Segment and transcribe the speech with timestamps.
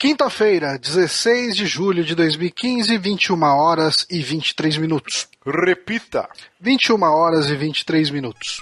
[0.00, 5.26] Quinta-feira, 16 de julho de 2015, 21 horas e 23 minutos.
[5.44, 6.28] Repita.
[6.60, 8.58] 21 horas e 23 minutos.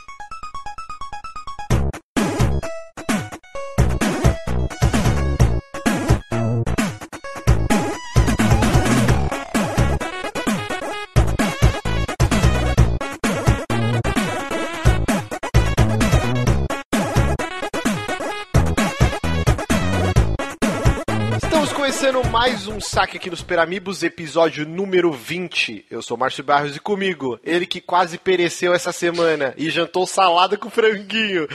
[22.96, 25.84] Saque aqui nos Peramibos, episódio número 20.
[25.90, 30.56] Eu sou Márcio Barros e comigo, ele que quase pereceu essa semana e jantou salada
[30.56, 31.46] com franguinho.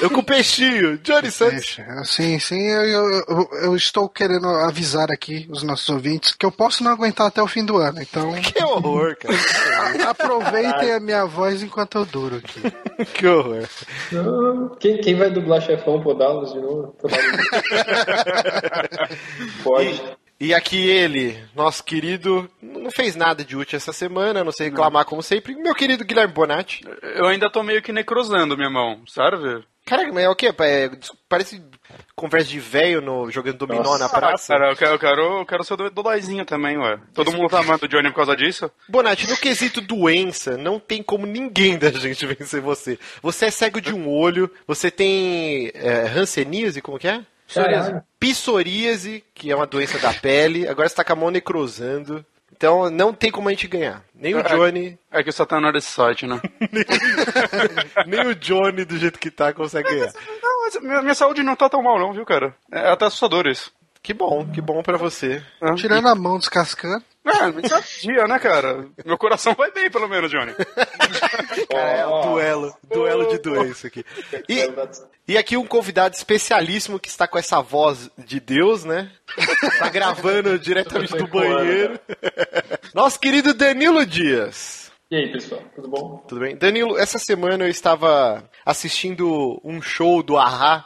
[0.00, 1.76] Eu com peixinho, Johnny Santos.
[2.04, 6.82] Sim, sim, eu, eu, eu, estou querendo avisar aqui os nossos ouvintes que eu posso
[6.82, 8.32] não aguentar até o fim do ano, então...
[8.40, 10.08] Que horror, cara.
[10.08, 12.62] Aproveitem a minha voz enquanto eu duro aqui.
[13.12, 13.68] que horror.
[14.80, 16.96] Quem, quem vai dublar chefão Podalus de novo?
[19.62, 19.88] Pode.
[19.90, 25.04] E aqui ele, nosso querido, não fez nada de útil essa semana, não sei reclamar
[25.04, 26.82] como sempre, meu querido Guilherme Bonatti.
[27.02, 29.64] Eu ainda tô meio que necrosando minha mão, serve?
[29.86, 30.52] Caraca, mas é o quê?
[30.58, 30.90] É,
[31.28, 31.62] parece
[32.16, 34.52] conversa de velho no, jogando dominó Nossa, na praça.
[34.52, 36.98] Cara, eu quero, eu quero, eu quero ser dodóizinho também, ué.
[37.14, 38.68] Todo mundo tá amando o Johnny por causa disso?
[38.88, 42.98] Bonatti, no quesito doença, não tem como ninguém da gente vencer você.
[43.22, 47.24] Você é cego de um olho, você tem é, hanseníase, como que é?
[47.46, 48.02] Psoríase.
[48.18, 50.68] Psoríase, que é uma doença da pele.
[50.68, 52.24] Agora você tá com a mão necrosando.
[52.56, 54.02] Então não tem como a gente ganhar.
[54.14, 54.98] Nem o é, Johnny.
[55.12, 56.40] É que só tá na hora desse site, né?
[58.06, 60.12] nem, o Johnny, do jeito que tá, consegue ganhar.
[60.42, 62.54] Não, minha, minha, saúde não tá tão mal, não, viu, cara?
[62.72, 63.72] É até assustador isso.
[64.06, 65.42] Que bom, que bom para você.
[65.74, 67.04] Tirando a mão descascando.
[67.24, 67.60] É, me
[68.00, 68.86] dia, né, cara?
[69.04, 70.52] Meu coração vai bem, pelo menos, Johnny.
[71.68, 72.72] cara, é um duelo.
[72.88, 74.04] Duelo de doença aqui.
[74.48, 74.70] E,
[75.26, 79.10] e aqui um convidado especialíssimo que está com essa voz de Deus, né?
[79.76, 81.98] Tá gravando diretamente do banheiro.
[82.94, 84.92] Nosso querido Danilo Dias.
[85.10, 86.24] E aí, pessoal, tudo bom?
[86.28, 86.54] Tudo bem.
[86.54, 90.84] Danilo, essa semana eu estava assistindo um show do Ahá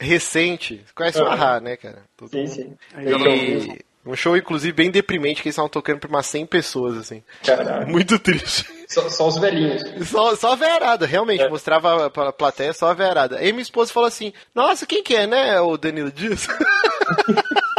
[0.00, 0.82] recente.
[0.84, 2.02] Você conhece o Ahá, né, cara?
[2.30, 2.76] Sim, sim.
[2.98, 3.90] E...
[4.04, 7.22] Um show, inclusive, bem deprimente, que eles estavam tocando pra umas 100 pessoas, assim.
[7.44, 7.86] Caralho.
[7.86, 8.64] Muito triste.
[8.88, 10.08] Só, só os velhinhos.
[10.08, 11.42] Só, só a verada, realmente.
[11.42, 11.48] É.
[11.48, 13.36] Mostrava pra plateia só a verada.
[13.36, 16.48] Aí minha esposa falou assim, nossa, quem que é, né, o Danilo Dias?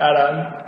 [0.00, 0.64] Caralho.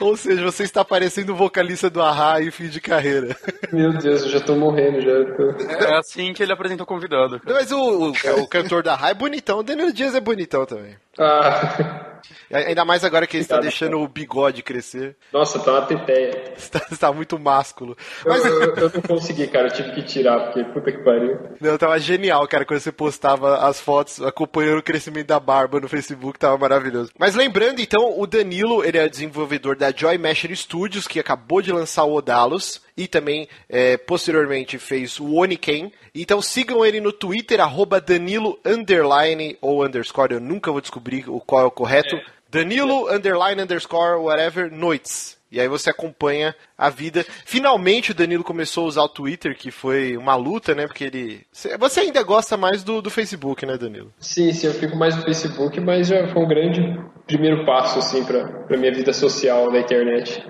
[0.00, 3.36] Ou seja, você está parecendo o vocalista do Ahá em fim de carreira.
[3.72, 5.50] Meu Deus, eu já tô morrendo, já tô...
[5.84, 7.40] É assim que ele apresenta o convidado.
[7.46, 8.10] Não, mas o, o,
[8.42, 10.96] o cantor da Ahá é bonitão, o Danilo Dias é bonitão também.
[11.16, 12.08] Ah...
[12.50, 15.16] Ainda mais agora que ele está deixando o bigode crescer.
[15.32, 16.52] Nossa, tá uma teteia.
[16.56, 17.96] Está, está muito másculo.
[18.24, 18.44] Mas...
[18.44, 19.68] Eu, eu, eu, não consegui, cara.
[19.68, 21.38] Eu tive que tirar, porque puta que pariu.
[21.60, 25.88] Não, tava genial, cara, quando você postava as fotos acompanhando o crescimento da barba no
[25.88, 27.10] Facebook, tava maravilhoso.
[27.18, 31.72] Mas lembrando, então, o Danilo, ele é desenvolvedor da Joy Masher Studios, que acabou de
[31.72, 35.92] lançar o Odalos e também é, posteriormente fez o Oniken.
[36.14, 41.40] Então sigam ele no Twitter, arroba Danilo underline ou underscore, eu nunca vou descobrir o
[41.40, 42.16] qual é o correto.
[42.16, 42.24] É.
[42.50, 45.38] Danilo underline underscore whatever noites.
[45.52, 47.26] E aí você acompanha a vida.
[47.44, 50.86] Finalmente o Danilo começou a usar o Twitter, que foi uma luta, né?
[50.86, 51.46] Porque ele.
[51.78, 54.10] Você ainda gosta mais do, do Facebook, né, Danilo?
[54.18, 58.24] Sim, sim, eu fico mais no Facebook, mas já foi um grande primeiro passo, assim,
[58.24, 60.42] pra, pra minha vida social na internet.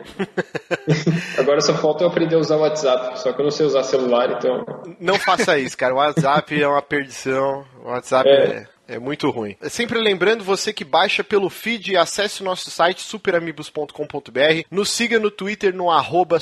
[1.37, 3.83] Agora só falta eu aprender a usar o WhatsApp, só que eu não sei usar
[3.83, 4.65] celular, então.
[5.01, 5.95] Não faça isso, cara.
[5.95, 7.65] O WhatsApp é uma perdição.
[7.85, 8.33] O WhatsApp é...
[8.33, 9.57] é é muito ruim.
[9.69, 15.31] Sempre lembrando, você que baixa pelo feed, acesse o nosso site superamigos.com.br, nos siga no
[15.31, 16.39] Twitter no arroba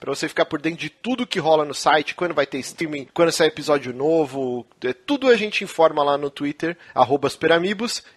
[0.00, 3.08] para você ficar por dentro de tudo que rola no site, quando vai ter streaming,
[3.12, 7.28] quando sai episódio novo, é, tudo a gente informa lá no Twitter, arroba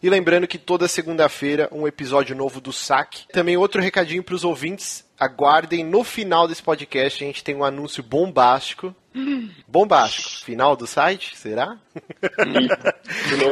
[0.01, 3.27] e lembrando que toda segunda-feira um episódio novo do SAC.
[3.31, 7.63] Também outro recadinho para os ouvintes, aguardem no final desse podcast, a gente tem um
[7.63, 8.95] anúncio bombástico
[9.67, 10.45] Bombástico.
[10.45, 11.35] Final do site?
[11.37, 11.77] Será?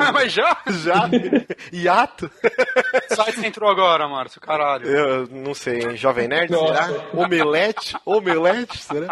[0.02, 0.58] ah, mas já?
[0.68, 1.10] Já?
[1.72, 2.30] Hiato?
[3.12, 4.86] O site entrou agora, Márcio, caralho.
[4.88, 6.86] Eu não sei, Jovem Nerd, Nossa.
[6.88, 7.04] será?
[7.14, 7.96] Omelete?
[8.06, 9.08] Omelete, será?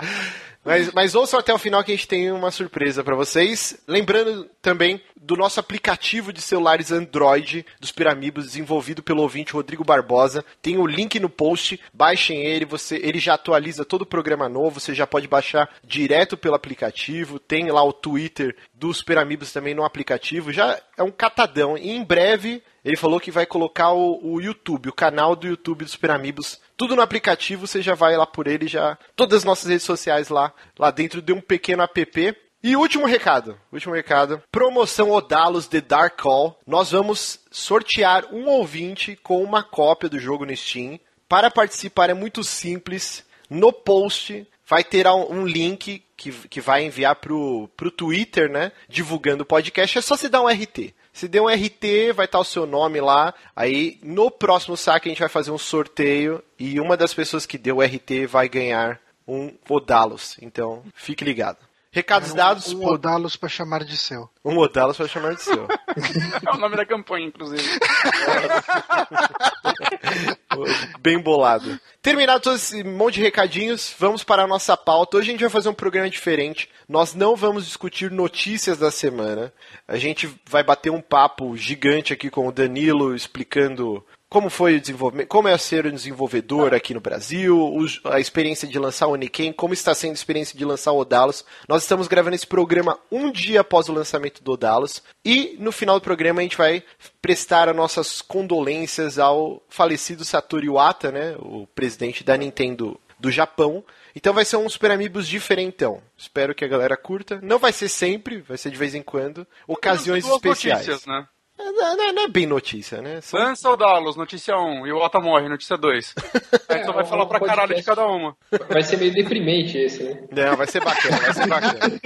[0.65, 3.79] Mas, mas ouçam até o final que a gente tem uma surpresa para vocês.
[3.87, 10.43] Lembrando também do nosso aplicativo de celulares Android dos Piramibos, desenvolvido pelo ouvinte Rodrigo Barbosa.
[10.63, 14.79] Tem o link no post, baixem ele, você, ele já atualiza todo o programa novo,
[14.79, 17.37] você já pode baixar direto pelo aplicativo.
[17.37, 20.51] Tem lá o Twitter dos Piramibos também no aplicativo.
[20.51, 21.77] Já é um catadão.
[21.77, 25.83] E em breve ele falou que vai colocar o, o YouTube, o canal do YouTube
[25.83, 28.97] dos Piramibos tudo no aplicativo, você já vai lá por ele, já.
[29.15, 32.37] Todas as nossas redes sociais lá, lá dentro de um pequeno app.
[32.61, 34.41] E último recado, último recado.
[34.51, 36.59] Promoção Odalos The Dark Call.
[36.65, 40.99] Nós vamos sortear um ouvinte com uma cópia do jogo no Steam.
[41.29, 43.23] Para participar é muito simples.
[43.49, 48.71] No post vai ter um link que, que vai enviar pro, pro Twitter, né?
[48.89, 49.97] Divulgando o podcast.
[49.97, 50.93] É só você dar um RT.
[51.15, 53.33] Se der um RT, vai estar o seu nome lá.
[53.55, 57.57] Aí no próximo saque a gente vai fazer um sorteio e uma das pessoas que
[57.57, 60.35] deu o RT vai ganhar um Odalos.
[60.41, 61.57] Então, fique ligado.
[61.95, 62.73] Recados um, dados.
[62.73, 64.29] Um Odalos para chamar de seu.
[64.43, 65.63] Um Odalos para chamar de seu.
[66.45, 67.63] é o nome da campanha, inclusive.
[70.99, 71.79] Bem bolado.
[72.01, 75.15] Terminado todo esse monte de recadinhos, vamos para a nossa pauta.
[75.15, 76.69] Hoje a gente vai fazer um programa diferente.
[76.87, 79.53] Nós não vamos discutir notícias da semana.
[79.87, 84.81] A gente vai bater um papo gigante aqui com o Danilo explicando como foi o
[84.81, 87.73] desenvolvimento, como é ser um desenvolvedor aqui no Brasil,
[88.03, 91.45] a experiência de lançar o Oniken, como está sendo a experiência de lançar o Odalos.
[91.69, 96.01] Nós estamos gravando esse programa um dia após o lançamento do Odalos e no final
[96.01, 96.83] do programa a gente vai
[97.21, 103.85] prestar as nossas condolências ao falecido Satoru Iwata, né, o presidente da Nintendo do Japão.
[104.13, 106.01] Então vai ser um Super Amigos diferentão.
[106.17, 107.39] Espero que a galera curta.
[107.41, 109.47] Não vai ser sempre, vai ser de vez em quando.
[109.65, 110.87] Ocasiões especiais.
[110.87, 111.25] Notícias, né?
[111.57, 113.21] É, não, não, é bem notícia, né?
[113.21, 113.39] São...
[113.39, 116.13] Lança o Dalos, notícia 1, e o Ota morre, notícia 2.
[116.67, 118.35] Aí tu vai falar pra caralho de cada uma.
[118.69, 120.23] Vai ser meio deprimente esse, né?
[120.31, 121.99] Não, vai ser bacana, vai ser bacana.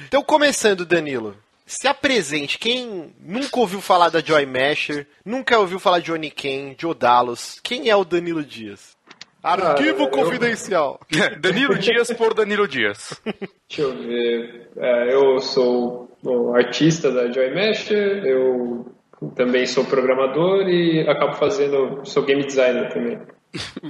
[0.06, 1.36] então, começando, Danilo.
[1.66, 6.84] Se apresente, quem nunca ouviu falar da Joy Masher, nunca ouviu falar de Oniken, de
[6.84, 8.96] Odalos, quem é o Danilo Dias?
[9.42, 11.00] Arquivo ah, confidencial.
[11.10, 11.38] Eu...
[11.40, 13.20] Danilo Dias por Danilo Dias.
[13.24, 14.70] Deixa eu ver.
[14.76, 16.10] É, eu sou
[16.54, 18.86] artista da Joy Mesh, eu
[19.34, 23.20] também sou programador e acabo fazendo, sou game designer também.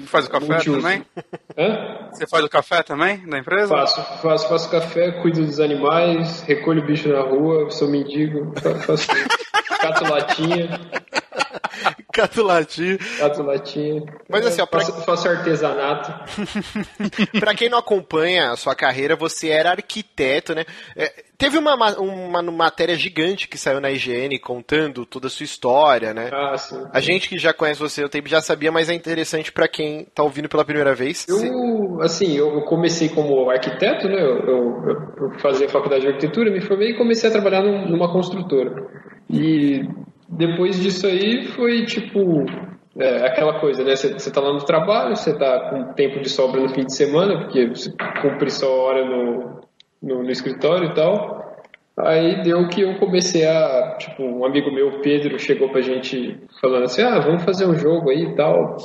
[0.06, 0.80] Faz o café Multiuso.
[0.80, 1.04] também?
[1.56, 2.08] Hã?
[2.12, 3.68] Você faz o café também da empresa?
[3.68, 8.54] Faço, faço, faço café, cuido dos animais, recolho bicho na rua, sou mendigo,
[8.86, 9.06] faço
[9.80, 10.80] cato latinha.
[12.12, 12.98] Cato latinha.
[13.18, 14.02] Cato latinha.
[14.28, 14.80] Mas assim, ó, pra...
[14.80, 16.12] faço, faço artesanato.
[17.38, 20.64] pra quem não acompanha a sua carreira, você era arquiteto, né?
[20.96, 25.44] É, teve uma, uma, uma, matéria gigante que saiu na IGN contando toda a sua
[25.44, 26.30] história, né?
[26.32, 26.82] Ah, sim.
[26.92, 30.04] A gente que já conhece você o tempo já sabia, mas é interessante para quem
[30.14, 31.26] tá ouvindo pela primeira vez.
[31.28, 34.20] Eu, assim, eu comecei como arquiteto, né?
[34.20, 38.70] Eu, eu, eu fazia faculdade de arquitetura, me formei e comecei a trabalhar numa construtora.
[39.28, 39.82] E
[40.30, 42.44] depois disso aí foi tipo
[42.98, 43.96] é, aquela coisa, né?
[43.96, 47.40] Você tá lá no trabalho, você tá com tempo de sobra no fim de semana,
[47.40, 47.92] porque você
[48.22, 49.60] cumpre só hora no,
[50.02, 51.40] no, no escritório e tal.
[51.98, 56.84] Aí deu que eu comecei a, tipo, um amigo meu, Pedro, chegou pra gente falando
[56.84, 58.76] assim, ah, vamos fazer um jogo aí e tal.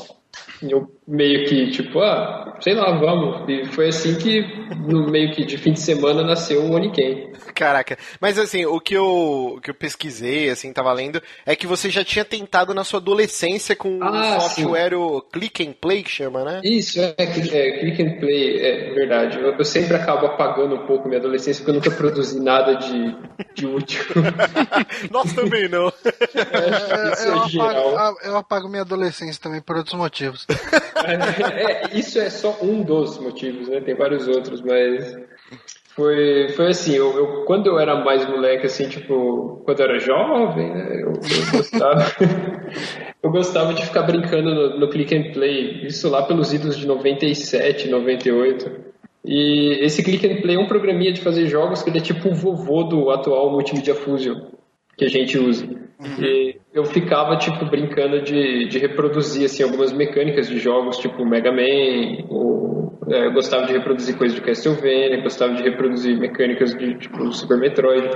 [0.62, 3.48] E eu meio que, tipo, ah, sei lá, vamos.
[3.48, 4.42] E foi assim que,
[4.76, 7.34] no meio que de fim de semana, nasceu o Oniken.
[7.54, 11.68] Caraca, mas assim, o que eu, o que eu pesquisei, assim, tava lendo, é que
[11.68, 16.04] você já tinha tentado na sua adolescência com ah, o software o Click and Play,
[16.04, 16.62] que chama, né?
[16.64, 17.26] Isso, é, é
[17.80, 19.40] Click and Play, é verdade.
[19.40, 23.16] Eu, eu, sempre acabo apagando um pouco minha adolescência, porque eu nunca produzi nada de,
[23.54, 24.04] de útil.
[25.12, 25.88] Nós também não.
[25.88, 27.90] É, isso eu, é geral.
[27.90, 30.46] Apago, eu apago minha adolescência também por outros motivos.
[31.06, 33.82] É, isso é só um dos motivos, né?
[33.82, 35.16] Tem vários outros, mas
[35.96, 40.00] foi, foi assim, eu, eu, quando eu era mais moleque, assim, tipo, quando eu era
[40.00, 42.06] jovem, né, eu, eu gostava,
[43.24, 46.88] eu gostava de ficar brincando no, no, click and play, isso lá pelos idos de
[46.88, 48.72] 97, 98.
[49.24, 52.30] E esse click and play é um programinha de fazer jogos que ele é tipo
[52.30, 54.56] o vovô do atual Multimedia Fusion
[54.98, 55.66] que a gente usa.
[55.66, 56.24] Uhum.
[56.24, 61.50] E eu ficava, tipo, brincando de, de reproduzir, assim, algumas mecânicas de jogos, tipo Mega
[61.50, 66.98] Man, ou, é, eu gostava de reproduzir coisas de Castlevania, gostava de reproduzir mecânicas de,
[67.00, 68.10] tipo, Super Metroid.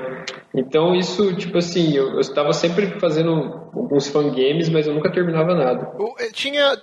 [0.54, 3.32] Então, isso, tipo assim, eu, eu estava sempre fazendo
[3.74, 5.94] alguns fangames, mas eu nunca terminava nada.
[5.98, 6.78] Eu, eu tinha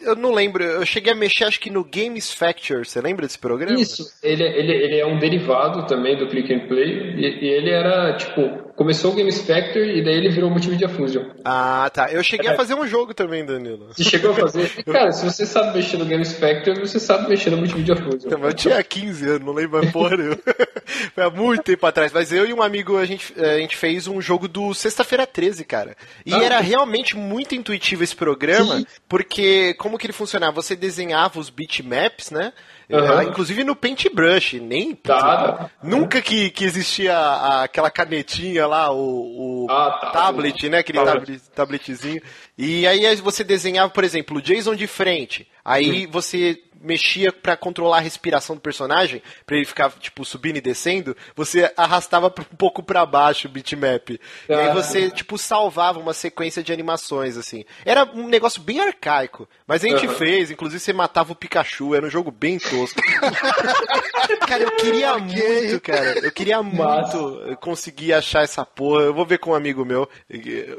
[0.00, 3.38] eu não lembro, eu cheguei a mexer acho que no Games Factor, você lembra desse
[3.38, 3.78] programa?
[3.78, 7.70] Isso, ele, ele, ele é um derivado também do Click and Play, e, e ele
[7.70, 11.19] era, tipo, começou o Games Factor e daí ele virou Multimedia Fusion.
[11.44, 12.10] Ah, tá.
[12.10, 12.52] Eu cheguei é.
[12.52, 13.88] a fazer um jogo também, Danilo.
[13.88, 14.70] Você chegou a fazer?
[14.84, 18.30] Cara, se você sabe mexer no Games Factor, você sabe mexer no Multimedia Fusion.
[18.30, 20.16] eu tinha 15 anos, não lembro mais porra
[21.14, 24.06] Foi há muito tempo atrás, mas eu e um amigo, a gente, a gente fez
[24.06, 25.96] um jogo do Sexta-feira 13, cara.
[26.24, 28.86] E ah, era realmente muito intuitivo esse programa, sim.
[29.08, 30.60] porque como que ele funcionava?
[30.60, 32.52] Você desenhava os bitmaps, né?
[32.90, 33.22] Uhum.
[33.22, 37.16] inclusive no Paintbrush, nem tá, nunca que, que existia
[37.62, 40.78] aquela canetinha lá, o, o ah, tá, tablet, né?
[40.78, 42.20] Aquele tablet, tabletzinho.
[42.58, 45.46] E aí você desenhava, por exemplo, o Jason de frente.
[45.64, 46.10] Aí hum.
[46.10, 51.16] você mexia para controlar a respiração do personagem, para ele ficar, tipo, subindo e descendo,
[51.36, 54.10] você arrastava um pouco para baixo o bitmap.
[54.10, 54.52] Ah.
[54.52, 54.74] E aí ah.
[54.74, 57.64] você, tipo, salvava uma sequência de animações, assim.
[57.84, 60.14] Era um negócio bem arcaico, mas a gente uhum.
[60.14, 63.00] fez, inclusive você matava o Pikachu, era um jogo bem tosco.
[64.46, 65.60] cara, eu queria okay.
[65.60, 66.18] muito, cara.
[66.18, 69.02] Eu queria muito conseguir achar essa porra.
[69.02, 70.08] Eu vou ver com um amigo meu.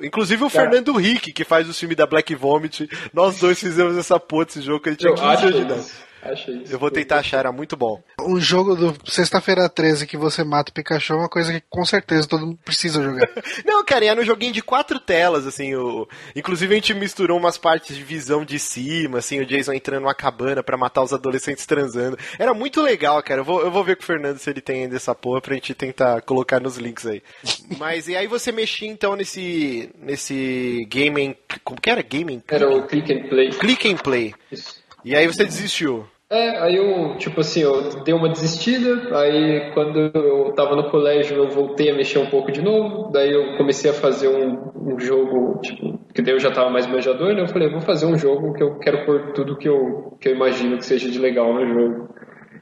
[0.02, 0.70] Inclusive o cara.
[0.70, 2.90] Fernando Rick, que faz o filme da Black Vomit.
[3.14, 5.91] Nós dois fizemos essa porra desse jogo que ele tinha 15 anos de idade.
[6.22, 6.74] Achei isso.
[6.74, 8.02] Eu vou tentar achar, era muito bom.
[8.22, 11.84] O jogo do Sexta-feira 13 que você mata o Pikachu é uma coisa que com
[11.84, 13.28] certeza todo mundo precisa jogar.
[13.66, 15.76] Não, cara, era um joguinho de quatro telas, assim.
[15.76, 16.08] O...
[16.36, 20.14] Inclusive a gente misturou umas partes de visão de cima, assim, o Jason entrando numa
[20.14, 22.18] cabana para matar os adolescentes transando.
[22.38, 23.42] Era muito legal, cara.
[23.42, 25.56] Eu vou, eu vou ver com o Fernando se ele tem ainda essa porra pra
[25.56, 27.22] gente tentar colocar nos links aí.
[27.78, 29.90] Mas e aí você mexia então nesse.
[29.98, 31.36] nesse gaming.
[31.64, 32.02] Como que era?
[32.02, 32.44] Gaming?
[32.48, 33.50] Era o Click and Play.
[33.52, 34.36] Click and Play.
[34.52, 34.81] Isso.
[35.04, 36.06] E aí você desistiu?
[36.30, 41.36] É, aí eu, tipo assim, eu dei uma desistida, aí quando eu tava no colégio
[41.36, 44.98] eu voltei a mexer um pouco de novo, daí eu comecei a fazer um, um
[44.98, 47.42] jogo, tipo, que daí eu já tava mais manjador, né?
[47.42, 50.36] Eu falei, vou fazer um jogo que eu quero pôr tudo que eu, que eu
[50.36, 52.10] imagino que seja de legal no jogo.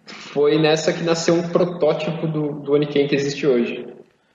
[0.08, 3.86] Foi nessa que nasceu um protótipo do, do Oniken que existe hoje.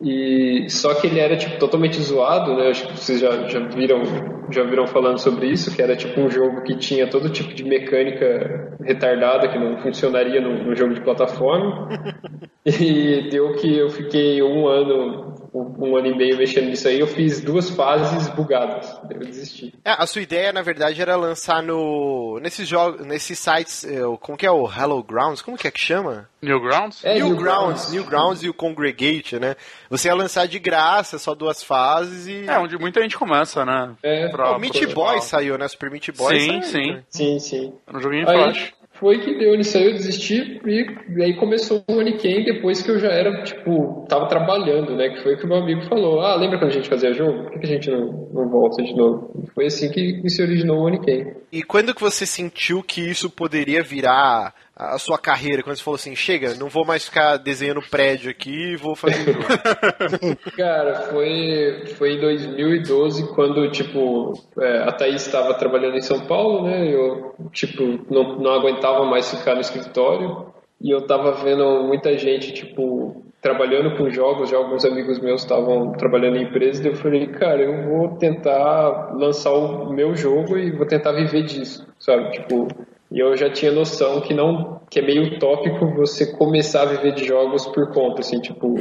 [0.05, 2.69] E só que ele era tipo totalmente zoado, né?
[2.69, 4.03] Acho que vocês já, já viram
[4.51, 7.65] já viram falando sobre isso, que era tipo um jogo que tinha todo tipo de
[7.65, 11.89] mecânica retardada que não funcionaria no, no jogo de plataforma.
[12.67, 17.07] e deu que eu fiquei um ano um ano e meio mexendo nisso aí, eu
[17.07, 19.01] fiz duas fases bugadas.
[19.09, 19.73] Eu desisti.
[19.85, 22.41] É, a sua ideia, na verdade, era lançar no.
[22.43, 23.07] nesses jogos.
[23.07, 23.85] nesses sites.
[23.85, 25.43] É, como que é o Hello Grounds?
[25.43, 26.29] Como que é que chama?
[26.43, 27.05] Newgrounds?
[27.05, 29.55] É, Newgrounds, Newgrounds e o Congregate, né?
[29.89, 32.47] Você ia lançar de graça, só duas fases e.
[32.49, 33.95] É, onde muita gente começa, né?
[34.03, 35.69] É, pra, o Meat Boy saiu, né?
[35.69, 36.63] Super Meat Boy sim, saiu.
[36.63, 37.39] Sim, sim.
[37.39, 40.87] Sim, No joguinho aí, flash foi que deu nisso aí, eu desisti e,
[41.17, 45.09] e aí começou o Oniken depois que eu já era, tipo, tava trabalhando, né?
[45.11, 46.21] Que foi que o meu amigo falou.
[46.21, 47.45] Ah, lembra quando a gente fazia jogo?
[47.45, 49.47] Por que, que a gente não, não volta de novo?
[49.55, 51.35] Foi assim que, que se originou o Oniken.
[51.51, 55.97] E quando que você sentiu que isso poderia virar a sua carreira, quando você falou
[55.97, 59.37] assim, chega, não vou mais ficar desenhando prédio aqui vou fazer
[60.57, 66.65] Cara, foi, foi em 2012 quando, tipo, é, a Thaís estava trabalhando em São Paulo,
[66.67, 70.53] né, eu, tipo, não, não aguentava mais ficar no escritório.
[70.81, 75.93] E eu tava vendo muita gente, tipo, trabalhando com jogos, já alguns amigos meus estavam
[75.93, 80.71] trabalhando em empresas, e eu falei, cara, eu vou tentar lançar o meu jogo e
[80.71, 82.33] vou tentar viver disso, sabe?
[82.33, 82.69] Tipo,
[83.15, 87.15] e eu já tinha noção que não que é meio utópico você começar a viver
[87.15, 88.75] de jogos por conta, assim, tipo.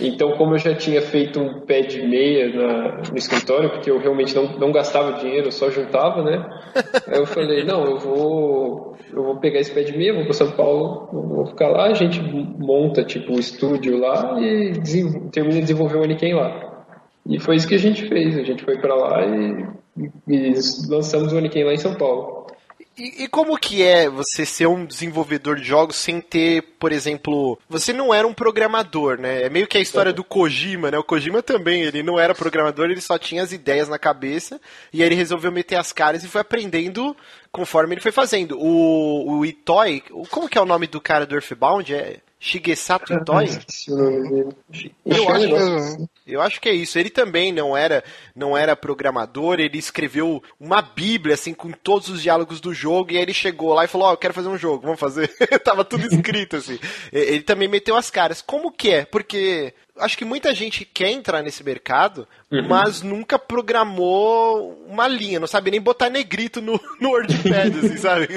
[0.00, 3.98] Então, como eu já tinha feito um pé de meia na, no escritório, porque eu
[3.98, 6.44] realmente não, não gastava dinheiro, eu só juntava, né?
[7.06, 10.32] Aí eu falei, não, eu vou, eu vou pegar esse pé de meia, vou para
[10.32, 14.72] São Paulo, vou ficar lá, a gente monta, tipo, o estúdio lá e
[15.30, 16.84] termina de desenvolver o Aniken lá.
[17.28, 19.66] E foi isso que a gente fez, a gente foi para lá e,
[20.26, 20.54] e,
[20.88, 22.33] lançamos o Aniken lá em São Paulo.
[22.96, 27.58] E, e, como que é você ser um desenvolvedor de jogos sem ter, por exemplo,
[27.68, 29.42] você não era um programador, né?
[29.42, 30.98] É meio que a história do Kojima, né?
[30.98, 34.60] O Kojima também, ele não era programador, ele só tinha as ideias na cabeça
[34.92, 37.16] e aí ele resolveu meter as caras e foi aprendendo
[37.50, 38.56] conforme ele foi fazendo.
[38.60, 41.92] O, o Itoi, como que é o nome do cara do Earthbound?
[41.92, 43.48] É Shigesato Itoi?
[45.06, 46.98] Eu acho, eu acho que é isso.
[46.98, 48.04] Ele também não era,
[48.36, 53.16] não era programador, ele escreveu uma bíblia, assim, com todos os diálogos do jogo, e
[53.16, 55.28] aí ele chegou lá e falou, ó, oh, eu quero fazer um jogo, vamos fazer.
[55.64, 56.78] Tava tudo escrito, assim.
[57.10, 58.42] Ele também meteu as caras.
[58.42, 59.06] Como que é?
[59.06, 62.66] Porque acho que muita gente quer entrar nesse mercado, uhum.
[62.68, 68.28] mas nunca programou uma linha, não sabe nem botar negrito no, no WordPad, assim, sabe?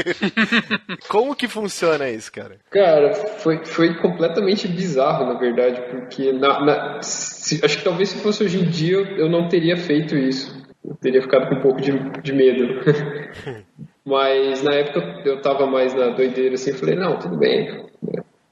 [1.10, 2.58] Como que funciona isso, cara?
[2.70, 8.20] Cara, foi, foi completamente bizarro, na verdade, porque na, na, se, acho que talvez se
[8.20, 10.56] fosse hoje em dia eu não teria feito isso.
[10.86, 12.82] Eu teria ficado com um pouco de, de medo.
[14.06, 17.86] mas na época eu tava mais na doideira assim, falei, não, tudo bem.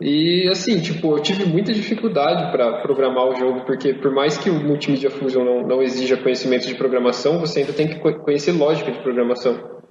[0.08, 4.52] E assim, tipo, eu tive muita dificuldade para programar o jogo, porque por mais que
[4.52, 8.92] o Multimedia Fusion não, não exija conhecimento de programação, você ainda tem que conhecer lógica
[8.92, 9.82] de programação.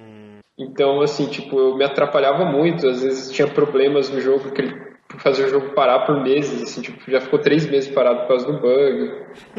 [0.57, 4.73] Então, assim, tipo, eu me atrapalhava muito, às vezes tinha problemas no jogo que ele
[5.19, 8.47] fazia o jogo parar por meses, assim, tipo, já ficou três meses parado por causa
[8.47, 9.11] do bug.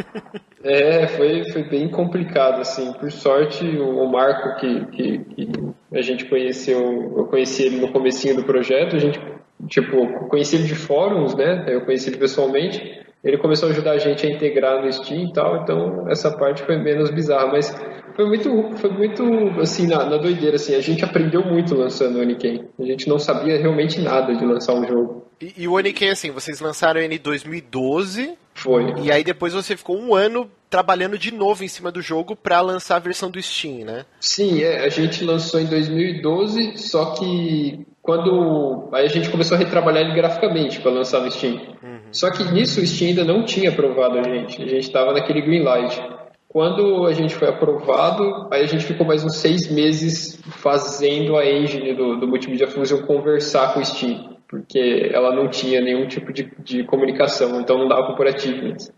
[0.64, 2.94] é, foi, foi bem complicado, assim.
[2.94, 5.50] Por sorte, o Marco, que, que, que
[5.94, 9.20] a gente conheceu, eu conheci ele no comecinho do projeto, a gente
[9.68, 11.66] tipo, conheci ele de fóruns, né?
[11.68, 13.04] Eu conheci ele pessoalmente.
[13.24, 16.62] ele começou a ajudar a gente a integrar no Steam e tal, então essa parte
[16.64, 17.76] foi menos bizarra, mas
[18.16, 19.24] foi muito, foi muito
[19.60, 22.66] assim, na, na doideira, assim, a gente aprendeu muito lançando o Oniken.
[22.80, 25.26] A gente não sabia realmente nada de lançar um jogo.
[25.42, 28.38] E, e o Oniken, assim, vocês lançaram ele em 2012.
[28.54, 28.94] Foi.
[29.02, 32.62] E aí depois você ficou um ano trabalhando de novo em cima do jogo para
[32.62, 34.06] lançar a versão do Steam, né?
[34.20, 39.58] Sim, é, a gente lançou em 2012, só que quando aí a gente começou a
[39.58, 41.56] retrabalhar ele graficamente para lançar no Steam.
[41.56, 42.00] Uhum.
[42.12, 44.62] Só que nisso o Steam ainda não tinha aprovado a gente.
[44.62, 46.00] A gente estava naquele green light.
[46.48, 51.46] Quando a gente foi aprovado, aí a gente ficou mais uns seis meses fazendo a
[51.46, 56.32] engine do, do Multimedia Fusion conversar com o Steam, porque ela não tinha nenhum tipo
[56.32, 58.94] de, de comunicação, então não dava por achievements.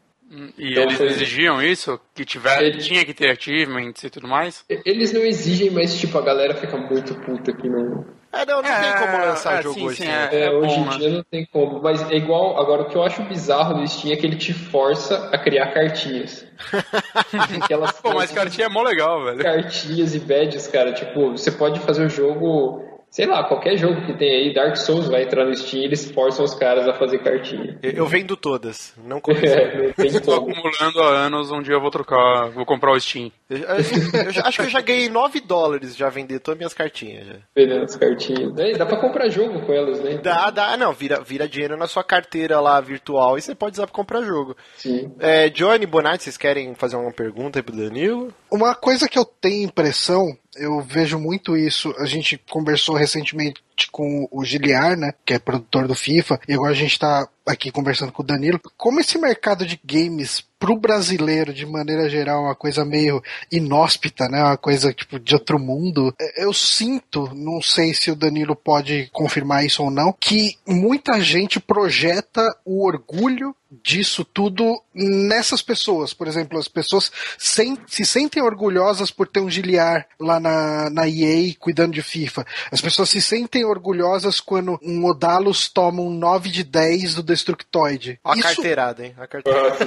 [0.57, 1.07] E então, eles foi...
[1.07, 1.99] exigiam isso?
[2.13, 2.77] Que tiver, Ele...
[2.79, 4.65] tinha que ter achievements e tudo mais?
[4.85, 8.69] Eles não exigem, mas tipo, a galera fica muito puta que não, é, não, não
[8.69, 9.97] é, tem como lançar é, jogo sim, hoje.
[9.97, 11.81] Sim, é, é, hoje em dia não tem como.
[11.81, 12.59] Mas é igual.
[12.59, 15.67] Agora, o que eu acho bizarro do Steam é que ele te força a criar
[15.67, 16.45] cartinhas.
[18.01, 19.39] Pô, mas cartinha é mó legal, velho.
[19.39, 20.93] Cartinhas e badges, cara.
[20.93, 22.86] Tipo, você pode fazer o jogo
[23.17, 26.11] sei lá, qualquer jogo que tem aí, Dark Souls vai entrar no Steam e eles
[26.11, 27.75] forçam os caras a fazer cartinha.
[27.81, 29.49] Eu, vendo todas, não comecei.
[29.97, 33.31] é, Estou acumulando há anos, um dia eu vou trocar, vou comprar o Steam.
[33.49, 37.25] Eu, eu, eu acho que eu já ganhei 9 dólares já vender todas minhas cartinhas.
[37.25, 37.33] Já.
[37.55, 38.53] Vendendo as cartinhas.
[38.77, 40.19] Dá pra comprar jogo com elas, né?
[40.21, 43.87] Dá, dá, não, vira, vira dinheiro na sua carteira lá virtual e você pode usar
[43.87, 44.55] pra comprar jogo.
[44.75, 45.11] Sim.
[45.19, 48.31] É, Johnny Bonatti, vocês querem fazer uma pergunta aí pro Danilo?
[48.51, 51.93] Uma coisa que eu tenho impressão eu vejo muito isso.
[51.97, 53.61] A gente conversou recentemente
[53.91, 57.71] com o Giliar, né, que é produtor do FIFA, e agora a gente está aqui
[57.71, 58.59] conversando com o Danilo.
[58.75, 63.21] Como esse mercado de games pro brasileiro, de maneira geral, é uma coisa meio
[63.51, 64.41] inóspita, né?
[64.43, 66.13] Uma coisa tipo de outro mundo.
[66.19, 71.21] É, eu sinto, não sei se o Danilo pode confirmar isso ou não, que muita
[71.21, 76.13] gente projeta o orgulho disso tudo nessas pessoas.
[76.13, 81.07] Por exemplo, as pessoas sem, se sentem orgulhosas por ter um Giliar lá na, na
[81.07, 82.45] EA cuidando de FIFA.
[82.71, 88.19] As pessoas se sentem orgulhosas quando um Odalos toma um 9 de 10 do Destructoid.
[88.23, 88.43] A Isso...
[88.43, 89.15] carteirada, hein?
[89.17, 89.77] A carteirada.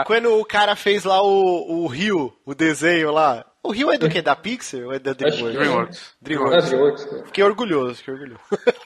[0.06, 4.08] quando o cara fez lá o, o Rio, o desenho lá, o Rio é do
[4.08, 4.20] que?
[4.20, 5.54] Da Pixar ou é da DreamWorks?
[5.54, 6.14] Dreamworks.
[6.20, 6.64] Dreamworks.
[6.64, 7.08] É, Dreamworks.
[7.26, 8.40] Fiquei orgulhoso, fiquei orgulhoso.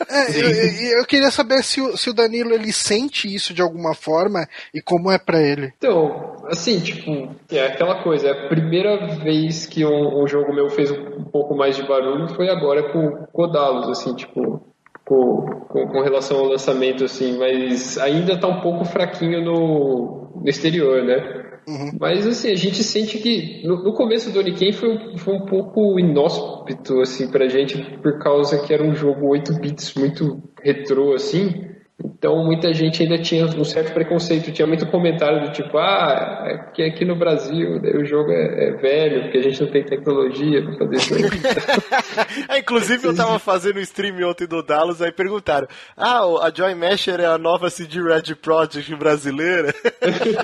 [0.09, 0.31] É,
[0.95, 4.47] eu, eu, queria saber se o, se o Danilo ele sente isso de alguma forma
[4.75, 5.73] e como é para ele.
[5.79, 10.69] Então, assim, tipo, é aquela coisa, é a primeira vez que um, um jogo meu
[10.69, 14.63] fez um, um pouco mais de barulho foi agora com Kodalos, assim, tipo,
[15.07, 20.49] com, com, com, relação ao lançamento, assim, mas ainda tá um pouco fraquinho no, no
[20.49, 21.46] exterior, né?
[21.67, 21.91] Uhum.
[22.01, 25.99] Mas assim, a gente sente que no, no começo do Oniken foi, foi um pouco
[25.99, 31.76] inóspito assim pra gente, por causa que era um jogo 8 bits muito retrô assim.
[32.05, 36.59] Então muita gente ainda tinha um certo preconceito, tinha muito comentário do tipo, ah, é
[36.73, 40.63] que aqui no Brasil o jogo é, é, velho, porque a gente não tem tecnologia
[40.63, 41.15] pra fazer isso
[42.51, 46.75] é, inclusive eu tava fazendo um stream ontem do Dallas, aí perguntaram, ah, a Joy
[46.75, 49.75] Masher é a nova CD Red Project brasileira?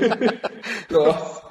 [0.91, 1.43] Nossa.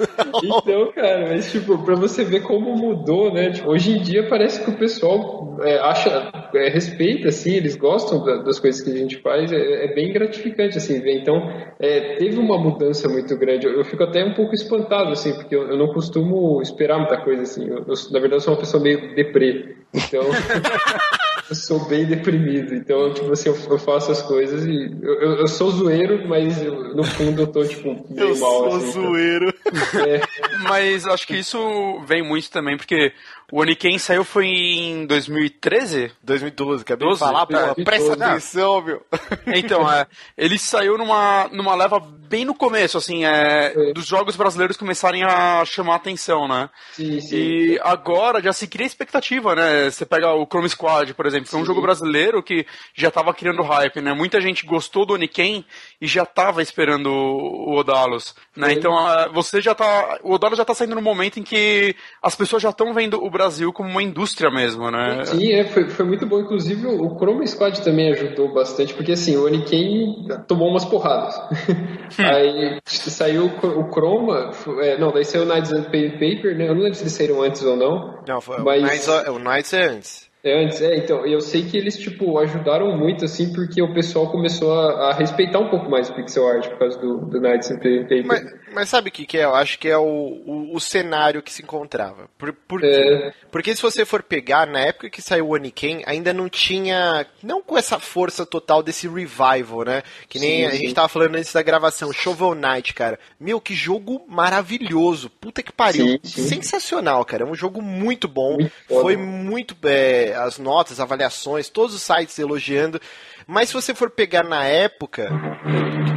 [0.44, 3.52] Então, cara, mas tipo, pra você ver como mudou, né?
[3.52, 8.24] Tipo, hoje em dia parece que o pessoal é, acha, é, respeita, assim, eles gostam
[8.24, 11.20] da, das coisas que a gente faz, é, é bem gratificante, assim, ver.
[11.20, 11.38] Então,
[11.80, 13.68] é, teve uma mudança muito grande.
[13.68, 17.18] Eu, eu, fico até um pouco espantado, assim, porque eu, eu não costumo esperar muita
[17.18, 17.68] coisa, assim.
[17.68, 19.76] Eu, na verdade, eu sou uma pessoa meio deprê.
[19.94, 20.22] Então,
[21.50, 22.74] eu sou bem deprimido.
[22.74, 24.92] Então, tipo assim, eu, faço as coisas e.
[25.02, 26.62] Eu, sou zoeiro, mas
[26.96, 28.66] no fundo eu tô, tipo, meio eu mal.
[28.66, 29.04] Eu sou assim, então.
[29.04, 29.54] zoeiro.
[29.68, 30.22] Então, é.
[30.62, 33.14] Mas acho que isso vem muito também, porque
[33.52, 36.12] o Oniken saiu foi em 2013?
[36.24, 37.20] 2012, acabei 12?
[37.20, 39.06] de falar, pô, é, presta atenção, meu.
[39.48, 43.94] Então, é, ele saiu numa, numa leva bem no começo, assim, é, é.
[43.94, 46.70] dos jogos brasileiros começarem a chamar a atenção, né?
[46.94, 47.36] Sim, sim.
[47.36, 49.90] E agora já se cria expectativa, né?
[49.90, 53.34] Você pega o Chrome Squad, por exemplo, que é um jogo brasileiro que já estava
[53.34, 54.14] criando hype, né?
[54.14, 55.66] Muita gente gostou do Oniken
[56.00, 58.72] e já estava esperando o Odalos, né?
[58.72, 58.94] Então,
[59.34, 62.70] você já tá, o Odalos já tá saindo no momento em que as pessoas já
[62.70, 65.26] estão vendo o Brasil como uma indústria mesmo, né?
[65.26, 66.40] Sim, é, foi, foi muito bom.
[66.40, 71.36] Inclusive, o Chrome Squad também ajudou bastante, porque assim, o Oniken tomou umas porradas.
[71.70, 72.12] Hum.
[72.24, 76.70] Aí saiu o Chroma, é, não, daí saiu o Knights and Paper, né?
[76.70, 78.22] Eu não lembro se eles saíram antes ou não.
[78.28, 79.08] Não, foi, mas...
[79.08, 80.32] o Knights é antes.
[80.44, 84.32] É, antes, é, então, eu sei que eles, tipo, ajudaram muito, assim, porque o pessoal
[84.32, 87.70] começou a, a respeitar um pouco mais o pixel art por causa do, do Knights
[87.70, 88.26] and Paper.
[88.26, 89.44] Mas, Mas sabe o que, que é?
[89.44, 92.30] Eu acho que é o, o, o cenário que se encontrava.
[92.38, 93.34] Por, por É.
[93.52, 97.26] Porque se você for pegar, na época que saiu o Oniken, ainda não tinha.
[97.44, 100.04] Não com essa força total desse revival, né?
[100.28, 100.78] Que nem Sim, a sim.
[100.78, 102.14] gente tava falando antes da gravação.
[102.14, 103.20] Shovel Knight, cara.
[103.40, 105.30] Meu, que jogo maravilhoso.
[105.30, 106.20] Puta que pariu.
[106.24, 106.48] Sim.
[106.48, 107.44] Sensacional, cara.
[107.44, 108.54] É um jogo muito bom.
[108.54, 108.72] Muito.
[108.88, 109.76] Foi muito.
[109.84, 113.02] é, as notas, avaliações, todos os sites elogiando.
[113.48, 115.30] Mas se você for pegar na época,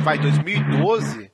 [0.03, 1.31] vai 2012, eh,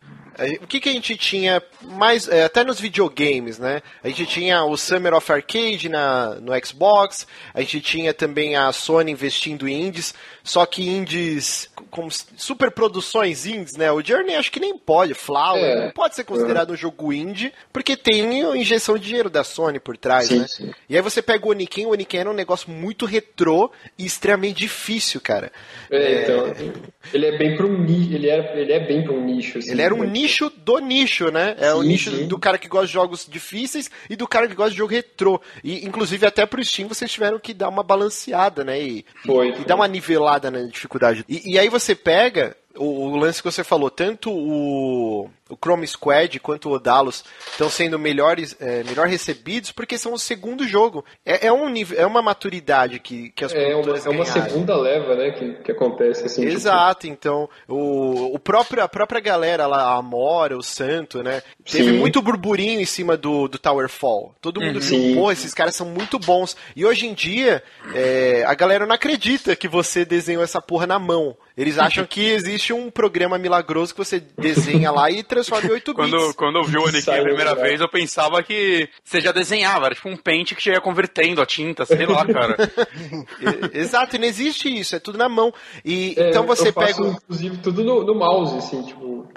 [0.63, 3.83] o que, que a gente tinha mais, eh, até nos videogames, né?
[4.03, 8.71] A gente tinha o Summer of Arcade na, no Xbox, a gente tinha também a
[8.73, 13.91] Sony investindo em indies, só que indies como s- superproduções indies, né?
[13.93, 15.85] O Journey acho que nem pode, Flower, É.
[15.87, 19.97] não pode ser considerado um jogo indie, porque tem injeção de dinheiro da Sony por
[19.97, 20.47] trás, Sim, né?
[20.49, 20.71] sim.
[20.89, 24.59] E aí você pega o Oniken, o Oniken era um negócio muito retrô e extremamente
[24.59, 25.51] difícil, cara.
[25.91, 26.55] É, então,
[27.13, 29.59] ele é bem para um nicho, ele é, ele é bem para um nicho.
[29.59, 30.07] assim, Ele era um né?
[30.31, 31.57] Nicho do nicho, né?
[31.59, 32.27] É o Sim, nicho sim.
[32.27, 35.41] do cara que gosta de jogos difíceis e do cara que gosta de jogo retrô.
[35.63, 38.81] E, inclusive, até pro Steam vocês tiveram que dar uma balanceada, né?
[38.81, 39.65] E, Foi, e foi.
[39.65, 41.25] dar uma nivelada na dificuldade.
[41.29, 45.87] E, e aí você pega o, o lance que você falou, tanto o, o Chrome
[45.87, 51.05] Squad quanto o Odalos estão sendo melhores, é, melhor recebidos porque são o segundo jogo.
[51.25, 54.77] É, é um nível, é uma maturidade que, que as É uma, é uma segunda
[54.77, 56.43] leva, né, que, que acontece assim.
[56.43, 61.43] tipo, Exato, então o, o próprio, a própria galera lá, a Amora, o Santo, né?
[61.65, 61.99] Teve Sim.
[61.99, 64.35] muito burburinho em cima do, do Tower Fall.
[64.41, 65.15] Todo mundo viu, Sim.
[65.15, 66.57] pô, esses caras são muito bons.
[66.75, 67.63] E hoje em dia,
[67.95, 71.37] é, a galera não acredita que você desenhou essa porra na mão.
[71.57, 75.95] Eles acham que existe um programa milagroso que você desenha lá e transforma em 8
[75.95, 76.11] bits.
[76.11, 77.63] Quando, quando eu vi o Oniken a primeira né?
[77.63, 81.41] vez, eu pensava que você já desenhava, era tipo um pente que já ia convertendo
[81.41, 82.57] a tinta, sei lá, cara.
[83.73, 85.53] Exato, e não existe isso, é tudo na mão.
[85.85, 87.09] E é, então você eu faço, pega.
[87.09, 89.29] inclusive, tudo no, no mouse, assim, tipo.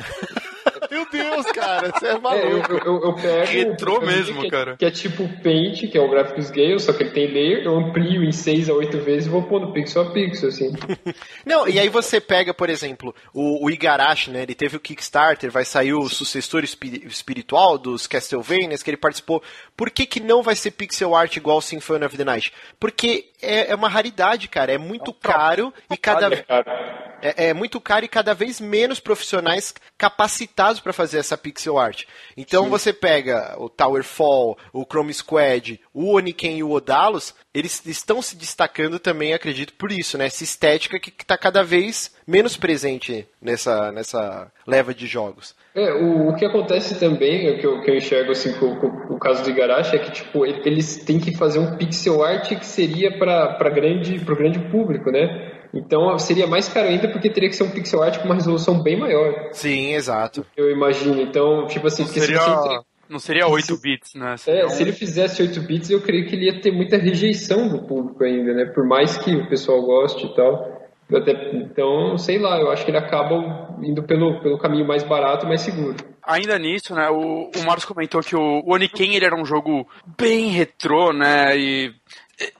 [0.92, 2.74] Meu Deus, cara, você é É, eu, maluco.
[2.74, 3.52] eu, eu, pego.
[3.52, 4.78] Retrô mesmo, que, é- cara.
[4.78, 7.76] Que é tipo Paint, que é o gráfico scale, só que ele tem layer, eu
[7.78, 10.72] amplio em 6 a 8 vezes e vou pondo pixel a pixel, assim.
[11.46, 14.44] Não, e aí você pega, por exemplo, o, o Igarashi, né?
[14.44, 19.42] Ele teve o Kickstarter, vai sair o sucessor espi- espiritual dos Castlevanias, que ele participou.
[19.76, 22.54] Por que, que não vai ser pixel art igual Symphony of the Night?
[22.80, 24.72] Porque é, é uma raridade, cara.
[24.72, 27.03] É muito caro e cada É, cara.
[27.24, 32.04] É, é muito caro e cada vez menos profissionais capacitados para fazer essa pixel art.
[32.36, 37.86] Então você pega o Tower Fall, o Chrome Squad, o Oniken e o Odalos, eles
[37.86, 40.26] estão se destacando também, acredito, por isso, né?
[40.26, 45.56] Essa estética que está cada vez menos presente nessa, nessa leva de jogos.
[45.76, 49.20] É, o, o que acontece também, o que eu, que eu enxergo assim com, o
[49.20, 52.66] caso do Igarashi, é que tipo, ele- eles têm que fazer um pixel art que
[52.66, 55.53] seria para grande, pro grande público, né?
[55.74, 58.82] Então seria mais caro ainda porque teria que ser um pixel art com uma resolução
[58.82, 60.46] bem maior, Sim, exato.
[60.56, 61.20] eu imagino.
[61.22, 64.38] Então, tipo assim, porque se Seria, você entre- não seria 8 bits, né?
[64.38, 66.98] Seria É, um- se ele fizesse 8 bits, eu creio que ele ia ter muita
[66.98, 68.66] rejeição do público ainda, né?
[68.66, 70.82] Por mais que o pessoal goste e tal.
[71.14, 75.46] Até- então, sei lá, eu acho que ele acaba indo pelo, pelo caminho mais barato
[75.46, 75.96] e mais seguro.
[76.26, 79.86] Ainda nisso, né, o, o Marcos comentou que o, o Oniken ele era um jogo
[80.18, 81.94] bem retrô, né, e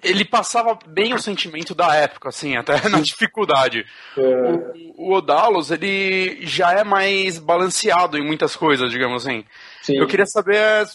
[0.04, 3.86] ele passava bem o sentimento da época, assim, até na dificuldade.
[4.18, 9.44] O, o Odalos, ele já é mais balanceado em muitas coisas, digamos assim.
[9.82, 9.98] Sim.
[9.98, 10.86] Eu queria saber é,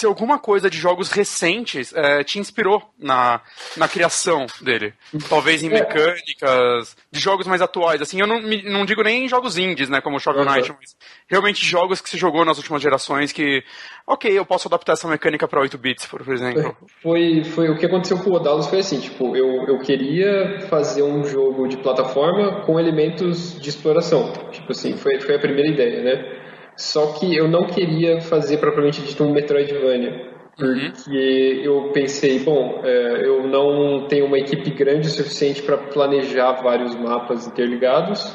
[0.00, 3.40] se alguma coisa de jogos recentes é, te inspirou na,
[3.76, 4.94] na criação dele.
[5.28, 8.00] Talvez em mecânicas, de jogos mais atuais.
[8.00, 10.54] Assim, eu não, não digo nem em jogos indies, né, como Shovel Uhum.
[10.54, 10.96] Knight, mas
[11.28, 13.62] realmente jogos que se jogou nas últimas gerações que,
[14.06, 16.74] ok, eu posso adaptar essa mecânica para 8 bits, por exemplo.
[17.02, 21.02] Foi, foi o que aconteceu com o Odalos foi assim, tipo, eu, eu queria fazer
[21.02, 24.32] um jogo de plataforma com elementos de exploração.
[24.50, 26.39] Tipo assim, foi, foi a primeira ideia, né?
[26.80, 30.30] Só que eu não queria fazer propriamente dito um Metroidvania.
[30.56, 36.52] Porque eu pensei, bom, é, eu não tenho uma equipe grande o suficiente para planejar
[36.62, 38.34] vários mapas interligados.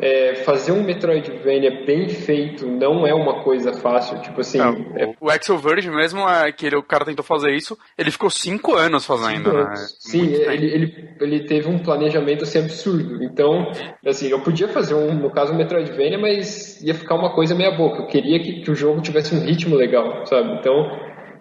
[0.00, 4.20] É, fazer um Metroidvania bem feito não é uma coisa fácil.
[4.20, 4.58] Tipo assim,
[4.96, 8.28] é, o, Axel Verge mesmo, é, que ele, o cara tentou fazer isso, ele ficou
[8.28, 9.74] 5 anos fazendo, né?
[9.98, 10.50] Sim, Muito tempo.
[10.50, 13.22] ele, ele, ele teve um planejamento assim, absurdo.
[13.22, 13.70] Então,
[14.04, 17.70] assim, eu podia fazer um, no caso, um Metroidvania, mas ia ficar uma coisa meia
[17.70, 18.02] boca.
[18.02, 20.58] Eu queria que, que o jogo tivesse um ritmo legal, sabe?
[20.58, 20.90] Então,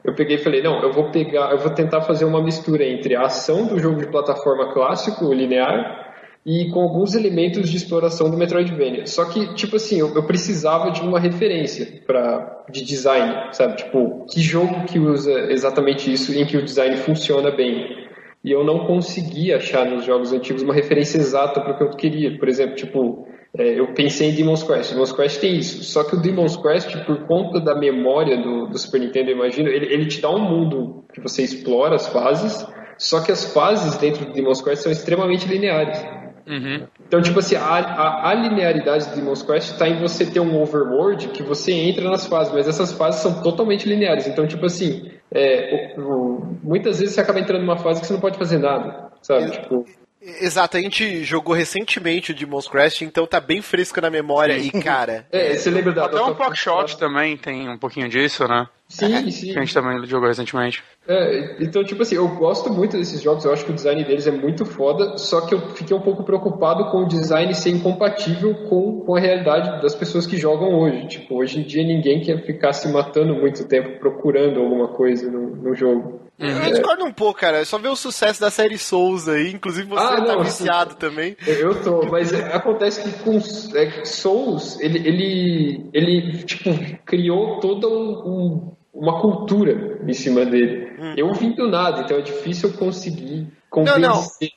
[0.04, 3.16] eu peguei e falei, não, eu vou pegar, eu vou tentar fazer uma mistura entre
[3.16, 6.13] a ação do jogo de plataforma clássico, linear,
[6.46, 9.08] e com alguns elementos de exploração do Metroidvania.
[9.08, 13.78] Só que, tipo assim, eu, eu precisava de uma referência para de design, sabe?
[13.78, 18.04] Tipo, que jogo que usa exatamente isso em que o design funciona bem?
[18.44, 21.90] E eu não consegui achar nos jogos antigos uma referência exata para o que eu
[21.92, 22.38] queria.
[22.38, 23.26] Por exemplo, tipo,
[23.58, 24.92] é, eu pensei em Demon's Quest.
[24.92, 25.82] Demon's Quest tem isso.
[25.84, 29.70] Só que o Demon's Quest, por conta da memória do, do Super Nintendo, eu imagino,
[29.70, 32.66] ele, ele te dá um mundo que você explora as fases,
[32.98, 36.04] só que as fases dentro do Demon's Quest são extremamente lineares.
[36.46, 36.86] Uhum.
[37.08, 40.62] Então, tipo assim, a, a, a linearidade do Demon's Quest está em você ter um
[40.62, 44.28] overworld que você entra nas fases, mas essas fases são totalmente lineares.
[44.28, 48.14] Então, tipo assim, é, o, o, muitas vezes você acaba entrando numa fase que você
[48.14, 49.52] não pode fazer nada, sabe?
[49.52, 49.86] Tipo,
[50.26, 54.58] Exato, a gente jogou recentemente o Demon's Crest, então tá bem fresco na memória.
[54.58, 55.28] E, cara.
[55.32, 56.06] é, você lembra da.
[56.06, 58.68] Até um Quackshot também tem um pouquinho disso, né?
[58.88, 59.52] Sim, sim.
[59.52, 60.82] Que a gente também jogou recentemente.
[61.06, 64.26] É, então, tipo assim, eu gosto muito desses jogos, eu acho que o design deles
[64.26, 68.56] é muito foda, só que eu fiquei um pouco preocupado com o design ser incompatível
[68.70, 71.06] com, com a realidade das pessoas que jogam hoje.
[71.08, 75.54] Tipo, hoje em dia ninguém quer ficar se matando muito tempo procurando alguma coisa no,
[75.56, 76.22] no jogo.
[76.40, 77.60] Eu discordo um pouco, cara.
[77.60, 79.52] É só ver o sucesso da série Souls aí.
[79.52, 81.38] Inclusive você Ah, tá não, viciado também.
[81.46, 83.38] Eu tô, mas é- acontece que com
[83.78, 86.72] é, Souls, ele, ele, ele tipo,
[87.06, 90.94] criou toda um- um- uma cultura em cima dele.
[91.18, 94.02] Eu vim do nada, então é difícil eu conseguir convencer.
[94.02, 94.22] não.
[94.42, 94.53] é.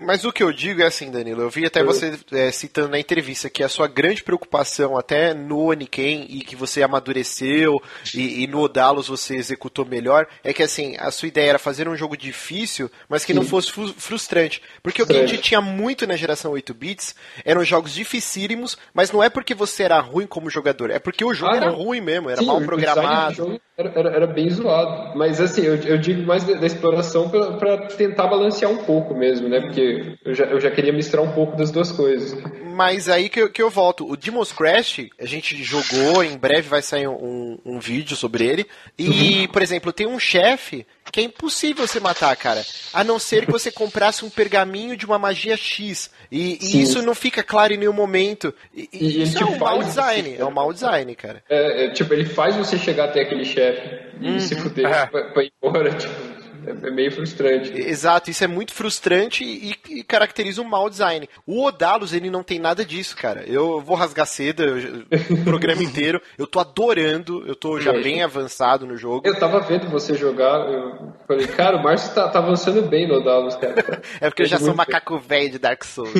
[0.00, 2.98] Mas o que eu digo é assim, Danilo, eu vi até você é, citando na
[2.98, 7.80] entrevista que a sua grande preocupação até no Oniken e que você amadureceu
[8.14, 11.88] e, e no Odalos você executou melhor, é que assim, a sua ideia era fazer
[11.88, 14.62] um jogo difícil, mas que não fosse frustrante.
[14.82, 19.10] Porque o que a gente tinha muito na geração 8 bits eram jogos dificílimos, mas
[19.10, 22.00] não é porque você era ruim como jogador, é porque o jogo Ah, era ruim
[22.00, 23.60] mesmo, era Sim, mal programado.
[23.76, 25.16] Era, era, era bem zoado.
[25.16, 29.48] Mas assim, eu, eu digo mais da, da exploração pra tentar balancear um pouco mesmo,
[29.52, 29.60] né?
[29.60, 32.36] Porque eu já, eu já queria misturar um pouco das duas coisas.
[32.74, 34.10] Mas aí que eu, que eu volto.
[34.10, 38.66] O Demon's Crash, a gente jogou, em breve vai sair um, um vídeo sobre ele.
[38.98, 42.64] E, por exemplo, tem um chefe que é impossível você matar, cara.
[42.94, 46.10] A não ser que você comprasse um pergaminho de uma magia X.
[46.30, 48.54] E, e isso não fica claro em nenhum momento.
[48.74, 50.30] E, e isso é um mau design.
[50.36, 51.42] você- É um mau design, cara.
[51.50, 55.06] É, é, tipo, ele faz você chegar até aquele chefe e se fuder É.
[55.06, 56.14] pra, pra ir embora, tipo,
[56.66, 57.72] é, é meio frustrante.
[57.72, 61.28] Exato, isso é muito frustrante e, e caracteriza um mau design.
[61.46, 63.42] O Odalos, ele não tem nada disso, cara.
[63.46, 66.20] Eu vou rasgar seda eu- o programa inteiro.
[66.38, 69.26] Eu tô adorando, eu tô já bem avançado no jogo.
[69.26, 73.22] Eu tava vendo você jogar, eu falei, cara, o Márcio tá, tá avançando bem no
[73.22, 74.02] Dallas, cara.
[74.20, 76.12] É porque eu já sou macaco velho de Dark Souls.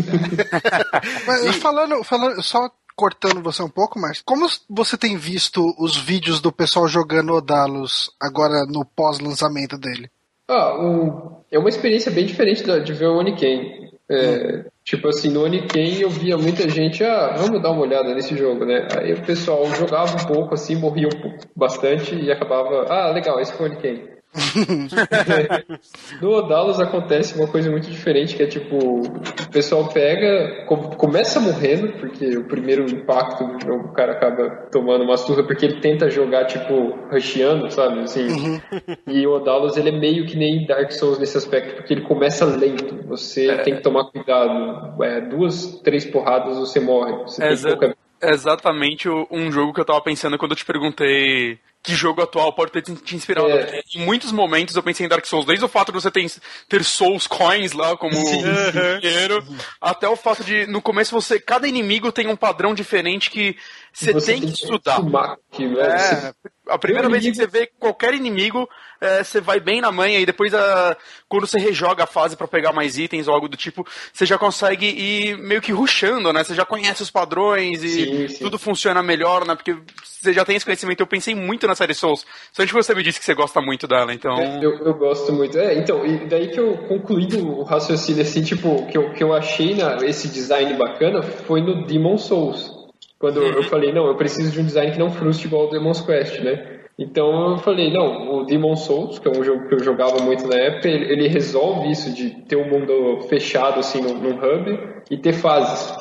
[0.60, 0.88] cara.
[1.26, 6.40] Mas falando, falando, só cortando você um pouco, mas como você tem visto os vídeos
[6.42, 10.10] do pessoal jogando Odalos agora no pós-lançamento dele?
[10.48, 13.90] Ah, o- é uma experiência bem diferente da- de ver o Oniken.
[14.10, 18.36] É, Tipo assim, no Oniken eu via muita gente, ah, vamos dar uma olhada nesse
[18.36, 18.88] jogo, né?
[18.98, 23.38] Aí o pessoal jogava um pouco assim, morria um pouco, bastante e acabava, ah, legal,
[23.38, 24.08] esse foi o Oniken.
[26.20, 31.40] no Odalos acontece uma coisa muito diferente, que é tipo, o pessoal pega, com- começa
[31.40, 35.80] morrendo, porque o primeiro impacto do jogo o cara acaba tomando uma surra, porque ele
[35.80, 38.00] tenta jogar, tipo, rusheando, sabe?
[38.00, 38.60] Assim,
[39.06, 42.44] e o Odalos ele é meio que nem Dark Souls nesse aspecto, porque ele começa
[42.44, 43.06] lento.
[43.08, 45.02] Você tem que tomar cuidado.
[45.02, 47.12] É, duas, três porradas você morre.
[47.24, 47.96] Você É tem pouca...
[48.22, 52.70] exatamente um jogo que eu tava pensando quando eu te perguntei que jogo atual pode
[52.70, 53.48] ter te inspirado.
[53.50, 53.82] É.
[53.94, 56.30] Em muitos momentos eu pensei em Dark Souls, desde o fato de você ter,
[56.68, 58.12] ter Souls Coins lá como
[59.00, 59.44] dinheiro,
[59.80, 61.40] até o fato de no começo você.
[61.40, 63.56] Cada inimigo tem um padrão diferente que
[63.92, 65.00] você, tem que estudar.
[65.00, 66.32] Você- É,
[66.68, 68.68] a primeira Meu vez que você inimigo- vê qualquer inimigo,
[69.00, 70.96] é, você vai bem na manha e depois a,
[71.28, 74.38] quando você rejoga a fase pra pegar mais itens ou algo do tipo, você já
[74.38, 76.44] consegue ir meio que rushando, né?
[76.44, 78.44] Você já conhece os padrões e Sim, sim.
[78.44, 79.54] tudo funciona melhor, né?
[79.56, 81.00] Porque você já tem esse conhecimento.
[81.00, 82.24] Eu pensei muito na série Souls.
[82.52, 84.36] Só que você me disse que você gosta muito dela, então.
[84.62, 85.58] Eu, eu gosto muito.
[85.58, 89.32] É, então, e daí que eu concluí o raciocínio, assim, tipo, que eu, que eu
[89.32, 92.70] achei na, esse design bacana foi no Demon Souls.
[93.18, 95.70] Quando eu- eu falei, não, eu preciso de um design que não frustre igual o
[95.70, 96.80] Demon's Quest, né?
[96.98, 100.46] Então eu falei, não, o Demon Souls, que é um jogo que eu jogava muito
[100.46, 104.78] na época, ele, ele resolve isso de ter um mundo fechado, assim, num, num hub
[105.10, 105.96] e ter fases.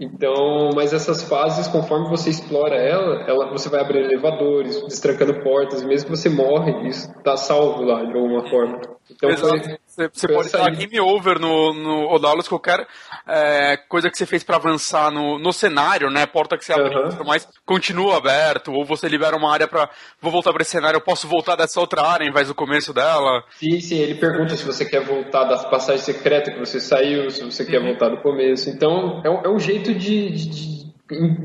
[0.00, 5.82] Então, mas essas fases, conforme você explora ela, ela você vai abrindo elevadores, destrancando portas,
[5.84, 8.80] mesmo que você morre, isso tá salvo lá de alguma forma.
[9.10, 9.60] Então foi.
[9.90, 10.76] Você, você pode aí.
[10.86, 12.86] game over no, no Odalos, qualquer
[13.26, 16.26] é, coisa que você fez pra avançar no, no cenário, né?
[16.26, 17.08] Porta que você abriu Aham.
[17.08, 19.90] e tudo mais, continua aberto, ou você libera uma área pra.
[20.22, 22.94] Vou voltar pra esse cenário, eu posso voltar dessa outra área em vez do começo
[22.94, 23.42] dela.
[23.58, 27.42] Sim, sim, ele pergunta se você quer voltar das passagens secretas que você saiu, se
[27.44, 28.70] você quer voltar do começo.
[28.70, 30.90] Então, é um, é um jeito de, de- de,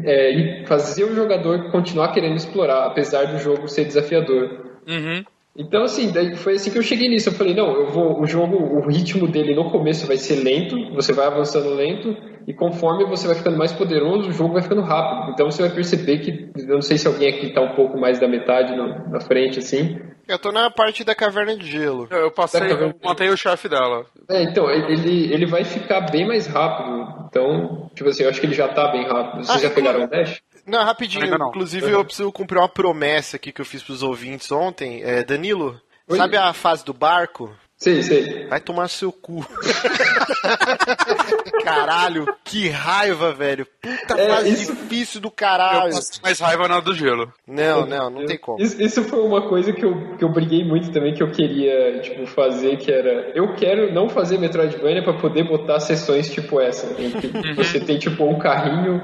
[0.05, 4.77] é, fazer o jogador continuar querendo explorar, apesar do jogo ser desafiador.
[4.88, 5.23] Uhum.
[5.57, 7.29] Então, assim, daí foi assim que eu cheguei nisso.
[7.29, 10.75] Eu falei, não, eu vou, o jogo, o ritmo dele no começo vai ser lento,
[10.93, 12.15] você vai avançando lento,
[12.45, 15.31] e conforme você vai ficando mais poderoso, o jogo vai ficando rápido.
[15.31, 18.19] Então você vai perceber que, eu não sei se alguém aqui tá um pouco mais
[18.19, 19.97] da metade no, na frente, assim.
[20.27, 22.07] Eu tô na parte da caverna de gelo.
[22.11, 24.05] Eu passei, eu matei o chefe dela.
[24.27, 27.27] É, então, ele, ele vai ficar bem mais rápido.
[27.29, 29.45] Então, tipo assim, eu acho que ele já tá bem rápido.
[29.45, 30.41] Vocês ah, já pegaram o dash?
[30.65, 31.38] Não, rapidinho.
[31.38, 31.49] Não.
[31.49, 35.04] Inclusive, eu preciso cumprir uma promessa aqui que eu fiz pros ouvintes ontem.
[35.04, 36.17] É, Danilo, Oi?
[36.17, 37.56] sabe a fase do barco?
[37.78, 38.47] Sei, sei.
[38.47, 39.45] Vai tomar seu cu.
[41.62, 43.67] caralho, que raiva, velho.
[43.82, 44.73] Puta é, fase isso...
[44.73, 45.89] difícil do caralho.
[45.89, 47.34] Eu passo mais raiva na do gelo.
[47.45, 48.62] Não, não, não tem como.
[48.62, 51.99] Isso, isso, foi uma coisa que eu, que eu briguei muito também, que eu queria,
[51.99, 53.32] tipo, fazer, que era...
[53.36, 57.56] Eu quero não fazer Metroidvania pra poder botar sessões tipo essa, em que uhum.
[57.56, 59.01] você tem, tipo, um carrinho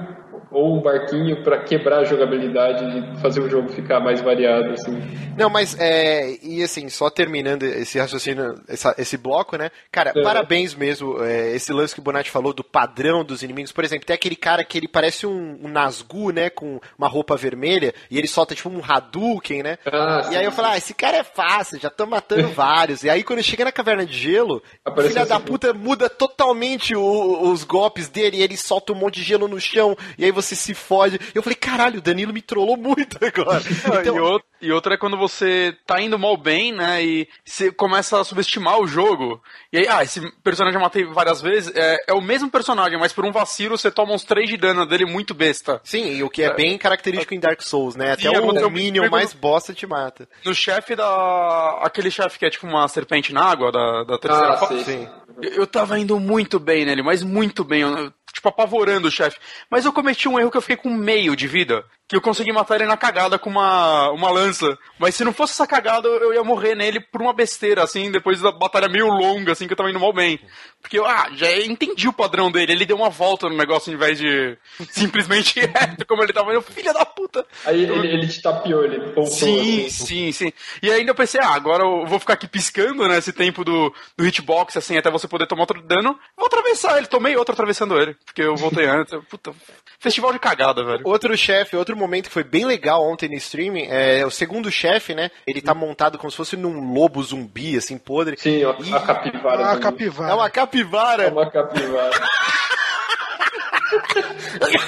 [0.51, 4.99] ou um barquinho para quebrar a jogabilidade e fazer o jogo ficar mais variado, assim.
[5.37, 6.37] Não, mas é.
[6.43, 9.71] E assim, só terminando esse raciocínio, essa, esse bloco, né?
[9.89, 10.21] Cara, é.
[10.21, 11.23] parabéns mesmo.
[11.23, 13.71] É, esse lance que o Bonatti falou do padrão dos inimigos.
[13.71, 16.49] Por exemplo, tem aquele cara que ele parece um, um Nazgûl, né?
[16.49, 19.77] Com uma roupa vermelha e ele solta tipo um Hadouken, né?
[19.85, 23.03] Ah, e aí eu falo, ah, esse cara é fácil, já tô matando vários.
[23.03, 27.51] E aí quando chega na caverna de gelo, o filho da puta muda totalmente o,
[27.51, 29.95] os golpes dele e ele solta um monte de gelo no chão.
[30.17, 31.19] E aí você você se fode.
[31.33, 33.61] Eu falei, caralho, o Danilo me trollou muito agora.
[34.01, 34.15] Então...
[34.15, 37.03] e, outro, e outra é quando você tá indo mal bem, né?
[37.03, 39.41] E você começa a subestimar o jogo.
[39.71, 41.71] E aí, ah, esse personagem eu matei várias vezes.
[41.75, 44.85] É, é o mesmo personagem, mas por um vacilo você toma uns 3 de dano
[44.85, 45.81] dele muito besta.
[45.83, 48.13] Sim, e o que é, é bem característico em Dark Souls, né?
[48.13, 50.27] Até Sim, o Minion mais bosta te mata.
[50.45, 51.79] No chefe da.
[51.83, 54.83] aquele chefe que é tipo uma serpente na água da, da terceira ah, fase.
[54.83, 55.07] Sim.
[55.41, 57.81] Eu tava indo muito bem nele, mas muito bem.
[57.81, 59.39] Eu, tipo, apavorando o chefe.
[59.69, 62.51] Mas eu cometi um erro que eu fiquei com meio de vida que eu consegui
[62.51, 64.77] matar ele na cagada com uma, uma lança.
[64.99, 68.41] Mas se não fosse essa cagada, eu ia morrer nele por uma besteira, assim, depois
[68.41, 70.37] da batalha meio longa, assim, que eu tava indo mal bem.
[70.81, 72.73] Porque eu, ah, já entendi o padrão dele.
[72.73, 74.57] Ele deu uma volta no negócio ao invés de
[74.91, 77.45] simplesmente reto, como ele tava indo, filha da puta.
[77.65, 79.27] Aí ele, ele te tapeou, ele voltou.
[79.27, 79.89] Sim, assim.
[79.89, 80.53] sim, sim.
[80.83, 83.93] E ainda eu pensei, ah, agora eu vou ficar aqui piscando, né, esse tempo do,
[84.17, 86.19] do hitbox, assim, até você poder tomar outro dano.
[86.35, 88.17] Vou atravessar ele, tomei outro atravessando ele.
[88.25, 89.17] Porque eu voltei antes.
[89.29, 89.53] Puta,
[89.97, 91.03] festival de cagada, velho.
[91.05, 95.13] Outro chefe, outro momento que foi bem legal ontem no streaming é o segundo chefe,
[95.13, 95.31] né?
[95.45, 98.37] Ele tá montado como se fosse num lobo zumbi, assim, podre.
[98.37, 98.93] Sim, e...
[98.93, 99.61] a capivara.
[99.61, 100.31] É uma capivara.
[100.31, 101.23] É uma capivara.
[101.23, 102.21] É uma capivara.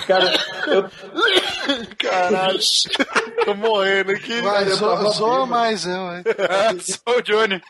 [0.08, 0.32] Cara,
[0.68, 0.90] eu...
[1.98, 2.60] Caralho.
[3.46, 4.42] Tô morrendo aqui.
[4.42, 6.24] Vai, zoa, zoa mais eu, hein?
[6.26, 7.62] É, sou o Johnny.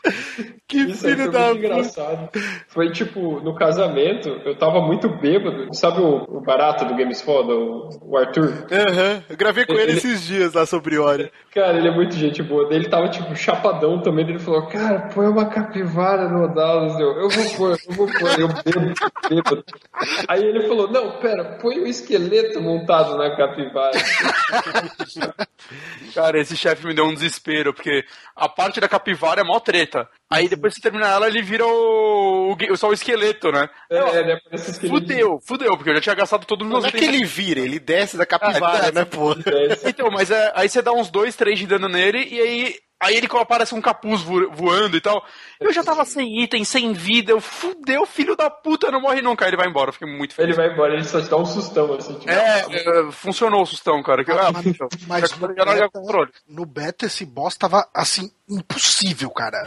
[0.68, 1.58] Que Isso filho da puta.
[1.58, 2.28] engraçado.
[2.68, 5.74] Foi tipo, no casamento, eu tava muito bêbado.
[5.74, 8.66] Sabe o, o barato do Games Foda, o, o Arthur?
[8.70, 9.14] Aham.
[9.14, 9.22] Uhum.
[9.28, 11.30] Eu gravei com ele, ele, esses dias lá sobre Ori.
[11.52, 12.68] Cara, ele é muito gente boa.
[12.72, 14.28] Ele tava tipo chapadão também.
[14.28, 16.98] Ele falou, cara, põe uma capivara no Dallas.
[16.98, 18.40] Eu, eu vou pôr, eu vou pôr.
[18.40, 18.94] Eu bêbado,
[19.28, 19.64] bêbado.
[20.28, 23.83] Aí ele falou, não, pera, põe o um esqueleto montado na capivara.
[26.14, 28.04] Cara, esse chefe me deu um desespero, porque
[28.36, 30.08] a parte da capivara é mó treta.
[30.30, 33.68] Aí depois que termina ela, ele vira o, o, só o esqueleto, né?
[33.90, 35.00] É, é ele aparece esqueleto.
[35.00, 37.60] Fudeu, fudeu, porque eu já tinha gastado todo o meu Não é que ele vira,
[37.60, 39.34] ele desce da capivara, ah, né, pô?
[39.84, 43.16] Então, mas é, aí você dá uns 2, 3 de dano nele, e aí Aí
[43.16, 45.24] ele aparece um capuz voando e tal.
[45.60, 47.32] Eu já tava sem item, sem vida.
[47.32, 49.44] Eu fudeu, filho da puta, não morre nunca.
[49.44, 50.56] Aí ele vai embora, eu fiquei muito feliz.
[50.56, 52.14] Ele vai embora, ele só te dá um sustão, assim.
[52.14, 52.30] Tipo...
[52.30, 54.24] É, é, funcionou o sustão, cara.
[54.24, 54.66] Que, ah, mas,
[55.06, 55.90] mas no, beta,
[56.48, 59.66] no beta esse boss tava, assim, impossível, cara.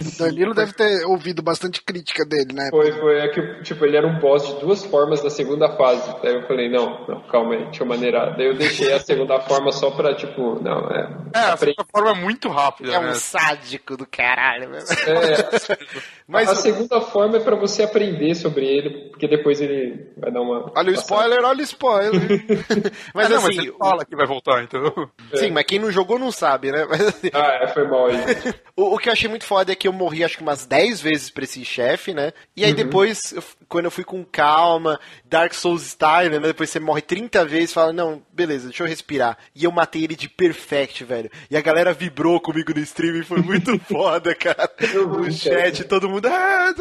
[0.00, 2.68] O Danilo deve ter ouvido bastante crítica dele, né?
[2.70, 3.18] Foi, foi.
[3.20, 6.14] É que, tipo, ele era um boss de duas formas na segunda fase.
[6.22, 8.36] Daí eu falei, não, não, calma aí, deixa eu maneirar.
[8.36, 11.08] Daí eu deixei a segunda forma só pra, tipo, não, é.
[11.34, 12.92] É, a segunda forma é muito rápida.
[12.92, 13.14] É um né?
[13.14, 14.88] sádico do caralho, mesmo.
[14.92, 16.15] É.
[16.28, 20.40] Mas a, segunda forma é pra você aprender sobre ele, porque depois ele vai dar
[20.40, 20.72] uma.
[20.74, 22.44] Olha o spoiler, olha o spoiler.
[23.14, 25.08] mas, ah, não, assim, mas ele fala que vai voltar, então.
[25.34, 26.84] Sim, mas quem não jogou não sabe, né?
[26.88, 27.30] Mas, assim...
[27.32, 28.16] Ah, é, foi mal aí.
[28.76, 31.00] o, o, que eu achei muito foda é que eu morri acho que umas 10
[31.00, 32.32] vezes pra esse chefe, né?
[32.56, 32.76] E aí uhum.
[32.76, 36.38] depois, eu, quando eu fui com calma, Dark Souls style, né?
[36.38, 39.36] Depois você morre 30 vezes e fala, não, beleza, deixa eu respirar.
[39.54, 41.30] E eu matei ele de perfect, velho.
[41.50, 44.70] E a galera vibrou comigo no stream foi muito foda, cara.
[44.94, 46.26] No chat, todo mundo.
[46.28, 46.72] Ah,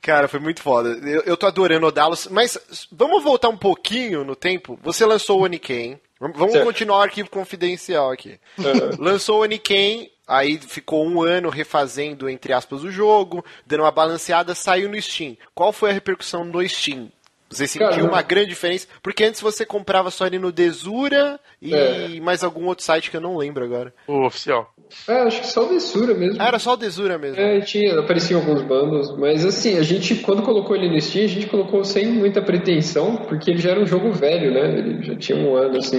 [0.00, 0.90] cara, foi muito foda.
[1.08, 2.58] Eu, eu tô adorando o Dallas, mas
[2.90, 4.78] vamos voltar um pouquinho no tempo.
[4.82, 6.00] Você lançou o Oniken.
[6.20, 6.66] Vamos certo.
[6.66, 8.38] continuar o arquivo confidencial aqui.
[8.58, 9.02] Uhum.
[9.02, 14.54] Lançou o Oniken, aí ficou um ano refazendo, entre aspas, o jogo, dando uma balanceada,
[14.54, 15.36] saiu no Steam.
[15.54, 17.08] Qual foi a repercussão no Steam?
[17.52, 18.86] Você sentiu Cara, uma grande diferença?
[19.02, 22.20] Porque antes você comprava só ali no Desura e É.
[22.20, 23.92] mais algum outro site que eu não lembro agora.
[24.06, 24.72] O oficial.
[25.08, 26.40] É, acho que só o Dessura mesmo.
[26.40, 27.40] Ah, era só o Desura mesmo.
[27.40, 31.28] É, tinha, apareciam alguns bandos, mas assim, a gente, quando colocou ele no Steam, a
[31.28, 34.78] gente colocou sem muita pretensão, porque ele já era um jogo velho, né?
[34.78, 35.98] Ele já tinha um ano, assim.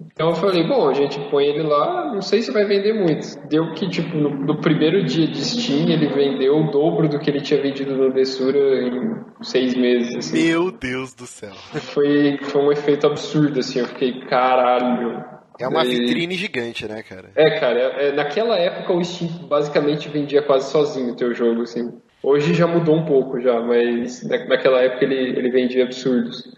[0.00, 3.26] Então eu falei, bom, a gente põe ele lá, não sei se vai vender muito.
[3.48, 7.28] Deu que, tipo, no, no primeiro dia de Steam, ele vendeu o dobro do que
[7.28, 10.46] ele tinha vendido no Dessura em seis meses, assim.
[10.46, 11.52] Meu Deus do céu.
[11.92, 15.24] Foi, foi um efeito absurdo, assim, eu fiquei, caralho.
[15.60, 17.30] É uma Daí- vitrine gigante, né, cara?
[17.34, 21.62] é, cara, é- é, naquela época o Steam basicamente vendia quase sozinho o teu jogo,
[21.62, 21.92] assim.
[22.22, 26.56] Hoje já mudou um pouco já, mas na- naquela época ele, ele vendia absurdos.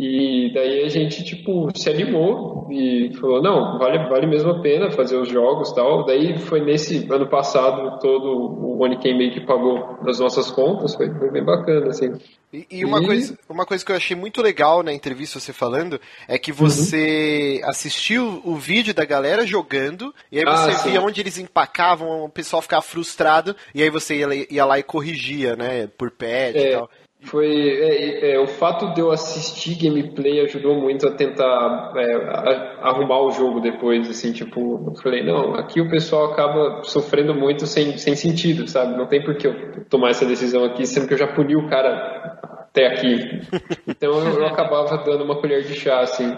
[0.00, 4.92] E daí a gente, tipo, se animou e falou, não, vale, vale mesmo a pena
[4.92, 6.06] fazer os jogos e tal.
[6.06, 11.12] Daí foi nesse ano passado todo o Oniken meio que pagou das nossas contas, foi,
[11.18, 12.12] foi bem bacana, assim.
[12.52, 15.52] E, e uma, E- Coisa, uma coisa que eu achei muito legal na entrevista você
[15.52, 20.90] falando é que você assistiu o vídeo da galera jogando e aí Ah, você sim.
[20.90, 24.82] via onde eles empacavam, o pessoal ficava frustrado e aí você ia, ia lá e
[24.82, 26.10] corrigia, né, por
[26.56, 26.88] e É, tal.
[27.20, 32.78] Foi é, é, o fato de eu assistir gameplay ajudou muito a tentar é, a-
[32.90, 37.66] arrumar o jogo depois, assim, tipo, eu falei, não, aqui o pessoal acaba sofrendo muito
[37.66, 38.96] sem, sem sentido, sabe?
[38.96, 41.68] Não tem por que eu tomar essa decisão aqui, sendo que eu já puni o
[41.68, 43.40] cara até aqui.
[43.88, 46.36] Então eu, eu acabava dando uma colher de chá, assim.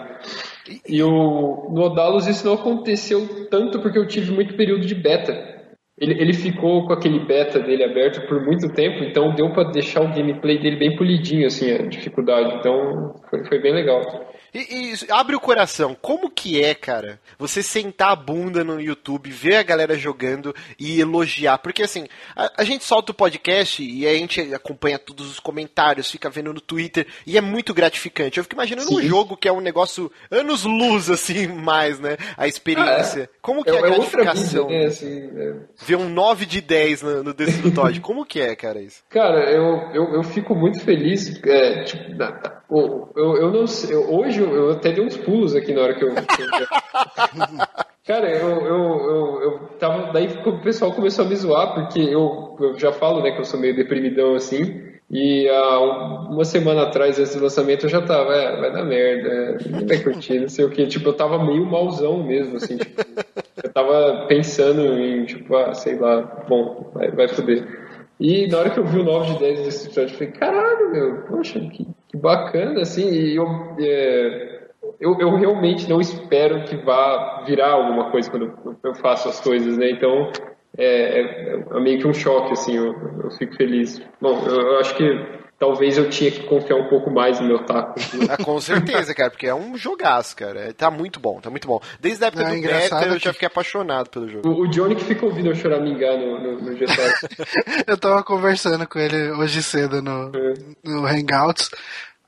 [0.87, 5.60] E o, no Odalos isso não aconteceu tanto porque eu tive muito período de beta.
[6.01, 10.01] Ele, ele ficou com aquele beta dele aberto por muito tempo, então deu pra deixar
[10.01, 12.55] o gameplay dele bem polidinho, assim, a dificuldade.
[12.55, 14.01] Então foi, foi bem legal.
[14.53, 19.29] E, e abre o coração, como que é, cara, você sentar a bunda no YouTube,
[19.31, 21.57] ver a galera jogando e elogiar?
[21.59, 26.11] Porque assim, a, a gente solta o podcast e a gente acompanha todos os comentários,
[26.11, 28.37] fica vendo no Twitter e é muito gratificante.
[28.37, 29.07] Eu fico imaginando um Sim.
[29.07, 32.17] jogo que é um negócio anos luz, assim, mais, né?
[32.37, 33.29] A experiência.
[33.41, 34.67] Como que É, é, a é gratificação?
[34.67, 34.85] né?
[34.85, 35.53] Assim, é.
[35.85, 39.01] Ver um 9 de 10 no, no Destiny Todd, como que é, cara, isso?
[39.09, 41.41] Cara, eu, eu, eu fico muito feliz.
[41.43, 43.95] É, tipo, na- eu, eu, eu não sei.
[43.95, 46.13] hoje eu, até dei uns pulos aqui na hora que eu.
[48.05, 50.11] Cara, eu, eu, eu, eu tava.
[50.11, 53.45] Daí o pessoal começou a me zoar, porque eu, eu já falo, né, que eu
[53.45, 54.89] sou meio deprimidão assim.
[55.13, 58.85] E há um- uma semana atrás, antes do lançamento, eu já tava, é, vai dar
[58.85, 60.87] merda, é, ninguém vai curtir, não sei o que.
[60.87, 63.01] Tipo, eu tava meio mauzão mesmo, assim, tipo,
[63.61, 67.67] eu tava pensando em, tipo, ah, sei lá, bom, vai, vai foder.
[68.19, 70.91] E na hora que eu vi o 9 de 10 desse episódio, eu falei, caralho,
[70.91, 73.47] meu, poxa, que, que bacana, assim, e eu,
[73.79, 74.67] é,
[74.99, 78.53] eu, eu realmente não espero que vá virar alguma coisa quando
[78.83, 79.91] eu, faço as coisas, né?
[79.91, 80.29] Então,
[80.77, 82.93] é, é- é meio que um choque, assim, eu,
[83.23, 84.01] eu fico feliz.
[84.19, 87.59] Bom, eu, eu acho que talvez eu tinha que confiar um pouco mais no meu
[87.59, 87.93] taco.
[88.27, 90.73] Ah, com certeza, cara, porque é um jogaço, cara.
[90.73, 91.79] Tá muito bom, tá muito bom.
[91.99, 94.49] Desde a época Ah, do beta eu que- já fiquei apaixonado pelo jogo.
[94.49, 97.13] O, o Johnny que fica ouvindo eu choramingar no, no, no GTA.
[97.85, 100.31] Eu tava conversando com ele hoje cedo no,
[100.83, 101.69] no Hangouts.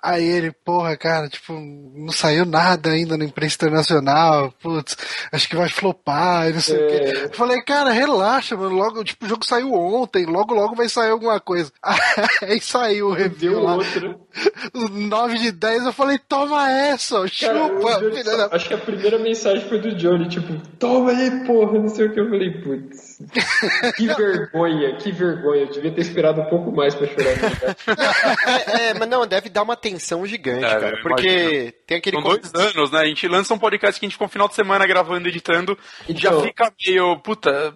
[0.03, 4.97] Aí ele, porra, cara, tipo, não saiu nada ainda na imprensa internacional, putz,
[5.31, 6.93] acho que vai flopar, e não sei o quê.
[6.93, 7.23] É.
[7.23, 11.11] Eu falei, cara, relaxa, mano, logo, tipo, o jogo saiu ontem, logo, logo vai sair
[11.11, 11.71] alguma coisa.
[12.43, 14.19] Aí saiu o review Deu lá, outro.
[14.73, 18.49] o 9 de 10, eu falei, toma essa, Cara, chupa, Johnny da...
[18.51, 22.13] acho que a primeira mensagem foi do Johnny, tipo, toma aí, porra, não sei o
[22.13, 22.19] que.
[22.19, 23.12] Eu falei, putz,
[23.95, 25.61] que vergonha, que vergonha.
[25.61, 27.33] Eu devia ter esperado um pouco mais pra chorar.
[28.75, 30.99] É, é, mas não, deve dar uma tensão gigante, É, cara.
[31.01, 31.71] Porque imagino.
[31.87, 32.15] tem aquele.
[32.17, 32.99] São com- dois anos, né?
[32.99, 35.77] A gente lança um podcast que a gente ficou um final de semana gravando, editando,
[36.07, 36.41] e já Então.
[36.43, 37.75] fica meio, puta,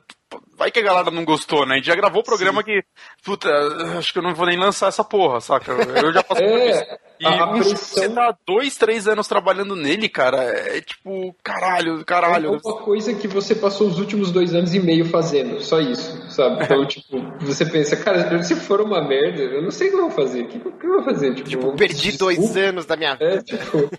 [0.57, 1.75] vai que a galera não gostou, né?
[1.75, 2.83] A gente já gravou o programa que,
[3.23, 3.49] puta,
[3.97, 5.71] acho que eu não vou nem lançar essa porra, saca?
[5.71, 6.83] Eu já passei por isso.
[7.19, 10.81] É, E a, um que você pressão tá dois, três anos trabalhando nele, cara, é
[10.81, 12.59] tipo, caralho, é caralho.
[12.63, 16.63] uma coisa que você passou os últimos dois anos e meio fazendo, só isso, sabe?
[16.63, 20.01] Então, tipo, você pensa, cara, se for uma merda, eu não sei o que eu
[20.01, 20.41] vou fazer.
[20.43, 21.33] O que, que eu vou fazer?
[21.35, 22.59] Tipo, Tipo, perdi dois desculpa.
[22.59, 23.25] anos da minha vida.
[23.37, 23.89] É, tipo,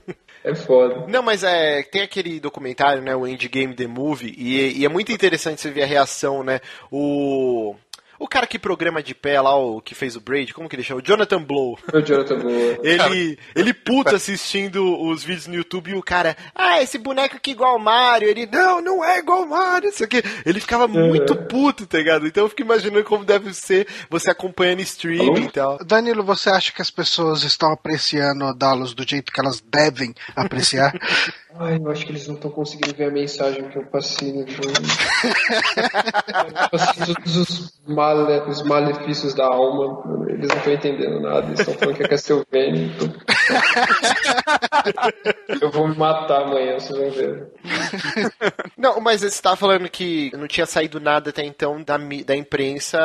[0.45, 1.05] é foda.
[1.09, 5.11] Não, mas é, tem aquele documentário, né, o Endgame The Movie, e, e é muito
[5.11, 6.61] interessante você ver a reação, né,
[6.91, 7.75] o...
[8.19, 10.83] O cara que programa de pé lá, o que fez o Braid, como que ele
[10.83, 11.01] chama?
[11.01, 11.79] O Jonathan Blow.
[11.93, 12.79] Meu Jonathan boa.
[12.83, 17.53] Ele, ele puto assistindo os vídeos no YouTube e o cara, ah, esse boneco aqui
[17.53, 18.29] igual ao Mario.
[18.29, 20.23] Ele, não, não é igual ao Mario, isso aqui.
[20.45, 22.27] Ele ficava muito puto, tá ligado?
[22.27, 25.79] Então eu fico imaginando como deve ser você acompanhando streaming e tal.
[25.85, 30.15] Danilo, você acha que as pessoas estão apreciando o Dalos do jeito que elas devem
[30.35, 30.93] apreciar?
[31.61, 34.47] Ai, eu acho que eles não estão conseguindo ver a mensagem que eu passei no
[34.47, 34.69] jogo.
[36.63, 37.81] eu passei todos os
[38.15, 40.27] male, os malefícios da alma.
[40.29, 42.87] Eles não estão entendendo nada, eles estão falando que é Castlevania.
[42.87, 43.13] Então...
[45.61, 47.49] eu vou me matar amanhã, vocês vão ver.
[48.77, 52.99] Não, mas você estava falando que não tinha saído nada até então da, da imprensa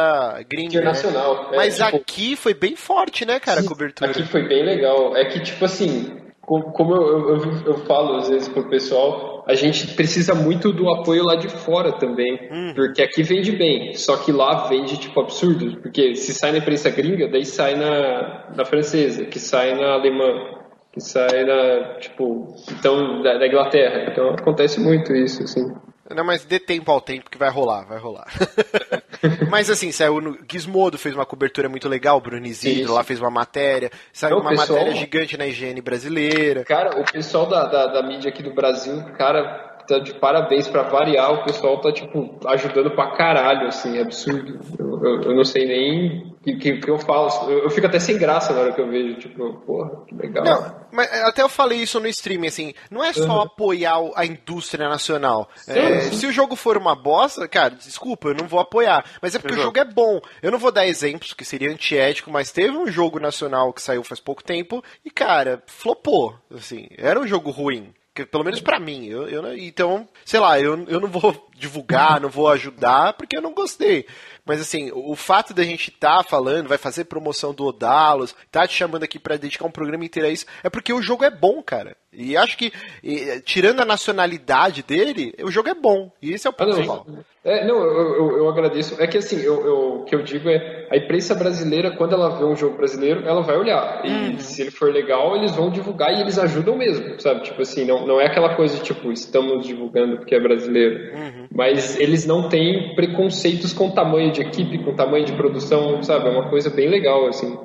[0.49, 0.80] gringa.
[0.80, 1.51] Internacional.
[1.51, 1.58] Né?
[1.58, 1.97] Mas tipo...
[1.97, 4.12] aqui foi bem forte, né, cara, a cobertura.
[4.12, 5.16] Aqui foi bem legal.
[5.16, 9.88] É que, tipo assim, como eu, eu, eu, falo às vezes pro pessoal, a gente
[9.96, 12.74] precisa muito do apoio lá de fora também, hum.
[12.76, 16.89] porque aqui vende bem, só que lá vende tipo absurdo, porque se sai na imprensa
[16.89, 23.22] gringa, daí sai na, na francesa, que sai na alemã, que sai na, tipo, então,
[23.22, 25.74] da, da Inglaterra, então acontece muito isso, assim.
[26.10, 28.28] Não, mas dê tempo ao tempo que vai rolar, vai rolar.
[29.49, 33.22] mas assim, saiu no Gizmodo, fez uma cobertura muito legal, o Bruno Isidro lá fez
[33.22, 34.80] uma matéria, saiu uma pessoal...
[34.80, 36.66] matéria gigante na higiene brasileira.
[36.66, 40.84] Cara, o pessoal da, da, da mídia aqui do Brasil, cara, tá de parabéns para
[40.84, 44.60] variar, o pessoal tá, tipo, ajudando pra caralho, assim, é absurdo.
[44.78, 47.50] Eu, eu, eu não sei nem que, que, que, eu falo.
[47.50, 50.44] Eu, eu, fico até sem graça na hora que eu vejo, tipo, porra, que legal.
[50.44, 53.41] Não, mas até eu falei isso no stream, assim, não é só uhum.
[53.41, 55.50] apoiar a indústria nacional.
[55.56, 56.18] Sim, é, sim.
[56.18, 59.06] Se o jogo for uma bosta, cara, desculpa, eu não vou apoiar.
[59.22, 59.62] Mas é porque Exato.
[59.62, 60.22] o jogo é bom.
[60.41, 64.04] Eu não vou dar exemplos, que seria antiético, mas teve um jogo nacional que saiu
[64.04, 66.36] faz pouco tempo e, cara, flopou.
[66.54, 67.94] Assim, era um jogo ruim
[68.30, 69.08] pelo menos para mim.
[69.08, 73.41] Eu, eu, então, sei lá, eu, eu não vou divulgar, não vou ajudar, porque eu
[73.41, 74.05] não gostei.
[74.45, 78.68] Mas assim, o fato da gente estar tá falando, vai fazer promoção do Odalos, tá
[78.68, 81.32] te chamando aqui para dedicar um programa inteiro a isso, é porque o jogo é
[81.32, 81.95] bom, cara.
[82.11, 82.72] E acho que,
[83.03, 86.11] e, tirando a nacionalidade dele, o jogo é bom.
[86.22, 86.80] E esse é o ponto.
[86.80, 89.01] Ah, não, é, não eu, eu, eu, agradeço.
[89.01, 92.38] É que assim, eu, eu, o que eu digo é, a imprensa brasileira, quando ela
[92.38, 94.05] vê um jogo brasileiro, ela vai olhar.
[94.05, 94.39] E uhum.
[94.39, 97.43] se ele for legal, eles vão divulgar e eles ajudam mesmo, sabe?
[97.43, 101.16] Tipo assim, não, não é aquela coisa de, tipo, estamos divulgando porque é brasileiro.
[101.16, 101.47] Uhum.
[101.54, 106.28] Mas eles não têm preconceitos com tamanho de equipe, com tamanho de produção, sabe?
[106.28, 107.58] É uma coisa bem legal, assim.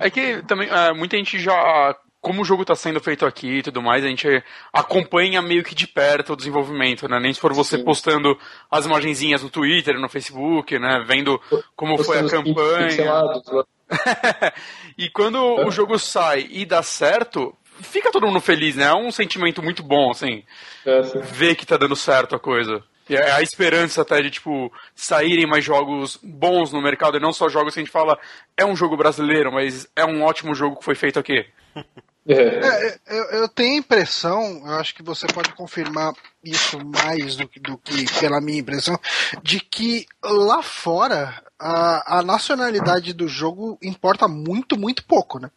[0.00, 3.62] É que também é, muita gente já como o jogo está sendo feito aqui e
[3.62, 7.18] tudo mais, a gente acompanha meio que de perto o desenvolvimento, né?
[7.20, 7.84] Nem se for você Sim.
[7.84, 8.36] postando
[8.70, 11.04] as imagenzinhas no Twitter, no Facebook, né?
[11.06, 11.40] Vendo
[11.76, 13.64] como postando foi a campanha.
[14.98, 15.66] e quando é.
[15.66, 18.86] o jogo sai e dá certo, fica todo mundo feliz, né?
[18.86, 20.42] É um sentimento muito bom, assim.
[20.84, 22.82] É, ver que tá dando certo a coisa.
[23.08, 27.32] E é a esperança até de, tipo, saírem mais jogos bons no mercado e não
[27.32, 28.18] só jogos que a gente fala,
[28.56, 31.46] é um jogo brasileiro, mas é um ótimo jogo que foi feito aqui.
[32.30, 32.34] É.
[32.34, 36.12] é, eu, eu, tenho a impressão, eu acho que você pode confirmar
[36.44, 39.00] isso mais do, do que pela minha impressão,
[39.42, 45.50] de que lá fora a, a nacionalidade do jogo importa muito, muito pouco, né?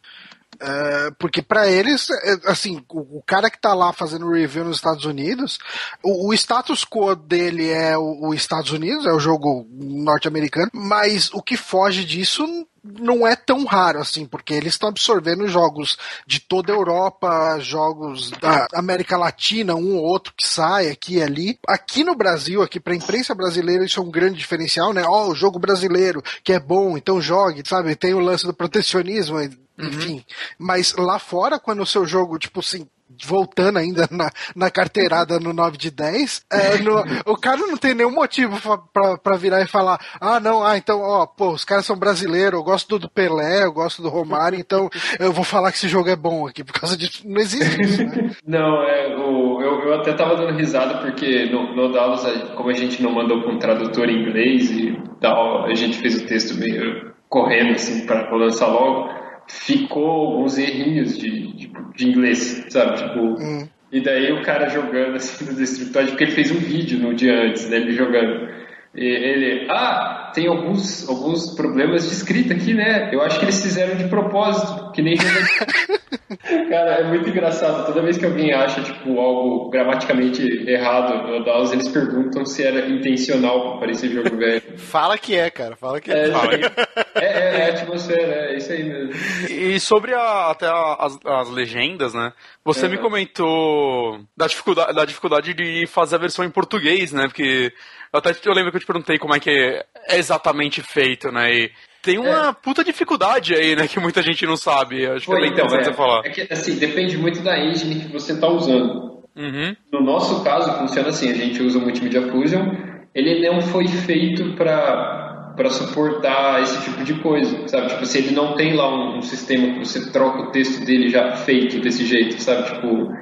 [0.64, 4.76] É, porque para eles, é, assim, o, o, cara que tá lá fazendo review nos
[4.76, 5.58] Estados Unidos,
[6.04, 11.30] o, o status quo dele é o, o Estados Unidos, é o jogo norte-americano, mas
[11.32, 12.46] o que foge disso
[12.84, 15.96] não é tão raro assim, porque eles estão absorvendo jogos
[16.26, 21.22] de toda a Europa, jogos da América Latina, um ou outro que sai aqui e
[21.22, 21.58] ali.
[21.66, 25.04] Aqui no Brasil, aqui pra imprensa brasileira, isso é um grande diferencial, né?
[25.04, 27.94] Ó, oh, o jogo brasileiro, que é bom, então jogue, sabe?
[27.94, 29.38] Tem o lance do protecionismo,
[29.78, 30.14] enfim.
[30.14, 30.24] Uhum.
[30.58, 32.86] Mas lá fora, quando o seu jogo, tipo assim,
[33.24, 37.94] voltando ainda na, na carteirada no 9 de 10, é, no, o cara não tem
[37.94, 38.58] nenhum motivo
[38.92, 42.58] pra, pra virar e falar, ah, não, ah, então, ó, pô, os caras são brasileiros,
[42.58, 46.08] eu gosto do Pelé, eu gosto do Romário, então eu vou falar que esse jogo
[46.08, 47.22] é bom aqui, por causa disso.
[47.24, 48.30] Não existe isso, né?
[48.46, 52.22] Não, é, o, eu, eu até tava dando risada porque no, no Dallas,
[52.56, 56.20] como a gente não mandou com um tradutor em inglês e tal, a gente fez
[56.20, 59.22] o texto meio correndo, assim, pra lançar logo
[59.52, 62.96] ficou alguns errinhos de, de, de inglês, sabe?
[62.96, 63.68] Tipo, hum.
[63.92, 67.42] E daí o cara jogando assim no Destructoid, porque ele fez um vídeo no dia
[67.42, 67.76] antes, né?
[67.76, 68.48] Ele jogando.
[68.94, 73.10] E ele, ah, tem alguns, alguns problemas de escrita aqui, né?
[73.12, 75.16] Eu acho que eles fizeram de propósito, que nem
[76.68, 77.86] Cara, é muito engraçado.
[77.86, 82.86] Toda vez que alguém acha, tipo, algo gramaticamente errado no DAOs, eles perguntam se era
[82.88, 84.62] intencional para esse jogo velho.
[84.78, 85.76] Fala que é, cara.
[85.76, 86.28] Fala que é.
[86.28, 86.54] É, Fala.
[86.54, 89.12] é, é, é a atmosfera, é isso aí mesmo.
[89.50, 92.32] E sobre a, até as, as legendas, né?
[92.64, 92.88] Você é.
[92.88, 97.24] me comentou da dificuldade, da dificuldade de fazer a versão em português, né?
[97.26, 97.72] Porque
[98.12, 99.84] eu até eu lembro que eu te perguntei como é que é
[100.22, 101.52] exatamente feito, né?
[101.52, 101.70] E
[102.02, 102.52] tem uma é.
[102.52, 103.86] puta dificuldade aí, né?
[103.86, 105.06] Que muita gente não sabe.
[105.06, 106.22] Acho que é então, interessante é, você falar.
[106.24, 109.22] É que, assim, depende muito da engine que você está usando.
[109.36, 109.76] Uhum.
[109.92, 112.72] No nosso caso, funciona assim: a gente usa o Multimedia Fusion,
[113.14, 115.20] ele não foi feito para
[115.56, 117.88] para suportar esse tipo de coisa, sabe?
[117.88, 121.10] Tipo, se ele não tem lá um, um, sistema que você troca o texto dele
[121.10, 122.72] já feito desse jeito, sabe?
[122.72, 123.12] Tipo,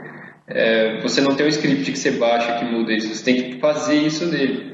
[0.46, 3.58] é, você não tem um script que você baixa que muda isso, você tem que
[3.58, 4.69] fazer isso nele.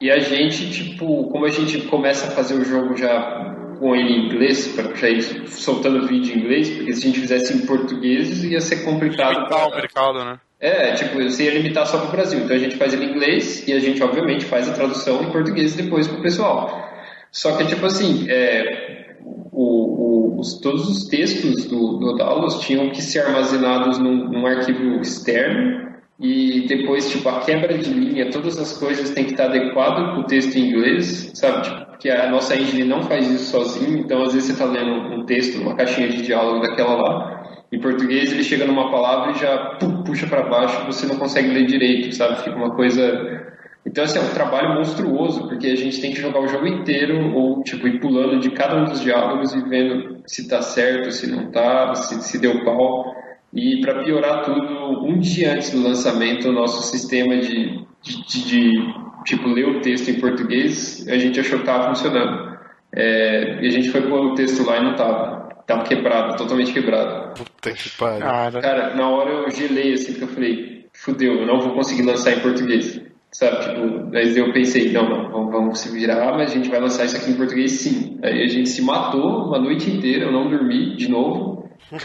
[0.00, 4.12] E a gente, tipo, como a gente começa a fazer o jogo já com ele
[4.12, 7.66] em inglês, para já ir soltando vídeo em inglês, porque se a gente fizesse em
[7.66, 9.34] português ia ser complicado.
[9.34, 10.40] Limitar o mercado, né?
[10.58, 12.40] É, tipo, você ia limitar só para o Brasil.
[12.40, 15.30] Então a gente faz ele em inglês e a gente, obviamente, faz a tradução em
[15.30, 16.88] português depois para o pessoal.
[17.30, 19.16] Só que, tipo assim, é,
[19.52, 24.46] o, o, os, todos os textos do, do Dallas tinham que ser armazenados num, num
[24.46, 29.46] arquivo externo e depois, tipo, a quebra de linha, todas as coisas têm que estar
[29.46, 31.62] adequado com o texto em inglês, sabe?
[31.62, 34.92] Tipo, porque a nossa engine não faz isso sozinho, então às vezes você está lendo
[35.14, 39.38] um texto, uma caixinha de diálogo daquela lá, em português ele chega numa palavra e
[39.38, 42.42] já pum, puxa para baixo, você não consegue ler direito, sabe?
[42.42, 43.44] Fica uma coisa...
[43.84, 47.32] Então, assim, é um trabalho monstruoso, porque a gente tem que jogar o jogo inteiro,
[47.32, 51.30] ou, tipo, ir pulando de cada um dos diálogos e vendo se tá certo, se
[51.30, 53.14] não tá, se, se deu pau.
[53.56, 58.44] E para piorar tudo, um dia antes do lançamento, o nosso sistema de, de, de,
[58.44, 58.94] de
[59.24, 62.54] tipo, ler o texto em português, a gente achou que estava funcionando.
[62.94, 65.36] É, e a gente foi pôr o texto lá e não tava.
[65.66, 67.34] Tava quebrado, totalmente quebrado.
[67.34, 68.20] Puta que pariu.
[68.20, 68.60] Cara.
[68.60, 72.32] Cara, na hora eu gelei assim, porque eu falei, fudeu, eu não vou conseguir lançar
[72.32, 73.00] em português.
[73.32, 76.78] Sabe, tipo, aí eu pensei, não, não, vamos, vamos se virar, mas a gente vai
[76.78, 78.18] lançar isso aqui em português sim.
[78.22, 81.55] Aí a gente se matou uma noite inteira, eu não dormi de novo,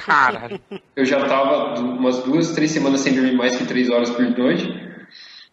[0.06, 0.60] Cara.
[0.96, 4.70] Eu já tava umas duas, três semanas sem dormir mais que três horas por noite.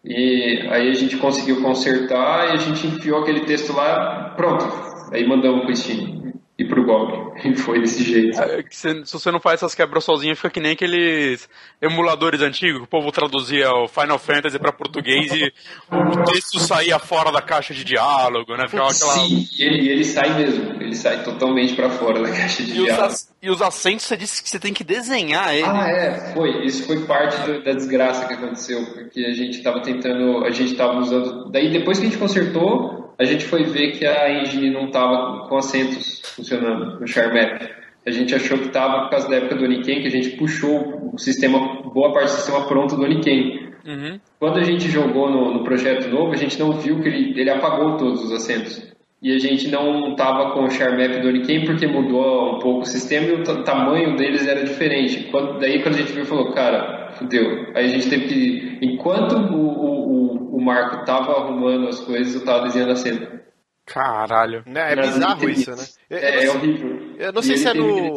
[0.03, 4.65] E aí a gente conseguiu consertar e a gente enfiou aquele texto lá, pronto.
[5.11, 6.18] Aí mandamos pro Steam
[6.59, 7.29] e pro GOG.
[7.39, 8.37] E foi desse jeito.
[8.37, 11.47] É, se, se, você não faz essas quebras sozinho, fica que nem aqueles
[11.81, 15.53] emuladores antigos, que o povo traduzia o Final Fantasy para português e
[15.89, 18.67] o texto saía fora da caixa de diálogo, né?
[18.67, 19.13] Ficava aquela...
[19.13, 20.73] Sim, ele, ele sai mesmo.
[20.81, 23.07] Ele sai totalmente para fora da caixa de e diálogo.
[23.07, 25.65] Os, e os acentos, você disse que você tem que desenhar ele.
[25.65, 26.65] Ah, é, foi.
[26.65, 30.73] Isso foi parte do, da desgraça que aconteceu, porque a gente estava tentando, a gente
[30.73, 31.49] estava usando...
[31.49, 35.47] Daí, depois que a gente consertou, a gente foi ver que a engine não estava
[35.47, 37.69] com acentos funcionando no ShareMap.
[38.05, 41.11] A gente achou que estava por causa da época do Oniken, que a gente puxou
[41.13, 43.73] o sistema, boa parte do sistema pronto do Oniken.
[43.85, 44.19] Uhum.
[44.39, 47.49] Quando a gente jogou no, no, projeto novo, a gente não viu que ele, ele
[47.49, 48.87] apagou todos os acentos.
[49.21, 52.85] E a gente não estava com o ShareMap do Oniken porque mudou um pouco o
[52.85, 55.27] sistema e o tamanho deles era diferente.
[55.29, 57.67] Quando, daí quando a gente viu, falou, cara, fudeu.
[57.75, 59.88] Aí a gente teve que, enquanto o,
[60.59, 63.39] o, Marco tava arrumando as coisas, eu tava desenhando a cena.
[63.85, 64.63] Caralho.
[64.67, 65.83] Né, é bizarro isso, né?
[66.11, 67.15] é, é horrível.
[67.17, 68.15] Eu não sei se é no.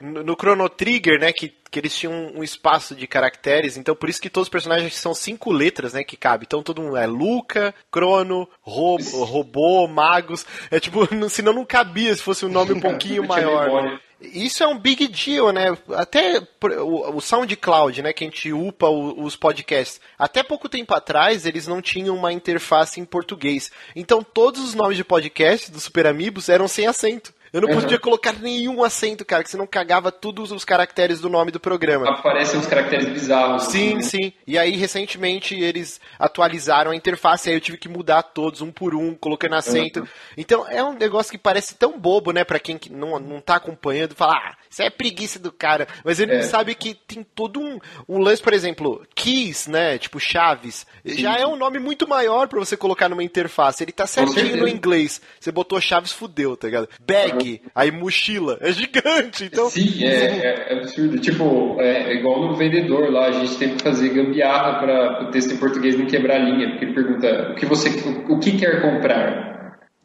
[0.00, 1.32] No, no Chrono Trigger, né?
[1.32, 4.50] Que, que eles tinham um, um, espaço de caracteres, então por isso que todos os
[4.50, 6.04] personagens são cinco letras, né?
[6.04, 6.44] Que cabe.
[6.46, 10.46] Então todo mundo é Luca, Crono, Ro, Robô, Magos.
[10.70, 13.82] É tipo, senão não cabia se fosse um nome um pouquinho maior.
[13.82, 13.98] Né?
[14.20, 15.76] Isso é um big deal, né?
[15.94, 20.00] Até o, SoundCloud, né, que a gente upa os podcasts.
[20.18, 23.70] Até pouco tempo atrás, eles não tinham uma interface em português.
[23.94, 27.34] Então, todos os nomes de podcast do Super Amigos eram sem acento.
[27.56, 27.80] Eu não uhum.
[27.80, 32.06] podia colocar nenhum acento, cara, que senão cagava todos os caracteres do nome do programa.
[32.06, 33.62] Aparecem uns caracteres bizarros.
[33.62, 34.24] Sim, assim.
[34.24, 34.32] sim.
[34.46, 38.94] E aí, recentemente, eles atualizaram a interface, aí eu tive que mudar todos, um por
[38.94, 40.00] um, colocando acento.
[40.00, 40.06] Uhum.
[40.36, 44.14] Então, é um negócio que parece tão bobo, né, pra quem não, não tá acompanhando,
[44.14, 45.86] falar, ah, isso é preguiça do cara.
[46.04, 46.36] Mas ele é.
[46.36, 51.18] não sabe que tem todo um, um lance, por exemplo, keys, né, tipo chaves, sim.
[51.18, 53.82] já é um nome muito maior pra você colocar numa interface.
[53.82, 55.20] Ele tá certinho no inglês.
[55.38, 56.88] Você botou chaves, fudeu, tá ligado?
[57.06, 58.58] Bag, bag, aí mochila.
[58.60, 59.68] É gigante, então.
[59.70, 61.18] Sim, é, é absurdo.
[61.18, 65.30] Tipo, é, é igual no vendedor lá, a gente tem que fazer gambiarra para o
[65.30, 68.38] texto em português não quebrar a linha, porque ele pergunta o que você o, o
[68.38, 69.55] que quer comprar.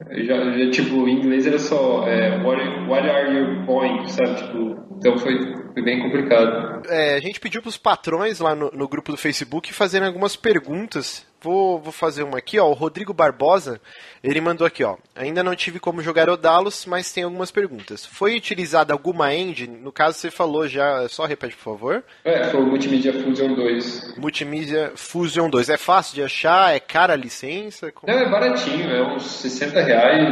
[0.10, 4.36] Já, já, tipo, em inglês era só é, what, what are your points, sabe?
[4.36, 5.38] Tipo, então foi,
[5.74, 6.84] foi bem complicado.
[6.90, 10.36] É, a gente pediu para os patrões lá no, no grupo do Facebook fazerem algumas
[10.36, 12.70] perguntas Vou, vou fazer uma aqui, ó.
[12.70, 13.82] O Rodrigo Barbosa,
[14.24, 14.98] ele mandou aqui, ó.
[15.16, 18.06] Ainda não tive como jogar Odalos, mas tem algumas perguntas.
[18.06, 19.76] Foi utilizada alguma engine?
[19.76, 21.08] No caso, você falou já.
[21.10, 22.04] Só repete, por favor.
[22.24, 24.18] É, foi o Multimedia Fusion 2.
[24.18, 25.70] Multimedia Fusion 2.
[25.70, 26.76] É fácil de achar?
[26.76, 27.92] É cara a licença?
[27.92, 28.12] Como...
[28.12, 28.92] Não, é baratinho.
[28.92, 30.28] É uns 60 reais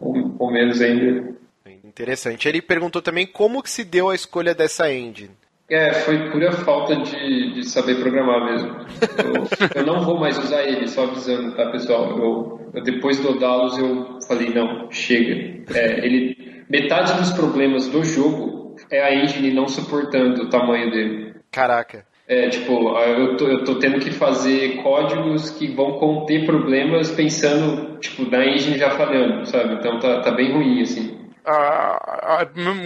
[0.00, 1.36] ou, ou menos ainda.
[1.84, 2.48] Interessante.
[2.48, 5.30] Ele perguntou também como que se deu a escolha dessa engine.
[5.70, 8.70] É, foi pura falta de, de saber programar mesmo.
[9.18, 9.46] Eu,
[9.82, 12.18] eu, não vou mais usar ele, só avisando, tá, pessoal?
[12.18, 15.62] Eu, eu depois do Odalus eu falei, não, chega.
[15.74, 21.34] É, ele, metade dos problemas do jogo é a engine não suportando o tamanho dele.
[21.50, 22.06] Caraca.
[22.26, 27.98] É, tipo, eu tô, eu tô tendo que fazer códigos que vão conter problemas pensando,
[27.98, 29.74] tipo, da engine já falhando, sabe?
[29.74, 31.27] Então tá, tá bem ruim, assim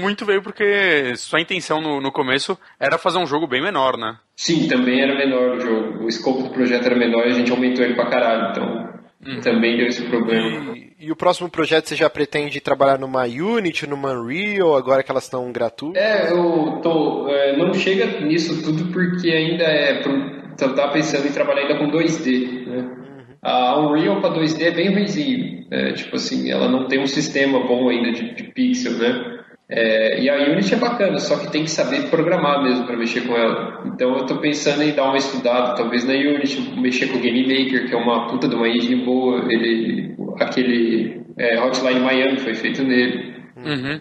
[0.01, 4.17] muito veio porque sua intenção no, no começo era fazer um jogo bem menor, né?
[4.37, 6.05] Sim, também era menor o jogo.
[6.05, 8.51] O escopo do projeto era menor e a gente aumentou ele pra caralho.
[8.51, 8.93] Então,
[9.25, 9.41] Hum.
[9.41, 10.77] Também deu esse problema.
[10.77, 15.11] E, e, o próximo projeto você já pretende trabalhar numa Unity, numa Unreal, agora que
[15.13, 16.03] elas estão gratuitas?
[16.03, 17.29] É, eu tô.
[17.29, 20.03] É, não chega nisso tudo porque ainda é.
[20.03, 23.02] Pro, tá pensando em trabalhar ainda com 2D, né?
[23.43, 25.67] A Unreal para 2D é bem ruimzinho.
[25.71, 29.43] É, tipo assim, ela não tem um sistema bom ainda de, de pixel, né?
[29.75, 33.23] É, e a Unity é bacana, só que tem que saber programar mesmo para mexer
[33.23, 33.83] com ela.
[33.87, 37.43] Então eu estou pensando em dar uma estudada, talvez na Unity, mexer com o Game
[37.43, 39.51] Maker, que é uma puta de uma engine boa.
[39.51, 43.33] Ele, aquele é, Hotline Miami foi feito nele.
[43.57, 44.01] Uhum.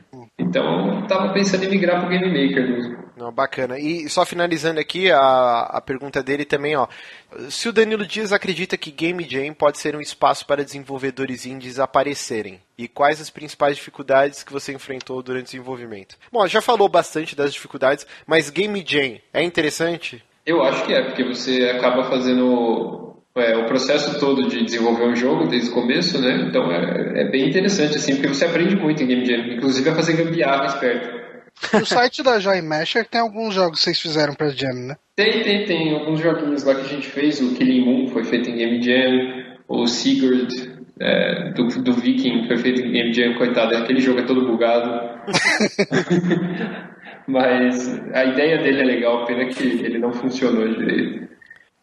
[0.52, 2.98] Então eu tava pensando em migrar para o Game Maker mesmo.
[3.16, 3.80] Não, bacana.
[3.80, 6.88] E só finalizando aqui a, a pergunta dele também, ó.
[7.50, 11.80] Se o Danilo Dias acredita que Game Jam pode ser um espaço para desenvolvedores indies
[11.80, 16.18] aparecerem, e quais as principais dificuldades que você enfrentou durante o desenvolvimento?
[16.32, 20.22] Bom, já falou bastante das dificuldades, mas Game Jam é interessante?
[20.46, 25.16] Eu acho que é, porque você acaba fazendo é, o processo todo de desenvolver um
[25.16, 26.48] jogo desde o começo, né?
[26.48, 29.96] Então é, é bem interessante, assim, porque você aprende muito em Game Jam, inclusive a
[29.96, 31.22] fazer gambiarra esperto.
[31.74, 34.96] O site da Joy Masher tem alguns jogos que vocês fizeram pra Jam, né?
[35.16, 35.94] Tem, tem, tem.
[35.94, 37.40] Alguns joguinhos lá que a gente fez.
[37.40, 39.56] O Killing Moon foi feito em Game Jam.
[39.68, 40.48] O Sigurd
[41.00, 43.36] é, do, do Viking foi feito em Game Jam.
[43.36, 45.22] Coitado, aquele jogo é todo bugado.
[47.28, 51.31] Mas a ideia dele é legal, pena que ele não funcionou direito.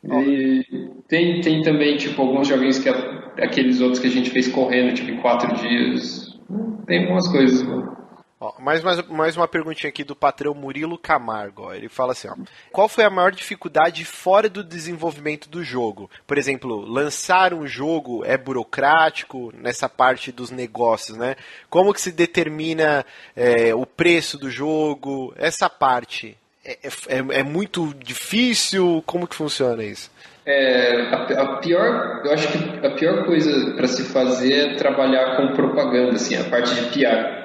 [0.05, 0.65] E
[1.09, 5.11] tem, tem também, tipo, alguns joguinhos que aqueles outros que a gente fez correndo, tipo,
[5.11, 6.39] em quatro dias.
[6.87, 7.99] Tem algumas coisas, mano.
[8.41, 11.63] Ó, mais, mais, mais uma perguntinha aqui do patrão Murilo Camargo.
[11.63, 11.75] Ó.
[11.75, 12.37] Ele fala assim: ó,
[12.71, 16.09] qual foi a maior dificuldade fora do desenvolvimento do jogo?
[16.25, 21.35] Por exemplo, lançar um jogo é burocrático nessa parte dos negócios, né?
[21.69, 25.35] Como que se determina é, o preço do jogo?
[25.37, 26.37] Essa parte
[26.69, 29.03] é, é, é muito difícil?
[29.07, 30.11] Como que funciona isso?
[30.45, 35.37] É, a, a, pior, eu acho que a pior coisa para se fazer é trabalhar
[35.37, 37.39] com propaganda, assim, a parte de PR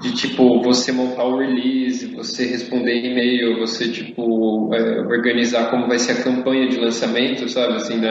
[0.00, 5.98] de tipo você montar o release, você responder e-mail, você tipo é, organizar como vai
[5.98, 7.74] ser a campanha de lançamento, sabe?
[7.74, 8.10] Assim, né?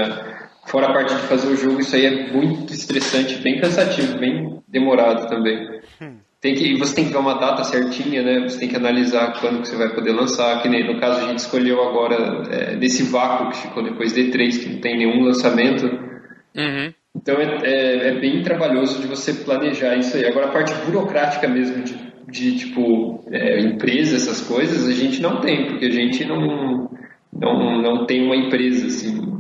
[0.66, 4.62] Fora a parte de fazer o jogo, isso aí é muito estressante, bem cansativo, bem
[4.68, 5.82] demorado também.
[6.02, 6.18] Hum.
[6.44, 8.42] Tem que, você tem que ver uma data certinha, né?
[8.42, 10.62] Você tem que analisar quando que você vai poder lançar.
[10.62, 14.62] Que nem no caso a gente escolheu agora é, nesse vácuo que ficou depois D3,
[14.62, 15.86] que não tem nenhum lançamento.
[15.86, 16.94] Uhum.
[17.16, 20.26] Então é, é, é, bem trabalhoso de você planejar isso aí.
[20.26, 21.96] Agora a parte burocrática mesmo de,
[22.30, 26.90] de tipo é, empresa, essas coisas, a gente não tem, porque a gente não,
[27.32, 29.32] não, não tem uma empresa assim.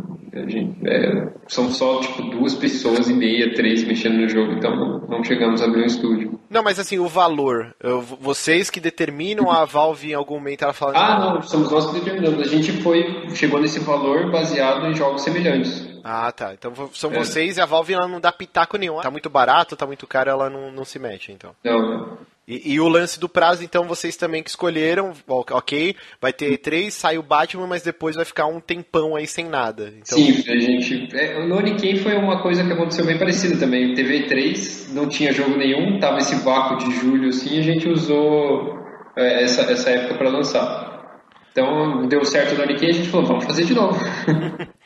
[0.47, 4.99] Gente, é, são só tipo duas pessoas e meia, três mexendo no jogo, então não,
[5.07, 6.39] não chegamos a abrir um estúdio.
[6.49, 7.75] Não, mas assim, o valor,
[8.19, 10.93] vocês que determinam a Valve em algum momento ela fala.
[10.95, 12.39] Ah, não, somos nós que determinamos.
[12.39, 15.87] A gente foi, chegou nesse valor baseado em jogos semelhantes.
[16.03, 16.53] Ah, tá.
[16.53, 17.17] Então são é.
[17.17, 18.99] vocês e a Valve ela não dá pitaco nenhum.
[18.99, 21.55] Tá muito barato, tá muito caro, ela não, não se mexe, então.
[21.63, 22.17] Não, não.
[22.45, 26.93] E, e, o lance do prazo, então, vocês também que escolheram, ok, vai ter três,
[26.93, 29.93] sai o Batman, mas depois vai ficar um tempão aí sem nada.
[29.97, 30.17] Então...
[30.17, 31.07] Sim, a gente.
[31.15, 33.93] É, o Noniken foi uma coisa que aconteceu bem parecida também.
[33.93, 38.77] O TV3 não tinha jogo nenhum, tava esse vácuo de julho assim, a gente usou
[39.17, 40.93] é, essa, essa época para lançar.
[41.53, 43.97] Então deu certo o Noniken e a gente falou, vamos fazer de novo.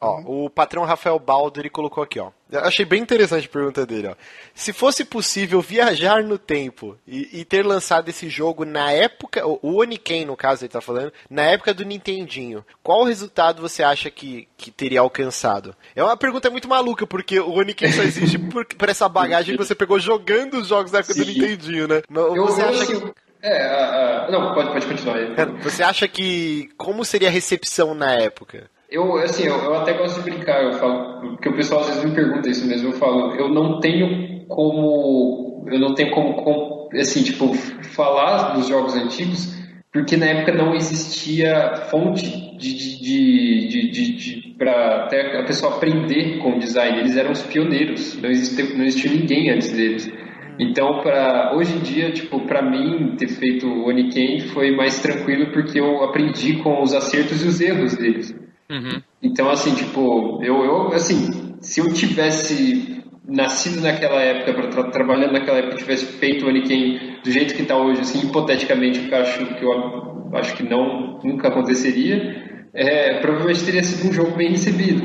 [0.00, 2.30] ó, o patrão Rafael Baldo ele colocou aqui, ó.
[2.52, 4.14] Achei bem interessante a pergunta dele, ó.
[4.54, 9.80] Se fosse possível viajar no tempo e, e ter lançado esse jogo na época, o,
[9.80, 14.48] Oniken, no caso, ele tá falando, na época do Nintendinho, qual resultado você acha que,
[14.56, 15.74] que teria alcançado?
[15.94, 19.64] É uma pergunta muito maluca, porque o Oniken só existe por, por essa bagagem que
[19.64, 21.24] você pegou jogando os jogos da época Sim.
[21.24, 22.02] do Nintendinho, né?
[22.08, 23.26] Mas você eu, acha que.
[23.42, 25.34] É, uh, uh, não, pode, pode continuar aí.
[25.36, 26.68] É, você acha que.
[26.76, 28.70] Como seria a recepção na época?
[28.88, 32.04] Eu, assim, eu, eu, até gosto de brincar, eu falo, porque o pessoal às vezes
[32.04, 36.88] me pergunta isso mesmo, eu falo, eu não tenho como, eu não tenho como, como
[36.94, 39.56] assim, tipo, falar dos jogos antigos,
[39.92, 45.76] porque na época não existia fonte de, de, de, de, de para até a pessoa
[45.76, 50.10] aprender com o design, eles eram os pioneiros, não existia, não existia ninguém antes deles.
[50.58, 55.52] Então, para hoje em dia, tipo, para mim ter feito o Oniken foi mais tranquilo
[55.52, 58.45] porque eu aprendi com os acertos e os erros deles.
[58.70, 59.00] Uhum.
[59.22, 65.32] Então, assim, tipo, eu, eu, assim, se eu tivesse nascido naquela época, para tra trabalhando
[65.32, 69.18] naquela época, tivesse feito o Aniken do jeito que está hoje, assim, hipoteticamente, que eu
[69.18, 74.50] acho que eu acho que não nunca aconteceria, é, provavelmente teria sido um jogo bem
[74.50, 75.02] recebido.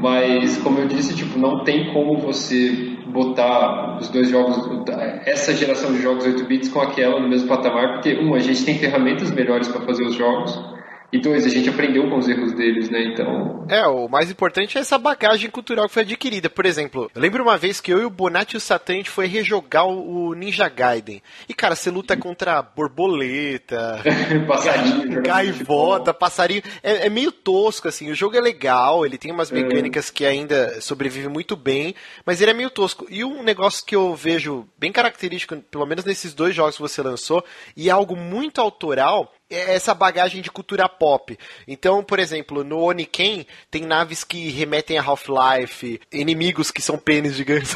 [0.00, 4.58] Mas, como eu disse, tipo, não tem como você botar os dois jogos,
[5.24, 8.64] essa geração de jogos 8 bits com aquela no mesmo patamar, porque, um, a gente
[8.64, 10.58] tem ferramentas melhores para fazer os jogos,
[11.12, 13.04] E dois, a gente aprendeu com os erros deles, né?
[13.04, 13.66] Então.
[13.68, 16.48] É, o mais importante é essa bagagem cultural que foi adquirida.
[16.48, 18.96] Por exemplo, eu lembro uma vez que eu e o Bonatti e o Satan a
[18.96, 21.22] gente foi rejogar o Ninja Gaiden.
[21.46, 24.00] E, cara, você luta contra borboleta,
[24.48, 26.62] passarinho, gaivota, passarinho.
[26.82, 28.10] É, é, meio tosco, assim.
[28.10, 29.54] O jogo é legal, ele tem umas é.
[29.54, 30.12] mecânicas é.
[30.14, 31.94] que ainda sobrevivem muito bem,
[32.24, 33.06] mas ele é meio tosco.
[33.10, 37.02] E um negócio que eu vejo bem característico, pelo menos nesses dois jogos que você
[37.02, 37.44] lançou,
[37.76, 41.38] e é algo muito autoral, essa bagagem de cultura pop.
[41.66, 47.34] Então, por exemplo, no Oniken tem naves que remetem a Half-Life, inimigos que são pênis
[47.34, 47.74] gigantes.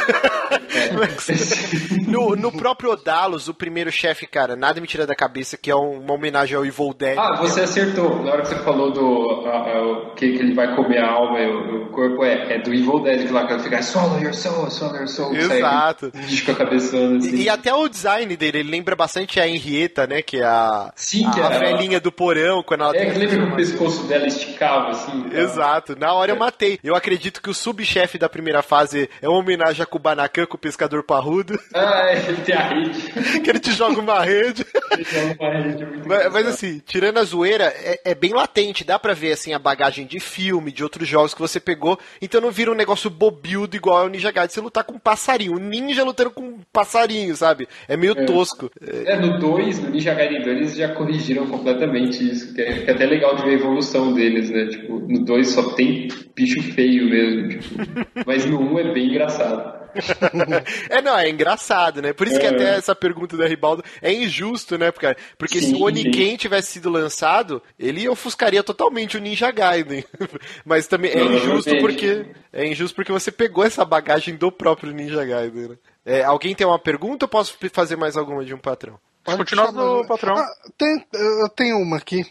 [0.76, 2.06] É.
[2.06, 5.74] no, no próprio Odalos, o primeiro chefe, cara, nada me tira da cabeça que é
[5.74, 7.18] uma homenagem ao Evil Dead.
[7.18, 8.22] Ah, você acertou.
[8.22, 11.48] Na hora que você falou do uh, uh, que, ele vai comer a alma e
[11.48, 14.70] o, corpo, é, é, do Evil Dead que lá que ele fica swallow your soul,
[14.70, 15.34] swallow your soul.
[15.34, 16.12] Exato.
[16.12, 17.36] Sai, com a cabeçona, assim.
[17.36, 20.92] e, e, até o design dele, ele lembra bastante a Henrietta, né, que é a...
[20.94, 24.06] Sim, que a, é velhinha do porão, quando ela É, que lembra que o pescoço
[24.06, 25.26] dela esticava, assim.
[25.32, 25.96] Exato.
[25.98, 26.78] Na hora eu matei.
[26.82, 30.60] Eu acredito que o subchefe da primeira fase é uma homenagem a Kubanacan com o
[30.60, 31.58] pescador parrudo.
[31.74, 33.02] Ah, é, ele tem a rede.
[33.42, 34.66] que ele te joga uma rede.
[34.92, 38.84] ele joga uma rede, é mas, mas, assim, tirando a zoeira, é, é, bem latente.
[38.84, 41.98] Dá pra ver, assim, a bagagem de filme, de outros jogos que você pegou.
[42.20, 44.52] Então não vira um negócio bobildo igual ao Ninja Gaiden.
[44.52, 45.54] Você lutar com um passarinho.
[45.54, 47.68] Um ninja lutando com um passarinho, sabe?
[47.88, 48.24] É meio é.
[48.24, 48.70] tosco.
[48.80, 52.90] É, no 2, no Ninja Gaiden 2, eles já corrigiram completamente isso, que é, que
[52.90, 54.66] é, até legal de ver a evolução deles, né?
[54.66, 57.74] Tipo, no 2 só tem bicho feio mesmo, tipo,
[58.26, 59.76] mas no 1 um é bem engraçado.
[60.90, 62.12] é, não, é engraçado, né?
[62.12, 62.40] Por isso é.
[62.40, 65.16] que até essa pergunta da Ribaldo é injusto, né, cara?
[65.38, 70.04] Porque sim, se o Oniken tivesse sido lançado, ele ofuscaria totalmente o Ninja Gaiden.
[70.64, 75.24] Mas também é injusto porque é injusto porque você pegou essa bagagem do próprio Ninja
[75.24, 75.76] Gaiden, né?
[76.04, 78.98] É, alguém tem uma pergunta ou posso fazer mais alguma de um patrão?
[79.26, 80.36] Pode continuar do patrão.
[80.38, 80.48] Ah,
[80.78, 82.24] tem, eu tenho uma aqui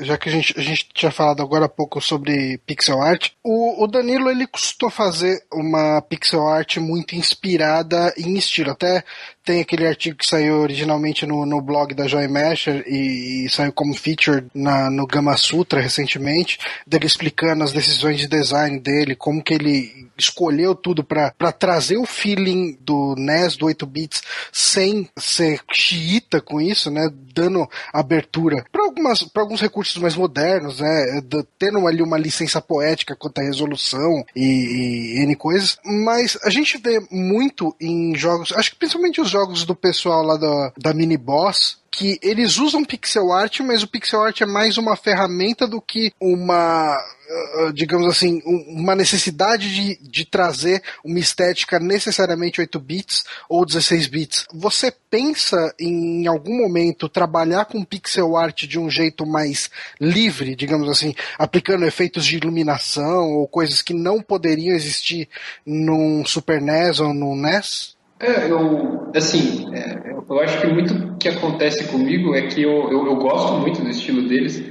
[0.00, 3.84] já que a gente, a gente tinha falado agora há pouco sobre pixel art, o,
[3.84, 8.72] o Danilo ele custou fazer uma pixel art muito inspirada em estilo.
[8.72, 9.04] Até
[9.44, 13.72] tem aquele artigo que saiu originalmente no, no blog da Joy Masher e, e, saiu
[13.72, 19.42] como feature na, no Gama Sutra recentemente, dele explicando as decisões de design dele, como
[19.42, 24.22] que ele escolheu tudo para trazer o feeling do NES, do 8 bits,
[24.52, 27.10] sem ser xiita com isso, né?
[27.34, 31.22] Dando abertura para algumas pra alguns recursos mais modernos, né?
[31.58, 35.78] Tendo ali uma licença poética quanto à resolução e, e N coisas.
[35.84, 40.36] Mas a gente vê muito em jogos, acho que principalmente os jogos do pessoal lá
[40.36, 44.78] da, da Mini Boss, que eles usam pixel art, mas o pixel art é mais
[44.78, 51.80] uma ferramenta do que uma, uh, digamos assim, uma necessidade de, de trazer uma estética
[51.80, 54.46] necessariamente 8 bits ou 16 bits.
[54.54, 59.68] Você pensa em, em algum momento trabalhar com pixel art de um jeito mais
[60.00, 65.28] livre, digamos assim, aplicando efeitos de iluminação ou coisas que não poderiam existir
[65.66, 67.99] num Super NES ou no NES?
[68.20, 73.06] É, eu, assim, é, eu acho que muito que acontece comigo é que eu, eu,
[73.06, 74.62] eu gosto muito do estilo deles,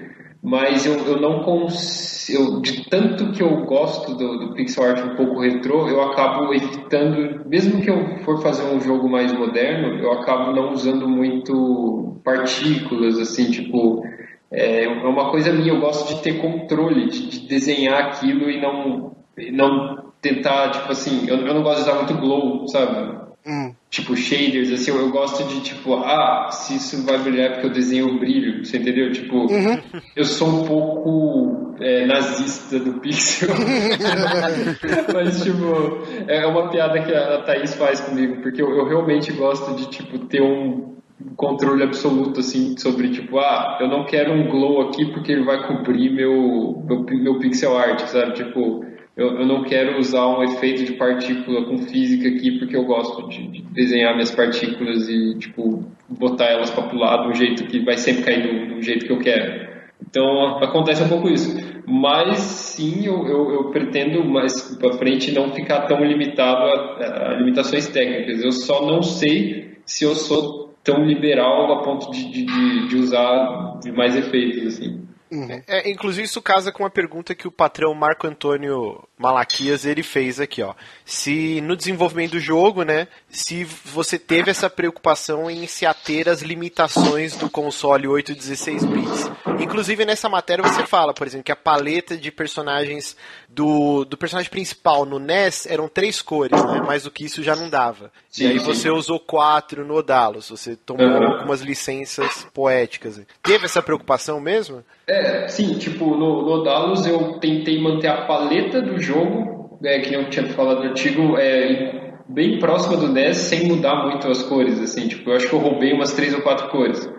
[0.41, 5.15] mas eu, eu não consigo, de tanto que eu gosto do, do pixel art um
[5.15, 10.11] pouco retrô, eu acabo evitando, mesmo que eu for fazer um jogo mais moderno, eu
[10.11, 14.03] acabo não usando muito partículas, assim, tipo,
[14.51, 18.61] é, é uma coisa minha, eu gosto de ter controle, de, de desenhar aquilo e
[18.61, 19.15] não,
[19.51, 23.28] não tentar, tipo assim, eu, eu não gosto de usar muito glow, sabe?
[23.45, 23.73] Hum.
[23.89, 27.71] Tipo, shaders, assim, eu, gosto de, tipo, ah, se isso vai brilhar é porque eu
[27.71, 29.11] desenho o brilho, você entendeu?
[29.11, 29.81] Tipo, uhum.
[30.15, 33.49] eu sou um pouco é, nazista do pixel.
[35.13, 39.73] Mas, tipo, é uma piada que a Thaís faz comigo, porque eu, eu realmente gosto
[39.75, 40.97] de, tipo, ter um
[41.35, 45.65] controle absoluto, assim, sobre, tipo, ah, eu não quero um glow aqui porque ele vai
[45.65, 48.33] cobrir meu, meu, meu pixel art, sabe?
[48.33, 48.85] Tipo,
[49.19, 53.27] eu, eu, não quero usar um efeito de partícula com física aqui porque eu gosto
[53.27, 57.83] de, de desenhar minhas partículas e, tipo, botar elas para pular de um jeito que
[57.83, 59.67] vai sempre cair do, do, jeito que eu quero.
[60.01, 61.53] Então, acontece um pouco isso.
[61.85, 67.33] Mas, sim, eu, eu, eu pretendo mais para frente não ficar tão limitado a, a
[67.33, 68.41] limitações técnicas.
[68.41, 73.79] Eu só não sei se eu sou tão liberal a ponto de, de, de usar
[73.93, 75.09] mais efeitos, assim.
[75.31, 75.61] Uhum.
[75.67, 80.39] É, inclusive isso casa com uma pergunta que o patrão Marco Antônio Malaquias ele fez
[80.39, 80.73] aqui, ó.
[81.03, 86.41] Se no desenvolvimento do jogo, né, se você teve essa preocupação em se ater às
[86.41, 89.31] limitações do console 8 e 16 bits.
[89.59, 93.17] Inclusive nessa matéria você fala, por exemplo, que a paleta de personagens
[93.49, 96.81] do, do personagem principal no NES eram três cores, né?
[96.81, 98.11] Mais do que isso já não dava.
[98.29, 98.65] Sim, e aí sim.
[98.65, 101.33] você usou quatro no Odalos, você tomou uhum.
[101.33, 103.19] algumas licenças poéticas.
[103.43, 104.81] Teve essa preocupação mesmo?
[105.05, 110.13] É, sim, tipo, no, no Odalus eu tentei manter a paleta do jogo, é, que
[110.13, 114.79] eu tinha falado no artigo, é, bem próxima do NES, sem mudar muito as cores,
[114.79, 117.09] assim, tipo, eu acho que eu roubei umas três ou quatro cores.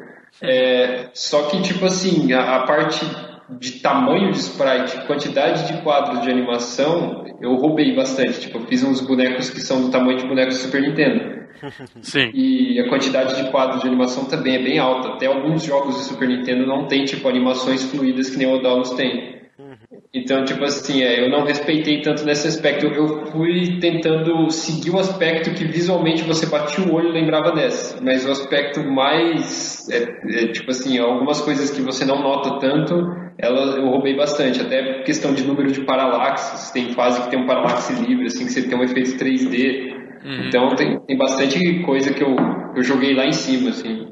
[0.43, 3.05] É, só que, tipo assim, a, a parte
[3.59, 8.41] de tamanho de sprite, quantidade de quadros de animação, eu roubei bastante.
[8.41, 11.41] Tipo, eu fiz uns bonecos que são do tamanho de bonecos do Super Nintendo.
[12.01, 12.31] Sim.
[12.33, 15.09] E a quantidade de quadros de animação também é bem alta.
[15.09, 18.91] Até alguns jogos do Super Nintendo não tem, tipo, animações fluídas que nem o Odalus
[18.91, 19.40] tem.
[20.13, 22.87] Então, tipo assim, é, eu não respeitei tanto nesse aspecto.
[22.87, 28.03] Eu fui tentando seguir o aspecto que visualmente você batia o olho e lembrava dessa.
[28.03, 32.95] Mas o aspecto mais, é, é, tipo assim, algumas coisas que você não nota tanto,
[33.39, 34.61] ela, eu roubei bastante.
[34.61, 36.73] Até questão de número de paralaxes.
[36.73, 39.95] Tem fase que tem um paralaxe livre, assim, que você tem um efeito 3D.
[40.25, 40.49] Uhum.
[40.49, 42.35] Então tem, tem bastante coisa que eu,
[42.75, 44.09] eu joguei lá em cima, assim.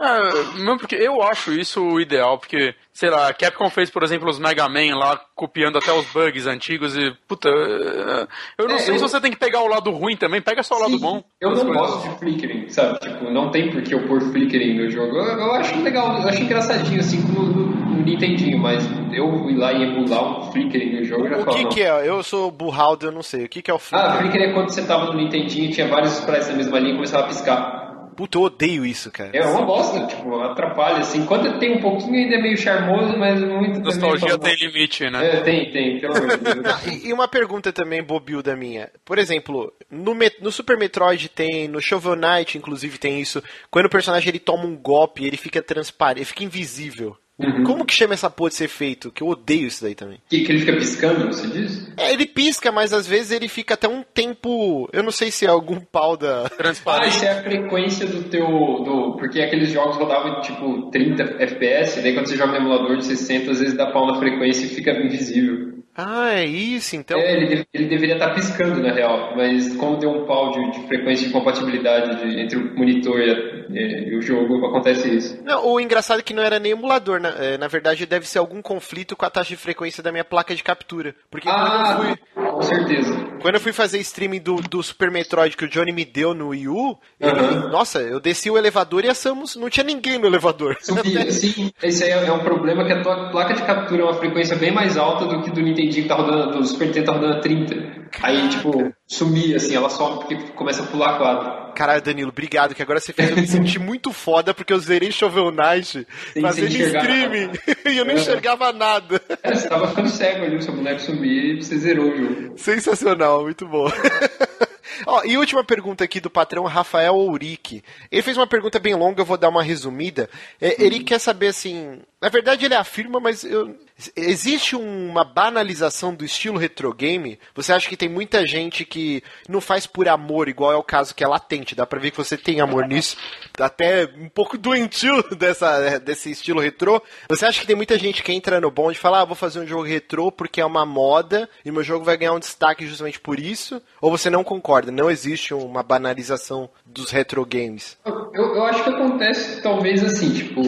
[0.00, 4.04] É, não, porque eu acho isso o ideal, porque, sei lá, a Capcom fez, por
[4.04, 8.78] exemplo, os Mega Man lá, copiando até os bugs antigos e, puta, eu não é,
[8.78, 8.98] sei eu...
[8.98, 11.22] se você tem que pegar o lado ruim também, pega só o lado bom.
[11.40, 13.00] Eu não gosto de flickering, sabe?
[13.00, 15.16] Tipo, não tem por que eu pôr flickering no jogo.
[15.16, 19.56] Eu, eu acho legal, eu acho engraçadinho, assim, no, no, no Nintendinho, mas eu ir
[19.56, 21.70] lá e emular um flickering no jogo, eu já O que não.
[21.70, 22.08] que é?
[22.08, 23.44] Eu sou burraldo, eu não sei.
[23.44, 24.12] O que que é o flickering?
[24.12, 26.92] Ah, flickering é quando você tava no Nintendinho e tinha vários sprites na mesma linha
[26.92, 27.87] e começava a piscar.
[28.18, 29.30] Puta, eu odeio isso, cara.
[29.32, 31.24] É uma bosta, tipo, atrapalha, assim.
[31.24, 35.24] Quando tem um pouquinho ainda é meio charmoso, mas muito Nostalgia também, tem limite, né?
[35.24, 36.82] É, tem, tem, pelo amor de Deus.
[36.88, 38.90] E, e uma pergunta também, bobilda minha.
[39.04, 43.40] Por exemplo, no, Met- no Super Metroid tem, no Shovel Knight, inclusive, tem isso.
[43.70, 47.16] Quando o personagem ele toma um golpe, ele fica transparente, ele fica invisível.
[47.38, 47.62] Uhum.
[47.62, 49.12] Como que chama essa porra de ser feito?
[49.12, 50.18] Que eu odeio isso daí também.
[50.28, 51.88] Que, que ele fica piscando, você diz?
[51.96, 54.88] É, ele pisca, mas às vezes ele fica até um tempo.
[54.92, 56.46] Eu não sei se é algum pau da.
[56.46, 57.16] Ah, Transparente.
[57.16, 58.44] isso é a frequência do teu.
[58.46, 63.04] Do, porque aqueles jogos rodavam tipo 30 FPS, daí quando você joga no emulador de
[63.04, 65.77] 60, às vezes dá pau na frequência e fica invisível.
[66.00, 67.18] Ah, é isso, então.
[67.18, 70.86] É, ele, ele deveria estar piscando na real, mas como deu um pau de, de
[70.86, 75.42] frequência de compatibilidade de- entre o monitor e, a- e- o jogo, acontece isso.
[75.42, 78.38] Não, o engraçado é que não era nem emulador, na, é, na verdade deve ser
[78.38, 81.16] algum conflito com a taxa de frequência da minha placa de captura.
[81.28, 82.16] Porque quando, eu Ah, fui,
[82.58, 83.14] com certeza.
[83.40, 86.48] quando eu fui fazer streaming do, do Super Metroid que o Johnny me deu no
[86.48, 87.68] Wii U, ele- Aham.
[87.70, 90.76] nossa, eu desci o elevador e a Samus não tinha ninguém no elevador.
[90.80, 94.04] Subia, sim, esse aí é é um problema que a tua placa de captura é
[94.04, 97.06] uma frequência bem mais alta do que do Nintendinho que tá rodando, do Super Nintendo
[97.06, 98.08] tá rodando a 30.
[98.22, 101.57] Aí, tipo, sumia, assim, ela some porque começa a pular quadro.
[101.78, 105.12] Caralho, Danilo, obrigado, que agora você fez eu me sentir muito foda porque eu zerei
[105.12, 107.52] Shovel Knight Sem- fazendo streaming
[107.88, 108.14] e eu não É.
[108.16, 109.22] enxergava nada.
[109.44, 112.58] É, você tava ficando cego ali, o seu boneco sumia e você zerou o jogo.
[112.58, 113.86] Sensacional, muito bom.
[115.06, 117.84] Ó, e última pergunta aqui do patrão Rafael Ourique.
[118.10, 120.28] Ele fez uma pergunta bem longa, eu vou dar uma resumida.
[120.60, 122.00] É, ele quer saber assim.
[122.20, 123.76] Na verdade, ele afirma, mas eu-
[124.16, 127.38] existe uma banalização do estilo retro game?
[127.54, 131.14] Você acha que tem muita gente que não faz por amor, igual é o caso
[131.14, 131.76] que é latente?
[131.76, 133.16] Dá pra ver que você tem amor nisso.
[133.60, 137.00] Até um pouco doentio dessa, desse estilo retrô.
[137.28, 139.60] Você acha que tem muita gente que entra no bonde e fala, ah, vou fazer
[139.60, 143.20] um jogo retrô porque é uma moda e meu jogo vai ganhar um destaque justamente
[143.20, 143.80] por isso?
[144.00, 144.90] Ou você não concorda?
[144.90, 147.96] Não existe uma banalização dos retro games?
[148.04, 150.62] Eu, eu acho que acontece talvez assim, tipo,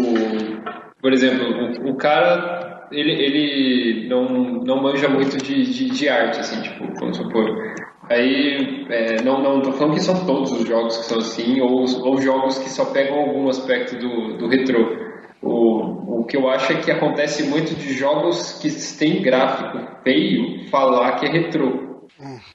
[1.01, 1.47] por exemplo,
[1.85, 6.85] o, o cara ele, ele não, não manja muito de, de, de arte, assim, tipo,
[6.99, 7.75] vamos supor.
[8.11, 11.85] Aí, é, não, não tô falando que são todos os jogos que são assim, ou,
[12.05, 14.99] ou jogos que só pegam algum aspecto do, do retrô.
[15.41, 20.69] O, o que eu acho é que acontece muito de jogos que têm gráfico feio
[20.69, 21.90] falar que é retrô.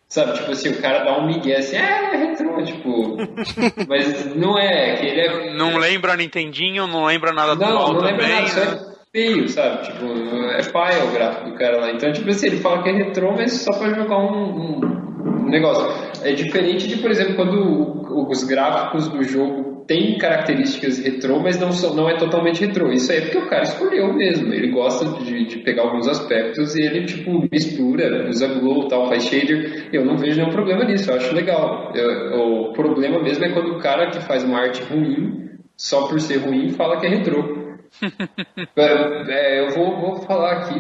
[0.08, 3.18] Sabe, tipo assim, o cara dá um migué assim, ah, é retrô, tipo.
[3.88, 5.54] mas não é, é que ele é.
[5.54, 8.42] Não lembra Nintendinho, não lembra nada Não, atual não lembra também.
[8.42, 8.82] nada, só né?
[8.92, 9.84] é feio, sabe?
[9.86, 10.06] Tipo,
[10.52, 11.92] é paia o gráfico do cara lá.
[11.92, 15.86] Então, tipo assim, ele fala que é retrô, mas só pra jogar um, um- negócio.
[16.24, 21.72] É diferente de, por exemplo, quando os gráficos do jogo têm características retrô, mas não,
[21.72, 22.92] são, não é totalmente retrô.
[22.92, 24.54] Isso aí é porque o cara escolheu mesmo.
[24.54, 29.24] Ele gosta de, de pegar alguns aspectos e ele, tipo, mistura, usa glow tal, faz
[29.24, 29.90] shader.
[29.94, 31.92] Eu não vejo nenhum problema nisso, eu acho legal.
[31.96, 36.20] Eu- o problema mesmo é quando o cara que faz uma arte ruim, só por
[36.20, 37.66] ser ruim, fala que é retrô.
[38.78, 40.76] É, é, eu vou, vou falar aqui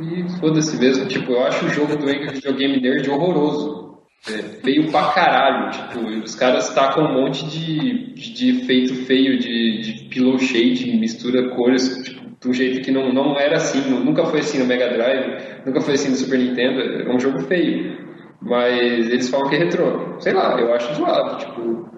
[0.00, 1.06] e foda-se mesmo.
[1.06, 3.87] Tipo, eu acho o jogo do Angry Video Game Nerd horroroso.
[4.26, 5.70] É, feio pra caralho.
[5.70, 10.96] Tipo, os caras tacam um monte de, de, de efeito feio, de, de pillow shade,
[10.98, 13.80] mistura cores, tipo, de um jeito que não, não era assim.
[13.88, 16.80] nu- Nunca foi assim no Mega Drive, nunca foi assim no Super Nintendo.
[16.80, 18.06] É um jogo feio.
[18.40, 18.76] Mas
[19.08, 20.20] eles falam que é retrô.
[20.20, 21.38] Sei lá, eu acho zoado.
[21.38, 21.88] Tipo,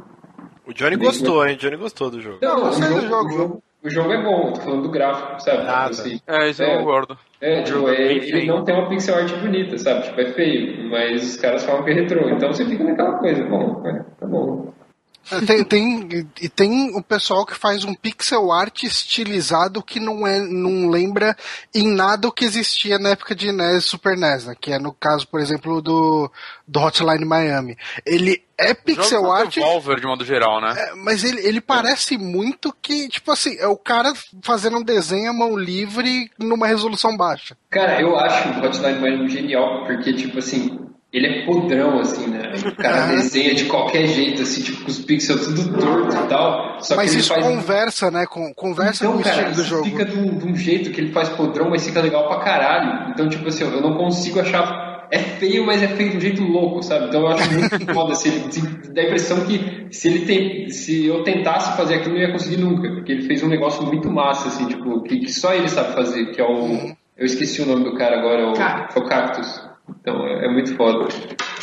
[0.67, 1.55] O Johnny gostou, hein?
[1.55, 2.39] O Johnny gostou do jogo.
[2.43, 3.29] não, gostei do jogo.
[3.29, 5.63] o jogo- O jogo é bom, tô falando do gráfico, sabe?
[5.67, 6.77] Ah, Tipo assim, É, isso eu É.
[6.79, 7.19] concordo.
[7.41, 8.47] É, tipo, é é- ele feio.
[8.47, 10.03] não tem uma pixel art bonita, sabe?
[10.03, 12.29] Tipo, é feio, mas os caras falam que é retrô.
[12.29, 14.71] Então você fica naquela coisa, bom, é, tá bom.
[15.31, 20.27] É, Tem, tem, e tem o pessoal que faz um pixel art estilizado que não,
[20.27, 21.37] é, não lembra
[21.75, 24.55] em nada o que existia na época de NES e Super NES, né?
[24.61, 26.31] Que é no caso, por exemplo, do,
[26.67, 27.77] do Hotline Miami.
[28.05, 30.75] Ele é pixel da art, Devolver, de modo geral, né?
[30.77, 34.13] é, mas ele, ele parece muito que, tipo assim, é o cara
[34.43, 37.57] fazendo um desenho à mão livre numa resolução baixa.
[37.71, 42.53] Cara, eu acho o Hotline Miami genial, porque, tipo assim, ele é podrão, assim, né?
[42.67, 46.81] O cara desenha de qualquer jeito, assim, tipo, com os pixels tudo torto e tal.
[46.81, 47.45] Só mas que ele isso faz...
[47.47, 48.27] conversa, né?
[48.27, 49.85] Com, conversa então, com o cara, estilo do isso jogo.
[49.85, 53.11] fica de um, de um jeito que ele faz podrão, mas fica legal pra caralho.
[53.13, 54.89] Então, tipo assim, eu não consigo achar.
[55.13, 57.07] É feio, mas é feio de um jeito louco, sabe?
[57.07, 58.15] Então eu acho muito foda.
[58.15, 62.15] Se ele, se- dá a impressão que se ele tem, se eu tentasse fazer aquilo,
[62.15, 62.89] eu não ia conseguir nunca.
[62.89, 66.27] Porque ele fez um negócio muito massa, assim, tipo, que, que só ele sabe fazer,
[66.33, 66.95] que é o.
[67.19, 69.70] Eu esqueci o nome do cara agora, o, o Cactus.
[70.01, 71.09] Então é, é muito foda.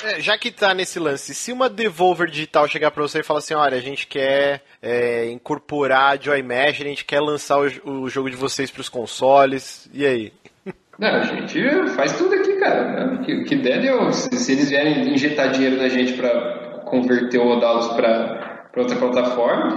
[0.04, 3.40] É, já que tá nesse lance, se uma Devolver Digital chegar pra você e falar
[3.40, 8.02] assim, olha, a gente quer é, incorporar a Joy Mesh, a gente quer lançar o,
[8.04, 10.34] o jogo de vocês pros consoles, e aí?
[10.98, 13.14] Não, a gente faz tudo aqui, cara.
[13.14, 14.12] O que, que der, deu.
[14.12, 18.98] Se, se eles vierem injetar dinheiro na gente pra converter o Odalos pra, pra outra
[18.98, 19.76] plataforma,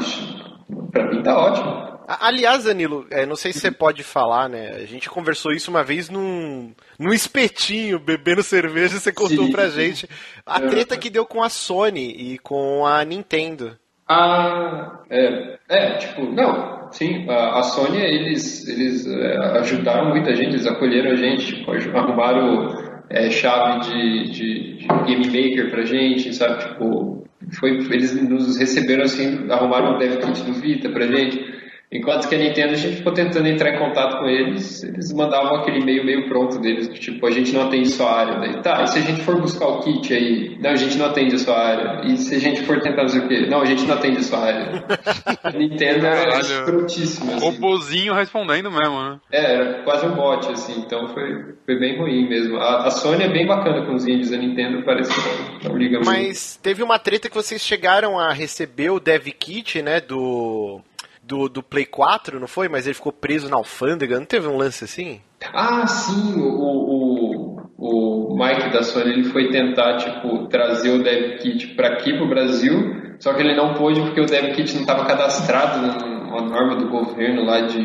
[0.91, 1.90] pra mim tá ótimo.
[2.21, 4.71] Aliás, Danilo, é, não sei se você pode falar, né?
[4.77, 9.53] A gente conversou isso uma vez num, num espetinho, bebendo cerveja, você contou Sim.
[9.53, 10.09] pra gente.
[10.45, 10.67] A É.
[10.69, 13.77] treta que deu com a Sony e com a Nintendo.
[14.09, 20.49] Ah, é, é, tipo, não, sim, a, a Sony, eles, eles é, ajudaram muita gente,
[20.55, 22.77] eles acolheram a gente, tipo, arrumaram
[23.09, 27.25] é, chave de, de, de Game Maker pra gente, sabe, tipo,
[27.59, 31.60] foi, eles nos receberam assim, arrumaram o dev kit do Vita pra gente,
[31.93, 35.57] enquanto que a Nintendo, a gente ficou tentando entrar em contato com eles, eles mandavam
[35.57, 38.83] aquele e-mail meio pronto deles, do tipo, a gente não atende sua área, daí, tá,
[38.85, 41.39] e se a gente for buscar o kit aí, não, a gente não atende a
[41.39, 43.47] sua área, e se a gente for tentar fazer o quê?
[43.49, 44.85] Não, a gente não atende a sua área.
[45.43, 46.41] A Nintendo é Caralho.
[46.41, 47.45] escrotíssima, assim.
[47.45, 49.21] Robozinho respondendo mesmo, né?
[49.33, 52.59] É, era quase um bot, assim, então foi, foi bem ruim mesmo.
[52.59, 55.79] A, a Sony é bem bacana com os indies, a Nintendo parece que não, não
[55.79, 56.11] liga muito.
[56.11, 60.83] Mas teve uma treta que vocês chegaram a receber o Dev Kit, né, do,
[61.31, 62.69] do, do Play 4, não foi?
[62.69, 65.21] Mas ele ficou preso na alfândega, não teve um lance assim?
[65.55, 71.39] Ah, sim, o, o, o Mike da Sony ele foi tentar tipo trazer o Dev
[71.39, 74.81] Kit para aqui pro Brasil, só que ele não pôde porque o Dev Kit não
[74.83, 77.79] estava cadastrado numa norma do governo lá de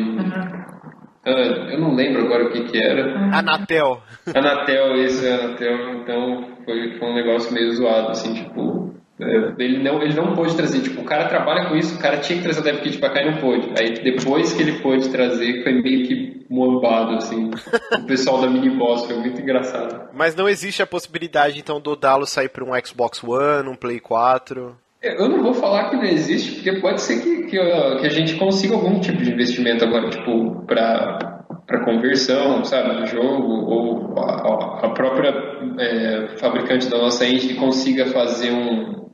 [1.24, 1.30] Ah,
[1.70, 3.16] eu não lembro agora o que que era.
[3.32, 4.02] Anatel.
[4.34, 8.94] Anatel, esse é Anatel, então foi, foi um negócio meio zoado, assim, tipo.
[9.18, 12.36] Ele não, ele não pôde trazer, tipo, o cara trabalha com isso, o cara tinha
[12.36, 13.72] que trazer o Dev Kit pra cá e não pôde.
[13.78, 17.50] Aí depois que ele pôde trazer, foi meio que moambado, assim.
[17.98, 20.08] o pessoal da Mini Boss foi muito engraçado.
[20.12, 24.00] Mas não existe a possibilidade, então, do Dalo sair pra um Xbox One, um Play
[24.00, 24.76] 4.
[25.02, 28.10] É, Eu não vou falar que não existe, porque pode ser que, que, que a
[28.10, 34.18] gente consiga algum tipo de investimento agora, tipo, pra, pra conversão, sabe, do jogo, ou
[34.18, 35.32] a, a própria
[35.78, 39.05] é, fabricante da nossa engine consiga fazer um,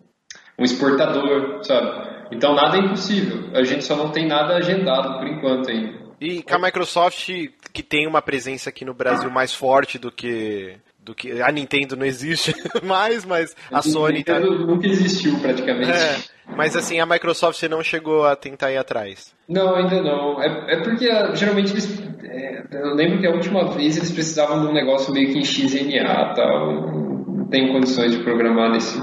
[0.63, 2.13] um exportador, sabe?
[2.31, 6.01] Então nada é impossível, a gente só não tem nada agendado por enquanto ainda.
[6.21, 7.31] E com a Microsoft,
[7.73, 10.77] que tem uma presença aqui no Brasil mais forte do que.
[11.01, 14.39] Do que a Nintendo não existe mais, mas a Sony tá.
[14.39, 15.91] Nintendo nunca existiu praticamente.
[15.91, 16.17] É,
[16.57, 19.35] mas assim, a Microsoft você não chegou a tentar ir atrás.
[19.49, 20.41] Não, ainda não.
[20.41, 22.01] É, é porque ah, geralmente eles.
[22.23, 25.45] é, eu lembro que a última vez eles precisavam de um negócio meio que em
[25.45, 26.73] XNA tal.
[26.73, 28.97] Não, não tenho condições de programar nesse.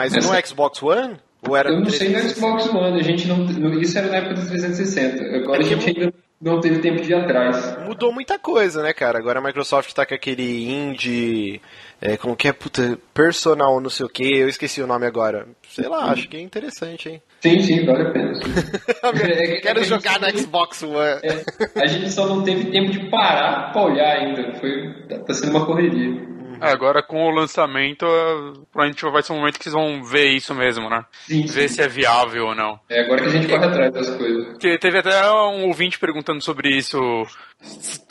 [0.00, 1.16] Mas Essa- no Xbox One?
[1.46, 2.34] Ou era Eu não sei no 360?
[2.34, 3.80] Xbox One, a gente não.
[3.80, 5.36] Isso era na época do 360.
[5.36, 7.76] Agora É a gente ainda não teve tempo de ir atrás.
[7.86, 9.18] Mudou muita coisa, né, cara?
[9.18, 11.60] Agora a Microsoft tá com aquele indie.
[12.00, 12.52] É, como que é?
[12.52, 15.46] Puta, personal, não sei o que, eu esqueci o nome agora.
[15.68, 17.22] Sei lá, acho que é interessante, hein?
[17.40, 18.32] Sim, sim, vale a pena.
[19.22, 21.20] É é que Quero jogar no Xbox One.
[21.22, 21.44] é,
[21.82, 24.54] a gente só não teve tempo de parar pra olhar ainda.
[24.60, 24.94] Foi,
[25.26, 26.20] tá sendo uma correria.
[26.60, 30.28] É, agora com o lançamento, eh, provavelmente vai ser um momento que vocês vão ver
[30.30, 31.04] isso mesmo, né?
[31.26, 32.78] Sim, Ver se é viável ou não.
[32.88, 34.46] É agora que a gente corre atrás das coisas.
[34.48, 36.98] Porque teve até um ouvinte perguntando sobre isso.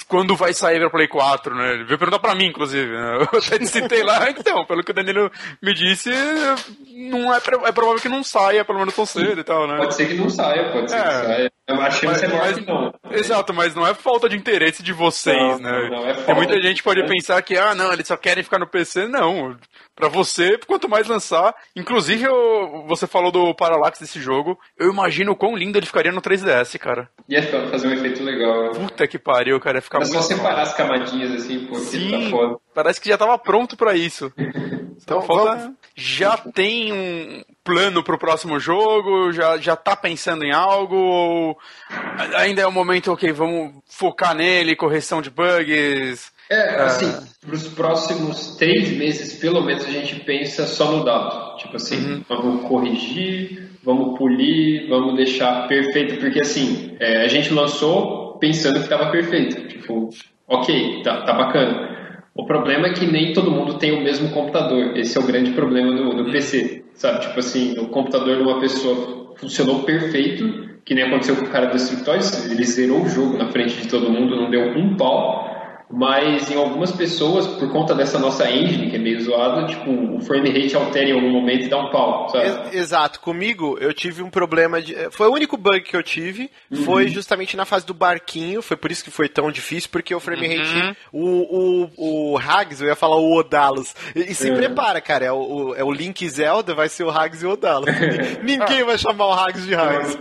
[0.08, 1.74] Quando vai sair pra Play 4, né?
[1.74, 2.92] Ele veio perguntar pra mim, inclusive.
[2.92, 3.18] né?
[3.32, 5.32] Eu até citei lá, então, pelo que o Danilo
[5.62, 6.10] me disse,
[7.12, 9.78] não é, é provável que não saia, pelo menos tão cedo e tal, né?
[9.78, 11.02] Pode ser que não saia, pode ser É.
[11.04, 11.52] que saia.
[11.70, 12.94] A chance é maior Mas- que não.
[13.12, 15.90] Exato, mas não é falta de interesse de vocês, Não, né?
[15.90, 17.06] não, não, é Tem falta muita de- gente pode é.
[17.08, 19.56] pensar que, ah, não, eles só querem ficar no PC, não.
[19.96, 21.54] Pra você, quanto mais lançar.
[21.76, 24.58] Inclusive, eu, você falou do Parallax desse jogo.
[24.80, 27.08] Eu imagino o quão lindo ele ficaria no 3DS, cara.
[27.28, 28.64] Ia fazer um efeito legal.
[28.64, 28.70] Né?
[28.80, 29.78] Puta que pariu, cara.
[29.78, 32.12] Ia ficar Era muito só separar as camadinhas assim, pô, Sim.
[32.12, 32.56] tá foda.
[32.74, 34.32] Parece que já tava pronto pra isso.
[35.02, 39.32] Então, falta- vamos- Já tem um plano pro próximo jogo?
[39.32, 40.96] Já, já tá pensando em algo?
[40.96, 41.58] Ou
[42.36, 46.32] ainda é o momento, ok, vamos focar nele, correção de bugs?
[46.50, 47.12] É, assim,
[47.48, 51.58] pros próximos três meses, pelo menos, a gente pensa só no dado.
[51.58, 58.19] Tipo assim, vamos corrigir, vamos polir, vamos deixar perfeito, porque assim, é, a gente lançou
[58.40, 59.68] pensando que estava perfeito.
[59.68, 60.10] Tipo,
[60.48, 61.90] ok, tá, tá bacana.
[62.36, 64.98] O problema é que nem todo mundo tem o mesmo computador.
[64.98, 66.86] Esse é o grande problema do, do PC.
[66.94, 71.50] Sabe, tipo assim, o computador de uma pessoa funcionou perfeito, que nem aconteceu com o
[71.50, 74.96] cara do Destructoids, ele zerou o jogo na frente de todo mundo, não deu um
[74.96, 75.49] pau.
[75.92, 80.22] Mas em algumas pessoas, por conta dessa nossa engine, que é meio zoada, tipo, o
[80.22, 82.46] frame rate altera em algum momento e dá um pau, sabe?
[82.46, 84.96] Ex- Exato, comigo eu tive um problema de.
[85.12, 86.52] Foi o único bug que eu tive,
[86.86, 90.20] foi justamente na fase do barquinho, foi por isso que foi tão difícil, porque o
[90.20, 90.96] frame rate.
[91.12, 93.96] O, o, o Hags, eu ia falar o Odalos.
[94.16, 95.38] E, e se prepara, cara, é o,
[95.70, 97.90] o- é o Link Zelda, vai ser o Hags e o Odalos.
[98.44, 100.18] Ninguém vai chamar o Hags de Hags.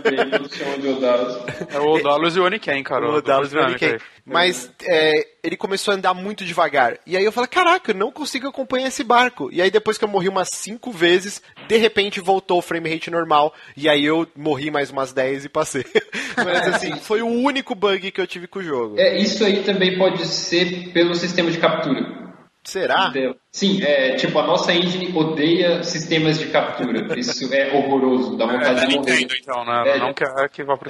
[0.57, 1.37] Chamam de Odalos.
[1.71, 3.07] É o Odalos e o Oniken, cara.
[3.07, 3.49] O dupla Hurricane.
[3.77, 3.99] dinâmica aí.
[4.25, 6.97] Mas é, ele começou a andar muito devagar.
[7.05, 9.49] E aí eu falei, caraca, eu não consigo acompanhar esse barco.
[9.51, 13.11] E aí depois que eu morri umas 5 vezes, de repente voltou o frame rate
[13.11, 13.53] normal.
[13.77, 15.85] E aí eu morri mais umas 10 e passei.
[16.35, 18.95] Mas assim, foi o único bug que eu tive com o jogo.
[18.97, 22.17] É, isso aí também pode ser pelo sistema de captura.
[22.63, 23.07] Será?
[23.09, 23.35] Entendeu?
[23.51, 27.19] Sim, é, tipo, a nossa engine odeia sistemas de captura.
[27.19, 29.11] Isso é horroroso, dá É vontade da de morrer.
[29.11, 29.83] Nintendo, então, né?
[29.89, 30.89] É, não quer que vá pro?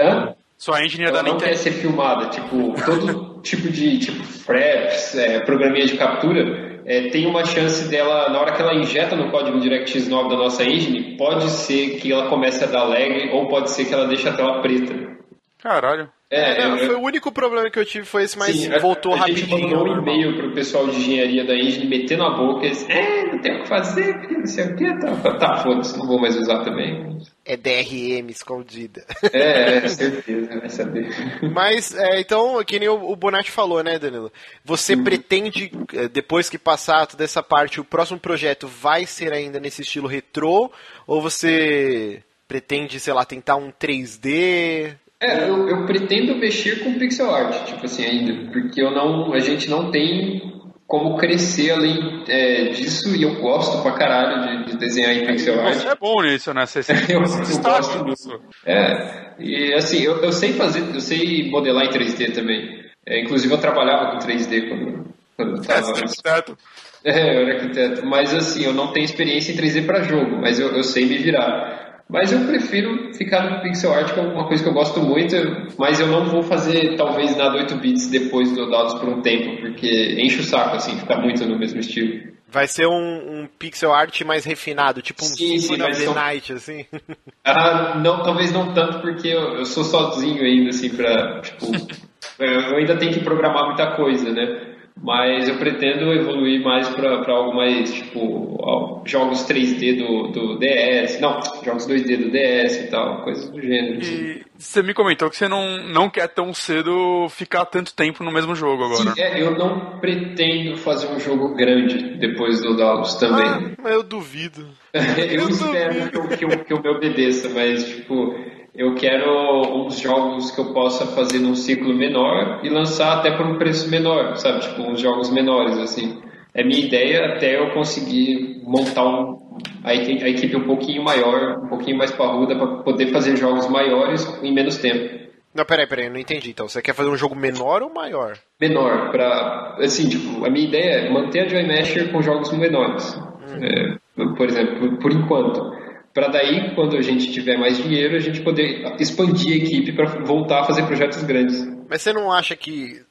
[0.59, 1.51] Sua engine é da Ela não Nintendo.
[1.51, 7.25] quer ser filmada, tipo, todo tipo de tipo fraps, é, programinha de captura, é, tem
[7.27, 11.15] uma chance dela, na hora que ela injeta no código DirectX 9 da nossa engine,
[11.15, 14.33] pode ser que ela comece a dar lag ou pode ser que ela deixe a
[14.33, 15.17] tela preta.
[15.61, 16.09] Caralho.
[16.31, 18.77] É, Não, eu- foi o único problema que eu tive foi esse, mas Sim, a-
[18.77, 19.77] voltou a, gente rapidinho.
[19.77, 23.23] mandou um e-mail pro pessoal de engenharia da engine metendo a boca e eles, é,
[23.25, 26.37] não tem o que fazer, não sei o que, tá, tá foda-se, não vou mais
[26.37, 27.17] usar também.
[27.43, 29.03] É DRM escondida.
[29.33, 31.09] É, é certeza, vai saber.
[31.51, 34.31] Mas, é, então, que nem o, o Bonatti falou, né, Danilo?
[34.63, 35.03] Você Uhum.
[35.03, 39.81] pretende, é, depois que passar toda essa parte, o próximo projeto vai ser ainda nesse
[39.81, 40.71] estilo retrô?
[41.07, 44.93] Ou você pretende, sei lá, tentar um 3D?
[45.21, 49.39] É, eu, eu pretendo mexer com pixel art, tipo assim, ainda, porque eu não, a
[49.39, 50.49] gente não tem
[50.87, 55.59] como crescer além é, disso e eu gosto pra caralho de, de desenhar em pixel
[55.59, 55.75] art.
[55.75, 56.65] Você é bom nisso, né?
[56.65, 56.79] Você,
[57.09, 58.39] Eu- eu gosto nisso.
[58.65, 62.79] É, e assim, eu, eu sei fazer, eu sei modelar em 3D também.
[63.05, 65.05] É, inclusive eu trabalhava com 3D quando,
[65.35, 65.87] quando eu tava.
[65.91, 66.57] é arquiteto.
[67.01, 68.05] É, eu era arquiteto.
[68.05, 71.17] Mas assim, eu não tenho experiência em 3D para jogo, mas eu, eu sei me
[71.17, 71.78] virar.
[72.11, 75.35] Mas eu prefiro ficar no pixel art, que é uma coisa que eu gosto muito,
[75.77, 79.61] mas eu não vou fazer talvez nada 8 bits depois do Dados por um tempo,
[79.61, 82.29] porque enche o saco, assim, ficar muito no mesmo estilo.
[82.51, 86.51] Vai ser um, um pixel art mais refinado, tipo um Sim, sim, of um- Night,
[86.51, 86.83] assim?
[87.45, 91.67] Ah, não, talvez não tanto, porque eu, eu sou sozinho ainda, assim, pra, tipo,
[92.39, 94.68] eu ainda tenho que programar muita coisa, né?
[95.01, 101.39] Mas eu pretendo evoluir mais pra algo mais, tipo, jogos 3D do, do DS, não,
[101.63, 103.99] jogos 2D do DS e tal, coisas do gênero.
[103.99, 104.13] assim.
[104.13, 108.31] E você me comentou que você não, não quer tão cedo ficar tanto tempo no
[108.31, 109.11] mesmo jogo agora.
[109.11, 113.47] Sim, é, eu não pretendo fazer um jogo grande depois do Dallas também.
[113.47, 114.67] Ah, mas eu duvido.
[114.93, 118.35] eu eu espero que eu, que, eu, que eu me obedeça, mas tipo,
[118.79, 123.45] eu quero uns jogos que eu possa fazer num ciclo menor e lançar até por
[123.45, 124.61] um preço menor, sabe?
[124.61, 126.17] Tipo, uns jogos menores, assim.
[126.53, 129.37] É minha ideia até eu conseguir montar um,
[129.83, 133.67] a, equi- a equipe um pouquinho maior, um pouquinho mais parruda, para poder fazer jogos
[133.67, 135.19] maiores em menos tempo.
[135.53, 136.51] Não, peraí, peraí, eu não entendi.
[136.51, 138.37] Então, você quer fazer um jogo menor ou maior?
[138.61, 143.17] menor para assim tipo a minha ideia é manter a Joy Masher com jogos menores
[143.55, 143.95] É,
[144.35, 145.78] por exemplo por, por enquanto
[146.13, 150.05] para daí quando a gente tiver mais dinheiro a gente poder expandir a equipe para
[150.23, 153.01] voltar a fazer projetos grandes Mas você não acha que,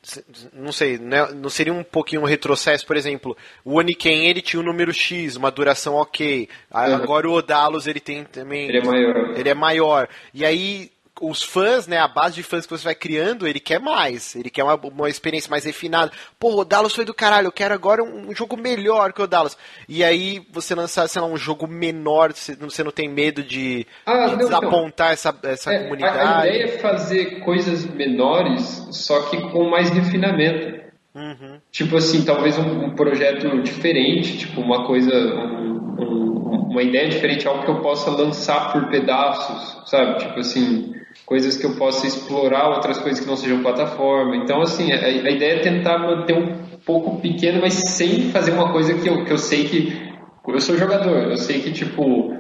[0.53, 4.61] não sei, né, não seria um pouquinho um retrocesso, por exemplo, o Oniken ele tinha
[4.61, 6.95] um número X, uma duração ok, Uhum.
[6.95, 8.69] agora o Odalos ele tem também...
[8.69, 10.09] ele é maior Ele é maior.
[10.35, 13.81] E aí, os fãs, né, a base de fãs que você vai criando, ele quer
[13.81, 14.35] mais.
[14.37, 16.13] Ele quer uma, uma experiência mais refinada.
[16.39, 19.27] Pô, o Dallas foi do caralho, eu quero agora um, um jogo melhor que o
[19.27, 19.57] Dallas.
[19.89, 24.27] E aí, você lançar, sei lá, um jogo menor, você, não tem medo de, Ah,
[24.27, 26.19] de não, desapontar essa, essa É, a, comunidade.
[26.19, 30.89] a ideia é fazer coisas menores só que com mais refinamento
[31.19, 31.59] Uhum.
[31.73, 36.28] Tipo assim, talvez um, um, projeto diferente, tipo uma coisa, um, um,
[36.79, 40.21] uma ideia diferente, algo que eu possa lançar por pedaços, sabe?
[40.21, 40.95] Tipo assim,
[41.27, 44.37] coisas que eu possa explorar, outras coisas que não sejam plataforma.
[44.37, 46.57] Então, assim, a, a ideia é tentar manter um
[46.87, 50.09] pouco pequeno, mas sem fazer uma coisa que eu, que eu sei que.
[50.47, 52.33] Eu sou jogador, eu sei que, tipo,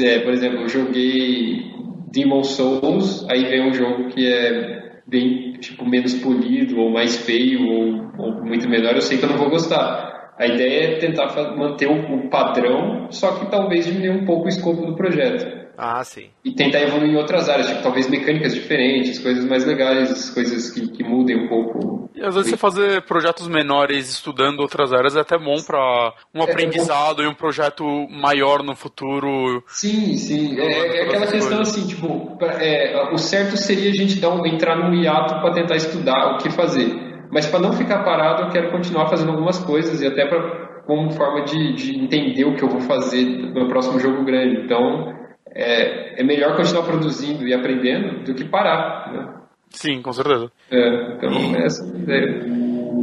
[0.00, 1.70] é, por exemplo, eu joguei
[2.10, 7.64] Demon Souls, aí vem um jogo que é bem tipo menos polido ou mais feio
[7.68, 10.12] ou, ou muito melhor, eu sei que eu não vou gostar.
[10.42, 14.84] A ideia é tentar manter o padrão, só que talvez diminuir um pouco o escopo
[14.84, 15.62] do projeto.
[15.78, 16.30] Ah, sim.
[16.44, 20.88] E tentar evoluir em outras áreas, tipo, talvez mecânicas diferentes, coisas mais legais, coisas que,
[20.88, 22.10] que mudem um pouco.
[22.14, 26.40] E às vezes você fazer projetos menores estudando outras áreas é até bom para um
[26.40, 27.22] é aprendizado bom.
[27.22, 29.62] e um projeto maior no futuro.
[29.68, 30.58] Sim, sim.
[30.58, 31.68] É, é aquela questão coisas.
[31.68, 35.76] assim, tipo, é, o certo seria a gente dar um, entrar num hiato para tentar
[35.76, 37.11] estudar o que fazer.
[37.32, 41.10] Mas para não ficar parado, eu quero continuar fazendo algumas coisas e até para como
[41.12, 44.60] forma de, de entender o que eu vou fazer no meu próximo jogo grande.
[44.60, 45.14] Então,
[45.46, 49.10] é, é melhor continuar produzindo e aprendendo do que parar.
[49.10, 49.34] Né?
[49.70, 50.52] Sim, com certeza.
[50.70, 52.46] É, então, e, essa é a ideia.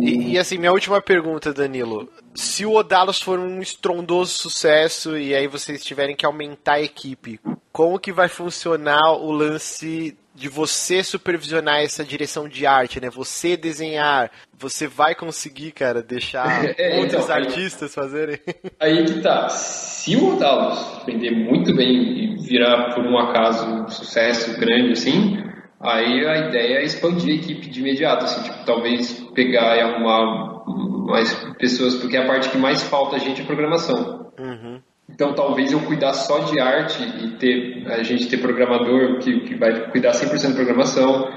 [0.02, 2.08] E, e, assim, minha última pergunta, Danilo.
[2.36, 7.40] Se o Odalos for um estrondoso sucesso e aí vocês tiverem que aumentar a equipe,
[7.72, 13.10] como que vai funcionar o lance de você supervisionar essa direção de arte, né?
[13.10, 18.40] Você desenhar, você vai conseguir, cara, deixar é, outros então, artistas aí, fazerem?
[18.80, 19.50] Aí que tá.
[19.50, 25.44] Se o Odalos vender muito bem e virar, por um acaso, um sucesso grande, assim,
[25.80, 30.64] aí a ideia é expandir a equipe de imediato, assim, tipo, talvez pegar e arrumar
[31.06, 34.32] mais pessoas, porque a parte que mais falta a gente é programação.
[34.40, 34.80] Uhum.
[35.20, 39.56] Então talvez eu cuidar só de arte e ter a gente ter programador que, que
[39.56, 41.30] vai cuidar 100% de programação.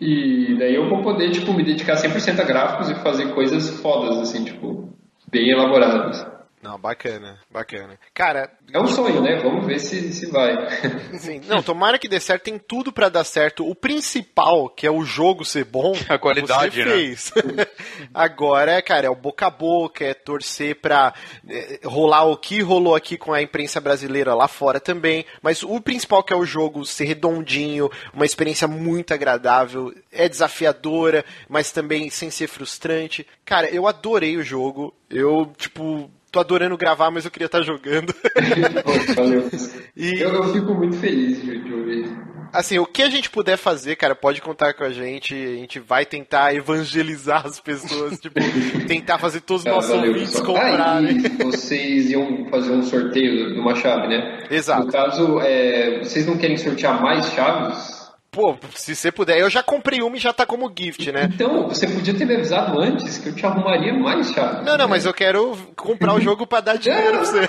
[0.00, 4.20] E daí eu vou poder tipo me dedicar 100% a gráficos e fazer coisas fodas
[4.20, 4.88] assim, tipo,
[5.28, 6.24] bem elaboradas.
[6.62, 7.98] Não, bacana, bacana.
[8.14, 8.48] Cara.
[8.72, 9.40] É um sonho, né?
[9.42, 10.54] Vamos ver se, se vai.
[11.18, 11.40] Sim.
[11.48, 13.68] Não, tomara que dê certo, tem tudo para dar certo.
[13.68, 16.92] O principal, que é o jogo ser bom, a qualidade, você né?
[16.92, 17.32] fez.
[17.34, 17.66] Né?
[18.14, 21.12] Agora, cara, é o boca a boca, é torcer pra
[21.48, 25.26] é, rolar o que rolou aqui com a imprensa brasileira lá fora também.
[25.42, 31.24] Mas o principal, que é o jogo ser redondinho, uma experiência muito agradável, é desafiadora,
[31.48, 33.26] mas também sem ser frustrante.
[33.44, 34.94] Cara, eu adorei o jogo.
[35.10, 38.14] Eu, tipo, tô adorando gravar, mas eu queria estar jogando.
[39.14, 39.50] Valeu.
[39.94, 40.18] E...
[40.18, 42.10] Eu, eu, fico muito feliz de, de ouvir.
[42.50, 45.34] Assim, o que a gente puder fazer, cara, pode contar com a gente.
[45.34, 48.40] A gente vai tentar evangelizar as pessoas, tipo,
[48.88, 51.18] tentar fazer todos os nossos valeu, ouvintes comprarem.
[51.18, 54.46] Ah, vocês iam fazer um sorteio de uma chave, né?
[54.50, 54.86] Exato.
[54.86, 58.01] No caso, é, vocês não querem sortear mais chaves?
[58.32, 61.28] Pô, se você puder, eu já comprei uma e já tá como gift, né?
[61.34, 64.64] Então, você podia ter me avisado antes que eu te arrumaria mais chaves.
[64.64, 67.40] Não, não, mas eu quero comprar o jogo pra dar dinheiro pra você.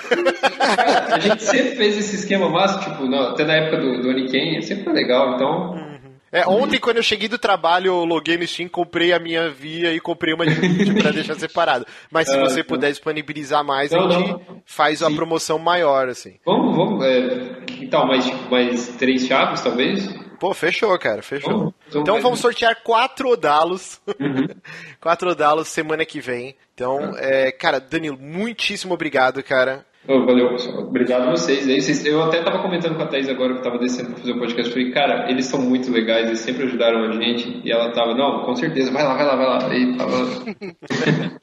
[1.10, 4.84] a gente sempre fez esse esquema massa, tipo, até na época do, do Oniken, sempre
[4.84, 5.70] foi legal, então.
[5.70, 5.94] Uhum.
[6.30, 9.90] É, ontem, quando eu cheguei do trabalho, eu loguei no Steam, comprei a minha via
[9.94, 11.86] e comprei uma de vídeo pra deixar separado.
[12.10, 14.40] Mas se ah, você puder disponibilizar mais, não, a gente não.
[14.66, 15.06] faz Sim.
[15.06, 16.34] a promoção maior, assim.
[16.44, 17.04] Vamos, vamos.
[17.06, 20.12] É, então, mais, mais três chaves, talvez?
[20.44, 21.72] Pô, fechou, cara, fechou.
[21.88, 23.98] então, então vamos sortear quatro Odalos.
[24.06, 24.46] Uhum.
[25.00, 26.54] quatro Odalos semana que vem.
[26.74, 29.86] Então, é, cara, Danilo, muitíssimo obrigado, cara.
[30.06, 30.80] Oh, valeu, pessoal.
[30.80, 31.64] Obrigado a vocês.
[31.64, 32.04] vocês.
[32.04, 34.70] Eu até tava comentando com a Thaís agora que tava descendo pra fazer o podcast.
[34.70, 37.62] Falei, cara, eles são muito legais, eles sempre ajudaram a gente.
[37.64, 39.70] E ela tava, não, com certeza, vai lá, vai lá, vai lá.
[39.70, 40.16] Aí tava.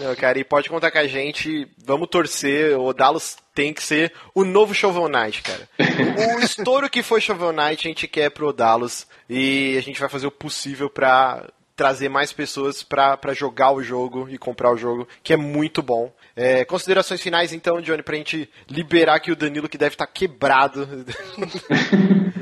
[0.00, 1.68] não, cara, e pode contar com a gente.
[1.84, 2.76] Vamos torcer.
[2.76, 5.68] O Dallas tem que ser o novo Shovel Knight, cara.
[6.36, 9.06] o, estouro que foi Shovel Knight, a gente quer pro Dallas.
[9.28, 11.46] E a gente vai fazer o possível pra
[11.76, 16.12] trazer mais pessoas para jogar o jogo e comprar o jogo, que é muito bom.
[16.36, 20.12] É, considerações finais, então, Johnny, pra gente liberar aqui o Danilo, que deve estar tá
[20.12, 20.88] quebrado.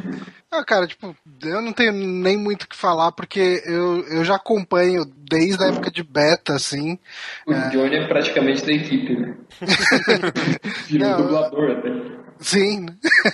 [0.51, 4.37] Ah, cara, tipo, eu não tenho nem muito o que falar, porque eu, eu já
[4.37, 6.99] acompanho desde a época de beta, assim.
[7.47, 7.69] O é...
[7.69, 9.37] Johnny é praticamente da equipe, né?
[10.89, 11.91] Virou dublador até.
[12.41, 12.87] Sim,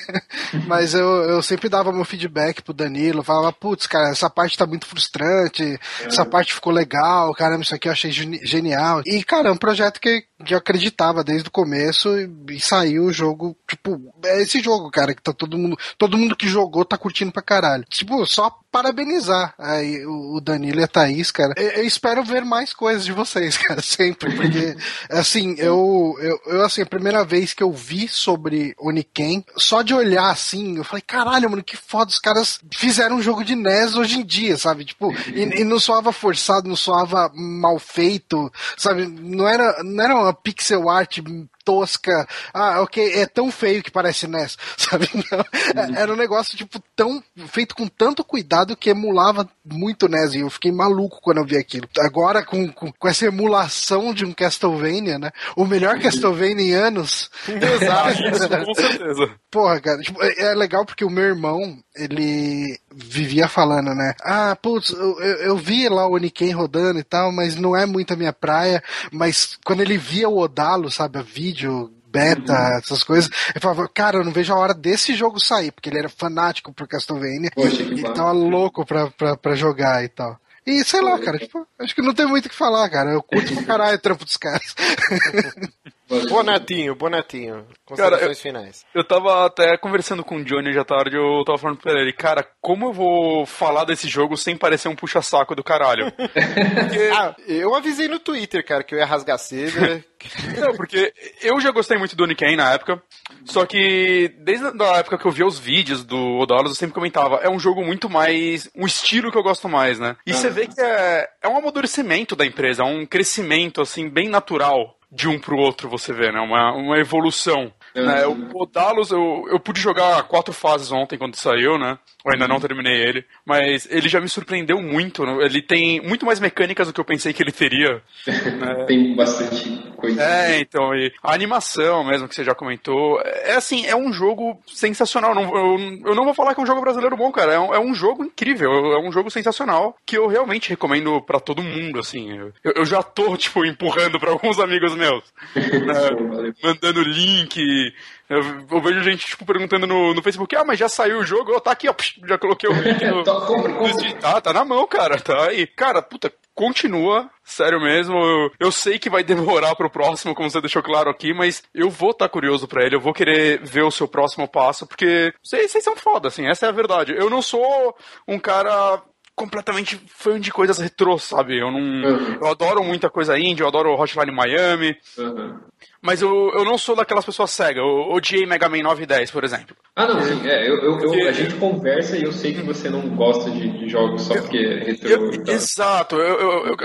[0.67, 4.67] mas eu, eu sempre dava meu feedback pro Danilo, falava, putz, cara, essa parte tá
[4.67, 6.07] muito frustrante, é.
[6.07, 9.03] essa parte ficou legal, caramba, isso aqui eu achei genial.
[9.07, 13.13] E, cara, é um projeto que, eu acreditava desde o começo e, e, saiu o
[13.13, 16.97] jogo, tipo, é esse jogo, cara, que tá todo mundo, todo mundo que jogou tá
[16.97, 17.85] curtindo pra caralho.
[17.89, 21.55] Tipo, só parabenizar aí o Danilo e a Thaís, cara.
[21.57, 24.77] Eu, espero ver mais coisas de vocês, cara, sempre, porque,
[25.09, 29.95] assim, eu, eu, eu, assim, a primeira vez que eu vi sobre Oniken, só de
[29.95, 33.95] olhar assim, eu falei, caralho, mano, que foda, os caras fizeram um jogo de NES
[33.95, 34.85] hoje em dia, sabe?
[34.85, 39.07] Tipo, e, e não soava forçado, não soava mal feito, sabe?
[39.07, 41.21] Não era, não era uma pixel art
[41.65, 42.27] tosca.
[42.53, 45.09] Ah, ok, é tão feio que parece NES, sabe?
[45.15, 50.35] Não, era um negócio, tipo, tão feito com tanto cuidado que emulava muito NES.
[50.35, 51.89] E eu fiquei maluco quando eu vi aquilo.
[51.99, 55.31] Agora, com, com, com essa emulação de um Castlevania, né?
[55.57, 57.31] O melhor Castlevania em anos.
[57.49, 58.19] Exato,
[58.65, 59.31] com certeza.
[59.51, 64.15] Porra, cara, tipo, é, é legal porque o meu irmão, ele vivia falando, né?
[64.23, 68.13] Ah, putz, eu, eu vi lá o Oniken rodando e tal, mas não é muito
[68.13, 68.83] a minha praia.
[69.13, 72.79] Mas quando ele via o Odalo, sabe, a vídeo, beta, uhum.
[72.79, 73.31] essas coisas.
[73.51, 76.73] Ele falava, cara, eu não vejo a hora desse jogo sair, porque ele era fanático
[76.73, 77.51] por Castlevania.
[77.55, 80.39] Poxa, e tava louco pra, pra, pra jogar e tal.
[80.67, 83.11] E sei lá, cara, tipo, acho que não tem muito o que falar, cara.
[83.11, 84.75] Eu curto pra caralho o trampo dos caras.
[86.29, 87.67] Bonetinho, bonetinho.
[87.85, 88.87] Considerações cara, eu, finais.
[88.95, 92.47] Eu tava até conversando com o Johnny à tarde, eu tava falando pra ele, cara,
[92.61, 96.13] como eu vou falar desse jogo sem parecer um puxa-saco do caralho?
[96.15, 97.11] Porque...
[97.13, 100.03] ah, eu avisei no Twitter, cara, que eu ia rasgar cedo.
[100.59, 101.13] Não, porque
[101.43, 103.03] eu já gostei muito do Niken na época,
[103.45, 107.37] só que desde a época que eu via os vídeos do Odalos, eu sempre comentava,
[107.43, 110.17] é um jogo muito mais, um estilo que eu gosto mais, né?
[110.27, 114.29] E você vê que é, é um amadurecimento da empresa, é um crescimento, assim, bem
[114.29, 116.41] natural de um pro outro, você vê, né?
[116.41, 117.73] Uma, uma evolução.
[117.95, 118.27] Né?
[118.27, 121.97] O Dalos, eu, eu pude jogar quatro fases ontem quando saiu, né?
[122.27, 125.25] Eu ainda não terminei ele, mas ele já me surpreendeu muito.
[125.25, 125.45] Né?
[125.45, 128.03] Ele tem muito mais mecânicas do que eu pensei que ele teria.
[128.27, 128.85] Né?
[128.89, 129.74] tem bastante
[130.05, 130.23] coisa.
[130.23, 133.21] É, então, e a animação mesmo que você já comentou.
[133.21, 135.35] É assim, é um jogo sensacional.
[135.35, 137.55] Não, eu, eu não vou falar que é um jogo brasileiro bom, cara.
[137.55, 141.41] É um, é um jogo incrível, é um jogo sensacional que eu realmente recomendo para
[141.41, 142.39] todo mundo, assim.
[142.63, 145.25] Eu, eu já tô, tipo, empurrando para alguns amigos meus.
[145.55, 146.55] né?
[146.63, 147.93] Mandando link
[148.29, 148.41] eu,
[148.71, 151.53] eu, vejo gente, tipo, perguntando no, no Facebook, ah, mas já saiu o jogo?
[151.55, 151.95] Oh, tá aqui, ó,
[152.27, 153.23] já coloquei o link no...
[153.23, 154.15] tá, compre, compre.
[154.15, 155.67] Tá, tá na mão, cara, tá aí.
[155.67, 158.17] Cara, puta, continua, sério mesmo.
[158.17, 161.91] Eu, eu, sei que vai demorar pro próximo, como você deixou claro aqui, mas eu
[161.91, 165.35] vou estar tá curioso para ele, eu vou querer ver o seu próximo passo, porque
[165.43, 167.13] vocês, vocês são foda, assim, essa é a verdade.
[167.13, 167.95] Eu não sou
[168.27, 169.03] um cara
[169.37, 171.59] completamente fã de coisas retrô, sabe?
[171.59, 171.81] Eu não.
[171.81, 172.39] Uhum.
[172.41, 174.97] Eu adoro muita coisa indie, eu adoro Hotline Miami.
[175.19, 175.61] Uhum.
[176.05, 177.83] Mas eu, eu não sou daquelas pessoas cegas.
[177.83, 179.75] Eu odiei Mega Man 9 e 10, por exemplo.
[179.97, 180.47] Ah, não, sim.
[180.47, 183.71] É, eu, eu, eu, a gente conversa e eu sei que você não gosta de,
[183.79, 185.31] de jogos só porque é retrô.
[185.51, 186.17] Exato.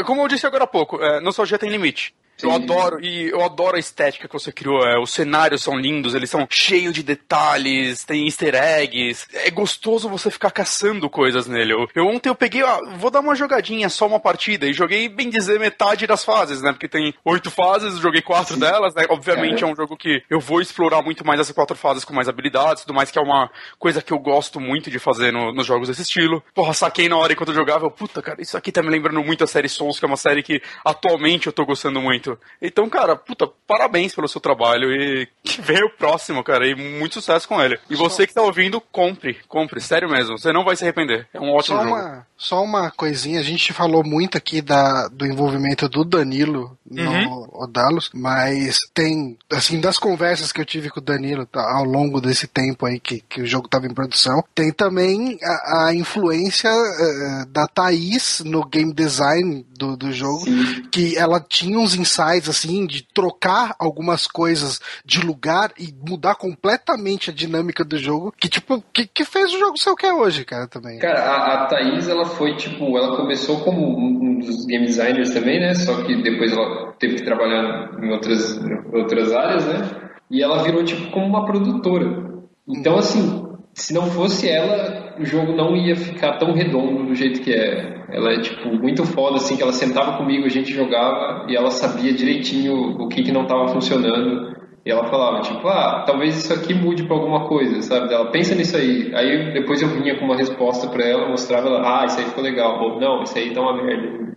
[0.05, 2.15] como eu disse agora há pouco, é, nostalgia tem limite.
[2.41, 4.81] Eu adoro, e eu adoro a estética que você criou.
[4.83, 9.27] É, os cenários são lindos, eles são cheios de detalhes, tem easter eggs.
[9.33, 11.73] É gostoso você ficar caçando coisas nele.
[11.73, 15.09] Eu, eu ontem eu peguei, ó, vou dar uma jogadinha, só uma partida, e joguei,
[15.09, 16.71] bem dizer, metade das fases, né?
[16.71, 18.61] Porque tem oito fases, joguei quatro Sim.
[18.61, 19.05] delas, né?
[19.09, 19.67] Obviamente é.
[19.67, 22.83] é um jogo que eu vou explorar muito mais essas quatro fases com mais habilidades,
[22.83, 25.87] tudo mais, que é uma coisa que eu gosto muito de fazer no, nos jogos
[25.87, 26.43] desse estilo.
[26.53, 29.21] Porra, saquei na hora enquanto eu jogava, eu, puta, cara, isso aqui tá me lembrando
[29.23, 32.39] muito a série Souls, que é uma série que atualmente eu tô gostando muito muito.
[32.61, 37.15] Então, cara, puta, parabéns pelo seu trabalho e que venha o próximo, cara, e muito
[37.15, 37.79] sucesso com ele.
[37.89, 41.27] E você que tá ouvindo, compre, compre, sério mesmo, você não vai se arrepender.
[41.33, 41.95] É um ótimo só jogo.
[41.95, 47.09] Uma, só uma coisinha, a gente falou muito aqui da, do envolvimento do Danilo no
[47.09, 47.47] uhum.
[47.53, 52.19] Odalos, mas tem, assim, das conversas que eu tive com o Danilo tá, ao longo
[52.21, 56.71] desse tempo aí que, que o jogo estava em produção, tem também a, a influência
[56.71, 60.83] uh, da Thaís no game design do, do jogo, Sim.
[60.91, 67.29] que ela tinha uns insights, assim, de trocar algumas coisas de lugar e mudar completamente
[67.29, 70.13] a dinâmica do jogo, que, tipo, que, que fez o jogo ser o que é
[70.13, 70.99] hoje, cara, também.
[70.99, 75.59] Cara, a, a Thaís, ela foi, tipo, ela começou como um dos game designers também,
[75.59, 80.43] né, só que depois ela teve que trabalhar em outras, em outras áreas, né, e
[80.43, 82.29] ela virou, tipo, como uma produtora.
[82.67, 83.48] Então, assim,
[83.79, 87.97] se não fosse ela, o jogo não ia ficar tão redondo do jeito que é.
[88.11, 91.71] Ela é, tipo, muito foda, assim, que ela sentava comigo, a gente jogava e ela
[91.71, 94.57] sabia direitinho o que que não estava funcionando.
[94.85, 98.13] E ela falava, tipo, ah, talvez isso aqui mude pra alguma coisa, sabe?
[98.13, 99.11] Ela pensa nisso aí.
[99.13, 102.43] Aí depois eu vinha com uma resposta pra ela, mostrava ela, ah, isso aí ficou
[102.43, 102.81] legal.
[102.81, 104.28] Ou, não, isso aí tá uma merda.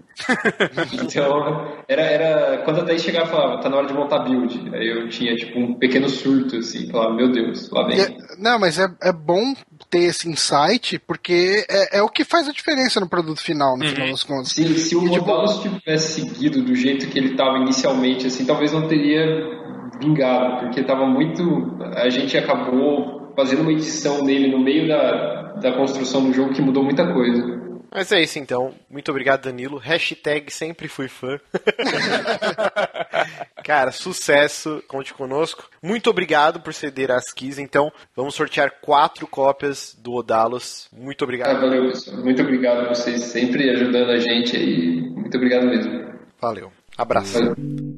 [0.93, 2.63] Então, era, era.
[2.65, 4.71] Quando a Thaís chegava e falava, tá na hora de montar build.
[4.75, 8.01] Aí eu tinha, tipo, um pequeno surto, assim, falava, meu Deus, lá vem.
[8.01, 9.55] É, não, mas é, é bom
[9.91, 13.85] ter esse insight, porque é, é o que faz a diferença no produto final, no
[13.85, 13.91] uhum.
[13.91, 14.49] final das contas.
[14.53, 18.89] Sim, se o Modalus tivesse seguido do jeito que ele estava inicialmente, assim, talvez não
[18.89, 19.61] teria
[20.01, 21.43] vingado, porque estava muito.
[21.97, 26.63] A gente acabou fazendo uma edição nele no meio da, da construção do jogo que
[26.63, 27.72] mudou muita coisa.
[27.95, 28.75] Mas é isso então.
[28.89, 29.77] Muito obrigado, Danilo.
[29.77, 31.39] Hashtag sempre fui fã.
[33.63, 34.83] Cara, sucesso.
[34.89, 35.69] Conte conosco.
[35.83, 37.59] Muito obrigado por ceder às keys.
[37.59, 40.89] Então, vamos sortear quatro cópias do Odalos.
[40.91, 41.57] Muito obrigado.
[41.57, 42.17] Ah, valeu, pessoal.
[42.17, 45.01] Muito obrigado a vocês sempre ajudando a gente aí.
[45.11, 46.13] Muito obrigado mesmo.
[46.41, 46.73] Valeu.
[46.97, 47.35] Abraço.
[47.35, 47.92] Valeu.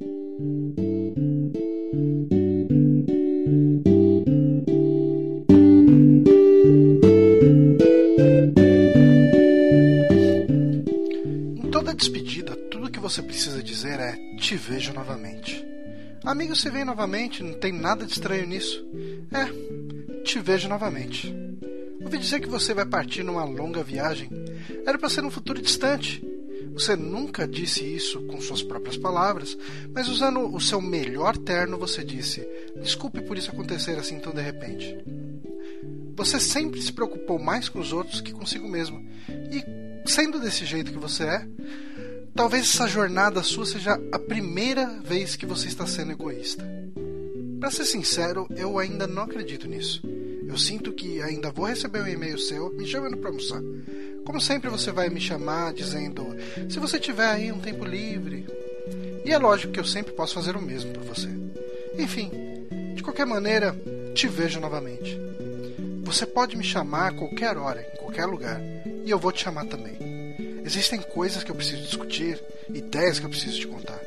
[13.15, 15.65] Você precisa dizer é te vejo novamente.
[16.24, 18.85] Amigo, se vem novamente, não tem nada de estranho nisso.
[19.31, 21.32] É, te vejo novamente.
[22.03, 24.28] Ouvi dizer que você vai partir numa longa viagem.
[24.85, 26.27] Era para ser num futuro distante.
[26.73, 29.57] Você nunca disse isso com suas próprias palavras,
[29.93, 32.45] mas usando o seu melhor terno, você disse:
[32.82, 34.99] Desculpe por isso acontecer assim tão de repente.
[36.16, 39.07] Você sempre se preocupou mais com os outros que consigo mesmo.
[39.53, 39.65] E,
[40.05, 41.47] sendo desse jeito que você é,
[42.35, 46.65] talvez essa jornada sua seja a primeira vez que você está sendo egoísta.
[47.61, 50.02] Para ser sincero, eu ainda não acredito nisso.
[50.47, 53.62] Eu sinto que ainda vou receber um e-mail seu me chamando para almoçar.
[54.24, 56.27] Como sempre, você vai me chamar dizendo:
[56.69, 58.47] se você tiver aí um tempo livre.
[59.24, 61.28] E é lógico que eu sempre posso fazer o mesmo por você.
[61.98, 62.31] Enfim,
[62.94, 63.74] de qualquer maneira,
[64.15, 65.19] te vejo novamente.
[66.02, 68.61] Você pode me chamar a qualquer hora, em qualquer lugar,
[69.05, 70.14] e eu vou te chamar também.
[70.65, 72.43] Existem coisas que eu preciso discutir,
[72.73, 74.01] ideias que eu preciso te contar.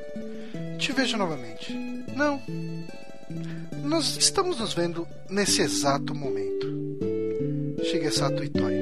[0.79, 1.71] Te vejo novamente.
[2.15, 2.41] Não.
[3.83, 6.67] Nós estamos nos vendo nesse exato momento.
[7.83, 8.73] Shigesato Itoi.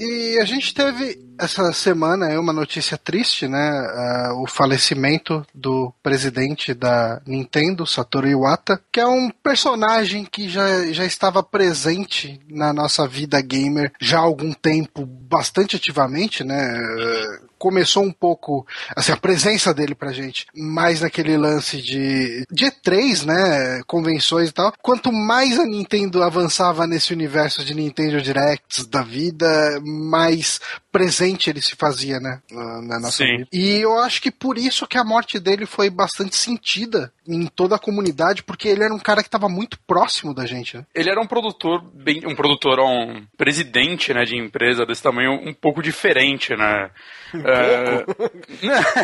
[0.00, 3.70] E a gente teve essa semana é uma notícia triste, né?
[3.70, 10.86] Uh, o falecimento do presidente da Nintendo, Satoru Iwata, que é um personagem que já,
[10.92, 16.56] já estava presente na nossa vida gamer já há algum tempo, bastante ativamente, né?
[16.62, 22.66] Uh, começou um pouco, assim, a presença dele pra gente, mais naquele lance de, de
[22.66, 23.82] E3, né?
[23.86, 24.72] Convenções e tal.
[24.82, 30.60] Quanto mais a Nintendo avançava nesse universo de Nintendo Directs da vida, mais
[30.92, 33.38] presente ele se fazia, né, na nossa Sim.
[33.38, 33.48] vida.
[33.52, 37.76] E eu acho que por isso que a morte dele foi bastante sentida em toda
[37.76, 40.86] a comunidade, porque ele era um cara que estava muito próximo da gente, né?
[40.94, 45.52] Ele era um produtor, bem, um produtor, um presidente, né, de empresa desse tamanho um
[45.52, 46.90] pouco diferente, né?
[47.34, 48.04] É...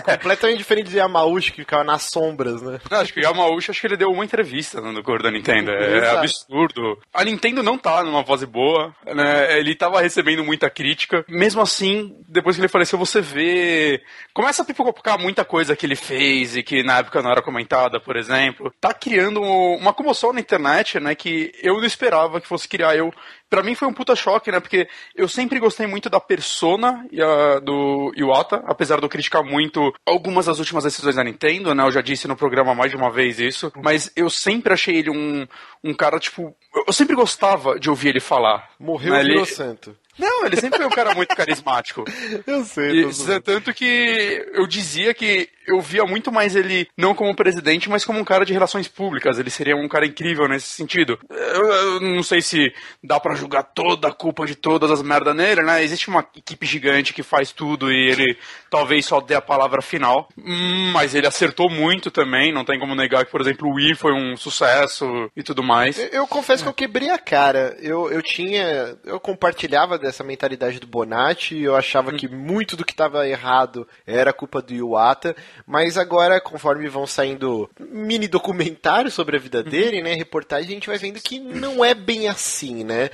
[0.17, 2.79] Completamente diferente de Yamauchi, que ficava nas sombras, né?
[2.91, 5.71] Acho que o Yamauchi, acho que ele deu uma entrevista né, no cor da Nintendo.
[5.71, 6.99] É absurdo.
[7.13, 9.59] A Nintendo não tá numa fase boa, né?
[9.59, 11.25] Ele tava recebendo muita crítica.
[11.29, 14.01] Mesmo assim, depois que ele faleceu, você vê...
[14.33, 18.01] Começa a pipocar muita coisa que ele fez e que na época não era comentada,
[18.01, 18.73] por exemplo.
[18.81, 21.15] Tá criando uma comoção na internet, né?
[21.15, 22.97] Que eu não esperava que fosse criar.
[22.97, 23.13] Eu
[23.53, 24.61] Pra mim foi um puta choque, né?
[24.61, 29.45] Porque eu sempre gostei muito da persona e a- do Iwata, apesar de eu criticar
[29.45, 31.85] muito algumas das últimas decisões da Nintendo, né?
[31.85, 33.71] Eu já disse no programa mais de uma vez isso.
[33.77, 35.47] Mas eu sempre achei ele um,
[35.85, 36.57] um cara, tipo.
[36.87, 38.71] Eu sempre gostava de ouvir ele falar.
[38.81, 39.21] Morreu né?
[39.21, 39.45] ele...
[39.45, 39.95] santo.
[40.19, 42.05] Não, ele sempre foi um cara muito carismático.
[42.47, 43.05] Eu sei.
[43.05, 48.05] E, tanto que eu dizia que eu via muito mais ele não como presidente, mas
[48.05, 49.39] como um cara de relações públicas.
[49.39, 51.19] Ele seria um cara incrível nesse sentido.
[51.31, 52.73] Eu, eu não sei se
[53.03, 55.83] dá pra julgar toda a culpa de todas as merdas nele, né?
[55.83, 58.37] Existe uma equipe gigante que faz tudo e ele
[58.71, 60.29] talvez só dê a palavra final.
[60.37, 62.53] Hum, Mas ele acertou muito também.
[62.53, 65.99] Não tem como negar que, por exemplo, o Wii foi um sucesso e tudo mais.
[65.99, 67.77] Eu, eu confesso que eu quebrei a cara.
[67.81, 68.97] Eu, eu tinha.
[69.05, 71.59] Eu compartilhava dessa mentalidade do Bonatti.
[71.61, 75.35] Eu achava que muito do que estava errado era culpa do Iwata.
[75.67, 80.15] Mas agora, conforme vão saindo mini documentários sobre a vida dele, né?
[80.15, 83.11] Reportagem, a gente vai vendo que não é bem assim, né?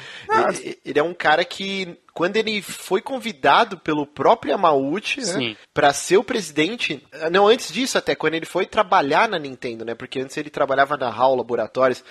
[0.49, 1.97] Ele, ele é um cara que.
[2.19, 7.01] Quando ele foi convidado pelo próprio Yamauchi, né, para ser o presidente,
[7.31, 9.95] não antes disso até quando ele foi trabalhar na Nintendo, né?
[9.95, 12.03] Porque antes ele trabalhava na HAL Laboratórios.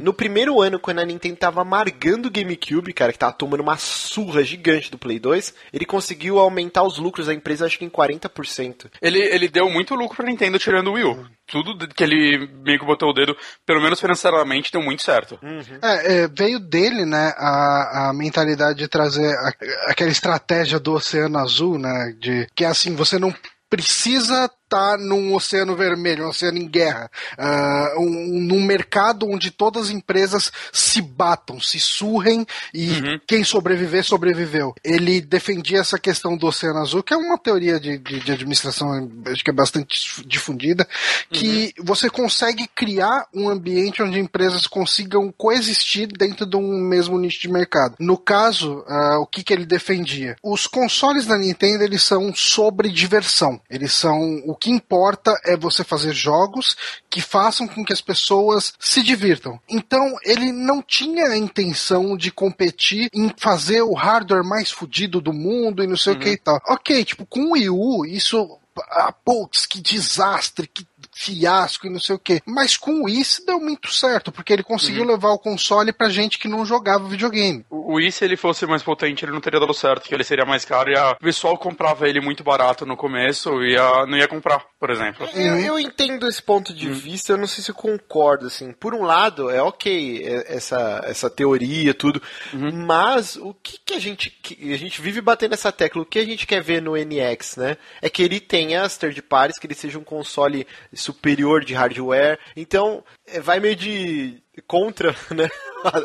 [0.00, 3.76] No primeiro ano, quando a Nintendo tava amargando o GameCube, cara, que tava tomando uma
[3.76, 7.90] surra gigante do Play 2, ele conseguiu aumentar os lucros da empresa, acho que em
[7.90, 8.86] 40%.
[9.02, 11.26] Ele, ele deu muito lucro pra Nintendo tirando o Wii U.
[11.52, 15.38] Tudo que ele meio que botou o dedo, pelo menos financeiramente, deu muito certo.
[15.82, 19.52] É, é, veio dele, né, a, a mentalidade de trazer a-
[19.90, 23.34] aquela estratégia do Oceano Azul, né, de que é assim, você não
[23.68, 29.84] precisa tá num oceano vermelho, um oceano em guerra, uh, um, num mercado onde todas
[29.84, 33.20] as empresas se batam, se surrem e uhum.
[33.26, 34.74] quem sobreviver, sobreviveu.
[34.82, 39.10] Ele defendia essa questão do oceano azul, que é uma teoria de, de, de administração,
[39.26, 40.88] acho que é bastante difundida,
[41.30, 41.84] que uhum.
[41.84, 47.48] você consegue criar um ambiente onde empresas consigam coexistir dentro de um mesmo nicho de
[47.48, 47.96] mercado.
[48.00, 50.34] No caso, uh, o que, que ele defendia?
[50.42, 53.60] Os consoles da Nintendo, eles são sobre diversão.
[53.68, 56.76] Eles são, o que importa é você fazer jogos
[57.10, 59.58] que façam com que as pessoas se divirtam.
[59.68, 65.32] Então, ele não tinha a intenção de competir em fazer o hardware mais fodido do
[65.32, 66.18] mundo e não sei uhum.
[66.20, 66.60] o que e tal.
[66.68, 68.56] Ok, tipo, com o Wii U, isso
[68.88, 72.40] ah, putz, que desastre, que fiasco e não sei o que.
[72.46, 75.08] Mas com o Wii deu muito certo, porque ele conseguiu uhum.
[75.08, 77.64] levar o console pra gente que não jogava videogame.
[77.70, 80.44] O Wii, se ele fosse mais potente, ele não teria dado certo, porque ele seria
[80.44, 81.12] mais caro e a...
[81.12, 84.06] o pessoal comprava ele muito barato no começo e a...
[84.06, 85.28] não ia comprar, por exemplo.
[85.34, 86.94] Eu, eu entendo esse ponto de uhum.
[86.94, 88.72] vista, eu não sei se eu concordo, assim.
[88.72, 92.22] Por um lado, é ok é, essa, essa teoria, tudo,
[92.52, 92.86] uhum.
[92.86, 94.32] mas o que, que a gente.
[94.72, 97.76] A gente vive batendo essa tecla, o que a gente quer ver no NX, né?
[98.00, 100.66] É que ele tenha as third parties, que ele seja um console
[101.12, 102.38] superior de hardware.
[102.56, 105.48] Então, é, vai meio de contra né,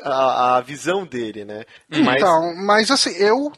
[0.04, 1.64] a, a visão dele, né?
[1.90, 2.16] Mas...
[2.16, 3.52] Então, mas assim, eu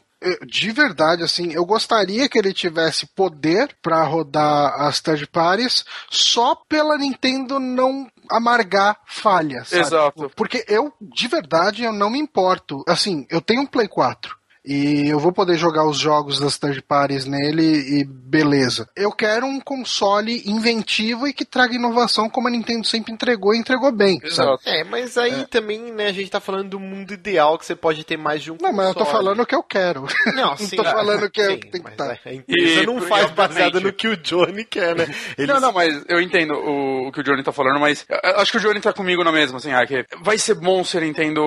[0.46, 6.54] de verdade, assim, eu gostaria que ele tivesse poder para rodar as third parties só
[6.54, 9.72] pela Nintendo não amargar falhas.
[9.72, 10.30] Exato.
[10.36, 12.84] Porque eu, de verdade, eu não me importo.
[12.86, 14.38] Assim, eu tenho um Play 4.
[14.64, 18.88] E eu vou poder jogar os jogos das third parties nele e beleza.
[18.94, 23.58] Eu quero um console inventivo e que traga inovação como a Nintendo sempre entregou e
[23.58, 24.20] entregou bem.
[24.22, 24.60] Exato.
[24.66, 25.46] É, mas aí é.
[25.46, 28.50] também, né, a gente tá falando do mundo ideal que você pode ter mais de
[28.50, 28.76] um Não, console.
[28.76, 30.06] mas eu tô falando o que eu quero.
[30.34, 30.76] Não, sim.
[30.76, 32.16] não tô falando que, é, que tem que estar.
[32.16, 32.20] Tá.
[32.26, 35.06] A empresa e, não faz baseada no que o Johnny quer, né?
[35.38, 35.48] Eles...
[35.48, 38.04] Não, não, mas eu entendo o, o, que o Johnny tá falando, mas
[38.36, 40.98] acho que o Johnny tá comigo na mesma, assim, ah, que vai ser bom se
[40.98, 41.42] a Nintendo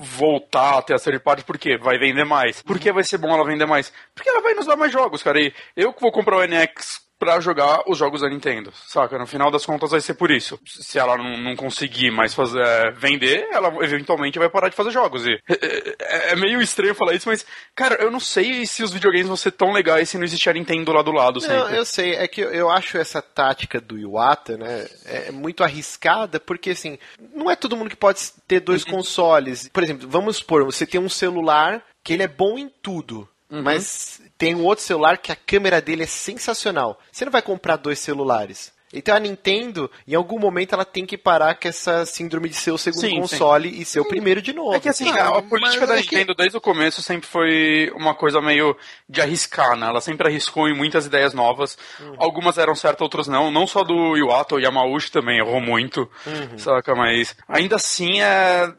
[0.00, 2.62] voltar a ter a third party, porque vai vender mais mais.
[2.62, 3.92] Por que vai ser bom ela vender mais?
[4.14, 5.40] Porque ela vai nos dar mais jogos, cara.
[5.40, 9.18] E eu que vou comprar o NX para jogar os jogos da Nintendo, saca?
[9.18, 10.58] No final das contas vai ser por isso.
[10.66, 14.90] Se ela não, não conseguir mais fazer, é, vender, ela eventualmente vai parar de fazer
[14.90, 15.26] jogos.
[15.26, 18.92] E é, é, é, meio estranho falar isso, mas, cara, eu não sei se os
[18.92, 21.56] videogames vão ser tão legais se não existir a Nintendo lá do lado sempre.
[21.56, 26.38] Não, eu sei, é que eu acho essa tática do Iwata, né, é muito arriscada,
[26.38, 26.98] porque assim,
[27.34, 28.92] não é todo mundo que pode ter dois uhum.
[28.92, 29.68] consoles.
[29.68, 33.62] Por exemplo, vamos supor, você tem um celular que ele é bom em tudo, uhum.
[33.62, 37.00] mas tem um outro celular que a câmera dele é sensacional.
[37.10, 38.72] Você não vai comprar dois celulares.
[38.92, 42.70] Então a Nintendo, em algum momento, ela tem que parar com essa síndrome de ser
[42.70, 43.80] o segundo sim, console sim.
[43.80, 44.74] e ser o primeiro de novo.
[44.74, 46.42] É que assim, a, a política da é Nintendo que...
[46.42, 48.76] desde o começo sempre foi uma coisa meio
[49.08, 49.88] de arriscar, né?
[49.88, 51.76] Ela sempre arriscou em muitas ideias novas.
[52.00, 52.14] Uhum.
[52.18, 53.50] Algumas eram certas, outras não.
[53.50, 56.58] Não só do Iwata, o Yamauchi também errou muito, uhum.
[56.58, 56.94] saca?
[56.94, 58.72] Mas ainda assim é...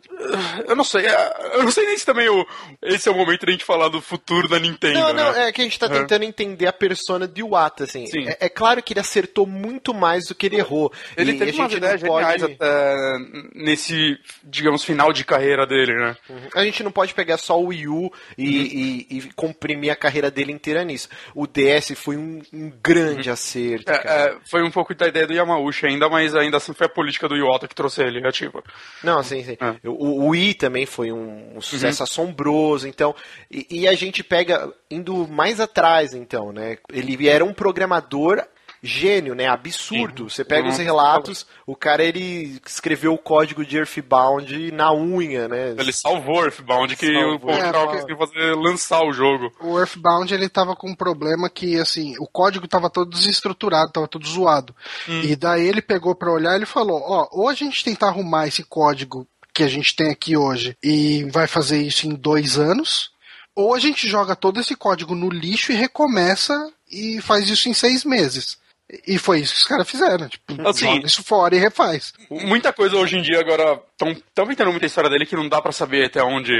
[0.68, 1.52] Eu não sei, é...
[1.54, 2.46] eu não sei nem se também o...
[2.82, 5.50] esse é o momento de a gente falar do futuro da Nintendo, Não, não, né?
[5.50, 6.30] é que a gente tá tentando uhum.
[6.30, 8.06] entender a persona de Iwata, assim.
[8.26, 10.92] É, é claro que ele acertou muito mais do que ele errou.
[11.16, 12.44] Ele e teve umas ideias pode...
[12.44, 13.18] até
[13.54, 16.16] nesse, digamos, final de carreira dele, né?
[16.30, 16.50] Uhum.
[16.56, 18.64] A gente não pode pegar só o Wii U e, uhum.
[18.64, 21.10] e, e, comprimir a carreira dele inteira nisso.
[21.34, 23.34] O DS foi um, um grande uhum.
[23.34, 23.92] acerto.
[23.92, 26.90] É, é, foi um pouco da ideia do Yamauchi ainda, mas ainda assim foi a
[26.90, 28.64] política do Iwata que trouxe ele ativa.
[29.04, 29.58] Não, sim, sim.
[29.60, 29.88] É.
[29.88, 32.04] O, o Wii também foi um, um sucesso uhum.
[32.04, 33.16] assombroso, então.
[33.52, 36.78] E, e a gente pega indo mais atrás, então, né?
[36.92, 38.44] Ele era um programador
[38.88, 39.48] gênio, né?
[39.48, 40.30] Absurdo.
[40.30, 40.36] Sim.
[40.36, 45.76] Você pega os relatos, o cara ele escreveu o código de Earthbound na unha, né?
[45.78, 47.36] Ele salvou Earthbound, que salvou.
[47.36, 49.52] o povo tava conseguindo fazer lançar o jogo.
[49.60, 54.08] O Earthbound ele tava com um problema que, assim, o código tava todo desestruturado, tava
[54.08, 54.76] todo zoado.
[55.08, 55.22] Hum.
[55.22, 58.64] E daí ele pegou para olhar e falou: Ó, ou a gente tentar arrumar esse
[58.64, 63.12] código que a gente tem aqui hoje e vai fazer isso em dois anos,
[63.56, 67.74] ou a gente joga todo esse código no lixo e recomeça e faz isso em
[67.74, 68.58] seis meses.
[69.06, 70.30] E foi isso que os caras fizeram.
[70.30, 72.14] Tipo, assim, joga isso fora e refaz.
[72.30, 73.82] Muita coisa hoje em dia agora.
[73.92, 76.54] Estão inventando muita história dele que não dá para saber até onde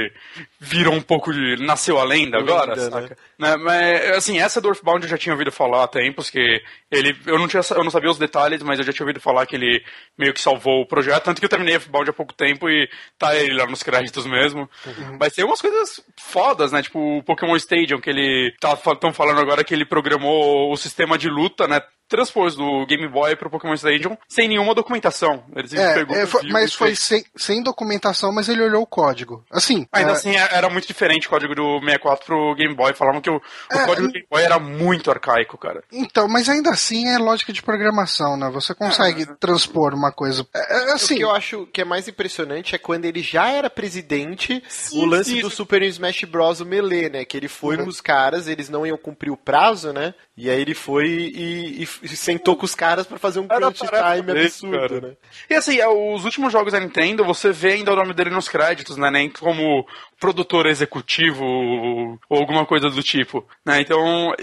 [0.60, 1.56] virou um pouco de.
[1.64, 3.18] Nasceu a lenda agora, lenda, saca?
[3.38, 3.56] Né?
[3.56, 6.60] Mas, assim, essa do Earthbound eu já tinha ouvido falar há tempos, que
[6.90, 7.16] ele.
[7.24, 9.56] Eu não, tinha, eu não sabia os detalhes, mas eu já tinha ouvido falar que
[9.56, 9.82] ele
[10.18, 11.24] meio que salvou o projeto.
[11.24, 14.68] Tanto que eu terminei Earthbound há pouco tempo e tá ele lá nos créditos mesmo.
[14.84, 15.16] Uhum.
[15.18, 16.82] Mas tem umas coisas fodas, né?
[16.82, 18.52] Tipo o Pokémon Stadium, que ele.
[18.52, 21.80] Estão tá, falando agora que ele programou o sistema de luta, né?
[22.08, 25.44] Transpôs do Game Boy pro Pokémon Stadium sem nenhuma documentação.
[25.54, 29.44] Ele é, pegou é, foi, mas foi sem, sem documentação, mas ele olhou o código.
[29.50, 29.86] Assim.
[29.92, 30.12] Ainda é...
[30.12, 32.94] assim, é, era muito diferente o código do 64 pro Game Boy.
[32.94, 33.40] Falavam que o, o
[33.70, 35.82] é, código do Game Boy era muito arcaico, cara.
[35.92, 38.50] Então, mas ainda assim é lógica de programação, né?
[38.50, 40.46] Você consegue ah, transpor uma coisa.
[40.54, 41.14] É, assim.
[41.14, 45.02] O que eu acho que é mais impressionante é quando ele já era presidente, sim,
[45.02, 45.40] o lance sim.
[45.40, 46.60] do Super Smash Bros.
[46.60, 47.24] o Melee, né?
[47.24, 47.84] Que ele foi uhum.
[47.84, 50.14] com os caras, eles não iam cumprir o prazo, né?
[50.40, 53.80] E aí ele foi e, e, e sentou com os caras para fazer um crunch
[53.80, 55.00] time absurdo, cara.
[55.00, 55.16] né?
[55.50, 58.48] E assim, é, os últimos jogos da Nintendo, você vê ainda o nome dele nos
[58.48, 59.10] créditos, né?
[59.10, 59.84] Nem como
[60.18, 63.80] produtor executivo ou alguma coisa do tipo, né?
[63.80, 64.34] Então,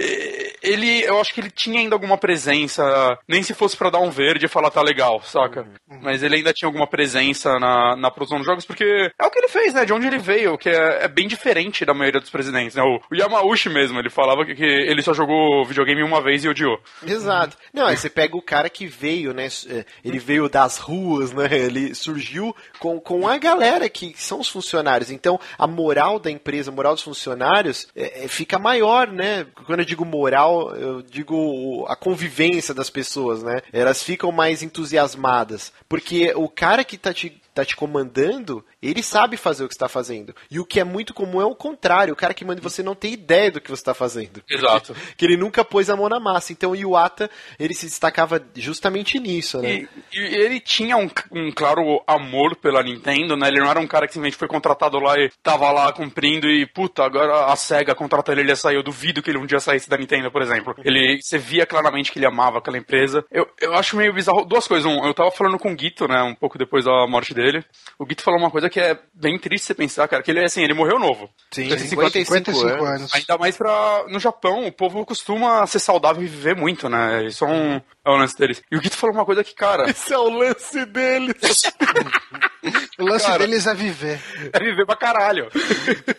[0.61, 2.83] ele, eu acho que ele tinha ainda alguma presença,
[3.27, 5.61] nem se fosse para dar um verde e falar tá legal, saca?
[5.61, 5.99] Uhum.
[6.01, 8.83] Mas ele ainda tinha alguma presença na, na produção dos jogos, porque
[9.17, 9.85] é o que ele fez, né?
[9.85, 12.81] De onde ele veio, que é, é bem diferente da maioria dos presidentes, né?
[12.81, 16.49] O, o Yamauchi mesmo, ele falava que, que, ele só jogou videogame uma vez e
[16.49, 16.79] odiou.
[17.05, 17.57] Exato.
[17.73, 19.47] Não, aí você pega o cara que veio, né?
[19.67, 21.47] É, ele veio das ruas, né?
[21.51, 25.11] Ele surgiu com, com a galera que são os funcionários.
[25.11, 29.45] Então, a moral da empresa, a moral dos funcionários é, é, fica maior, né?
[29.65, 33.61] Quando eu digo moral, eu digo a convivência das pessoas, né?
[33.71, 35.71] Elas ficam mais entusiasmadas.
[35.87, 39.87] Porque o cara que tá te tá te comandando, ele sabe fazer o que está
[39.87, 40.35] fazendo.
[40.51, 42.93] E o que é muito comum é o contrário, o cara que manda você não
[42.93, 44.43] tem ideia do que você está fazendo.
[44.49, 44.93] Exato.
[45.15, 46.51] Que ele nunca pôs a mão na massa.
[46.51, 49.87] Então o Iwata, ele se destacava justamente nisso, né?
[50.13, 53.47] E, e ele tinha um, um, claro amor pela Nintendo, né?
[53.47, 56.65] Ele não era um cara que simplesmente foi contratado lá e tava lá cumprindo e,
[56.65, 58.75] puta, agora a SEGA contratou ele, ele ia sair.
[58.75, 60.75] Eu duvido que ele um dia saísse da Nintendo, por exemplo.
[60.83, 63.23] Ele, você via claramente que ele amava aquela empresa.
[63.31, 64.43] Eu, eu acho meio bizarro.
[64.43, 64.85] Duas coisas.
[64.85, 66.21] Um, eu tava falando com o Guito, né?
[66.23, 67.65] Um pouco depois da morte dele dele.
[67.99, 70.63] O Guito falou uma coisa que é bem triste você pensar, cara, que ele assim,
[70.63, 71.29] ele morreu novo.
[71.51, 72.87] Sim, 55, 55 anos.
[72.87, 73.15] anos.
[73.15, 74.05] Ainda mais pra.
[74.09, 77.25] No Japão, o povo costuma ser saudável e viver muito, né?
[77.25, 78.61] Isso é um, é um lance deles.
[78.71, 79.87] E o Guito falou uma coisa que, cara.
[79.89, 81.35] Esse é o lance deles.
[82.99, 84.19] o lance cara, deles é viver.
[84.51, 85.49] É viver pra caralho.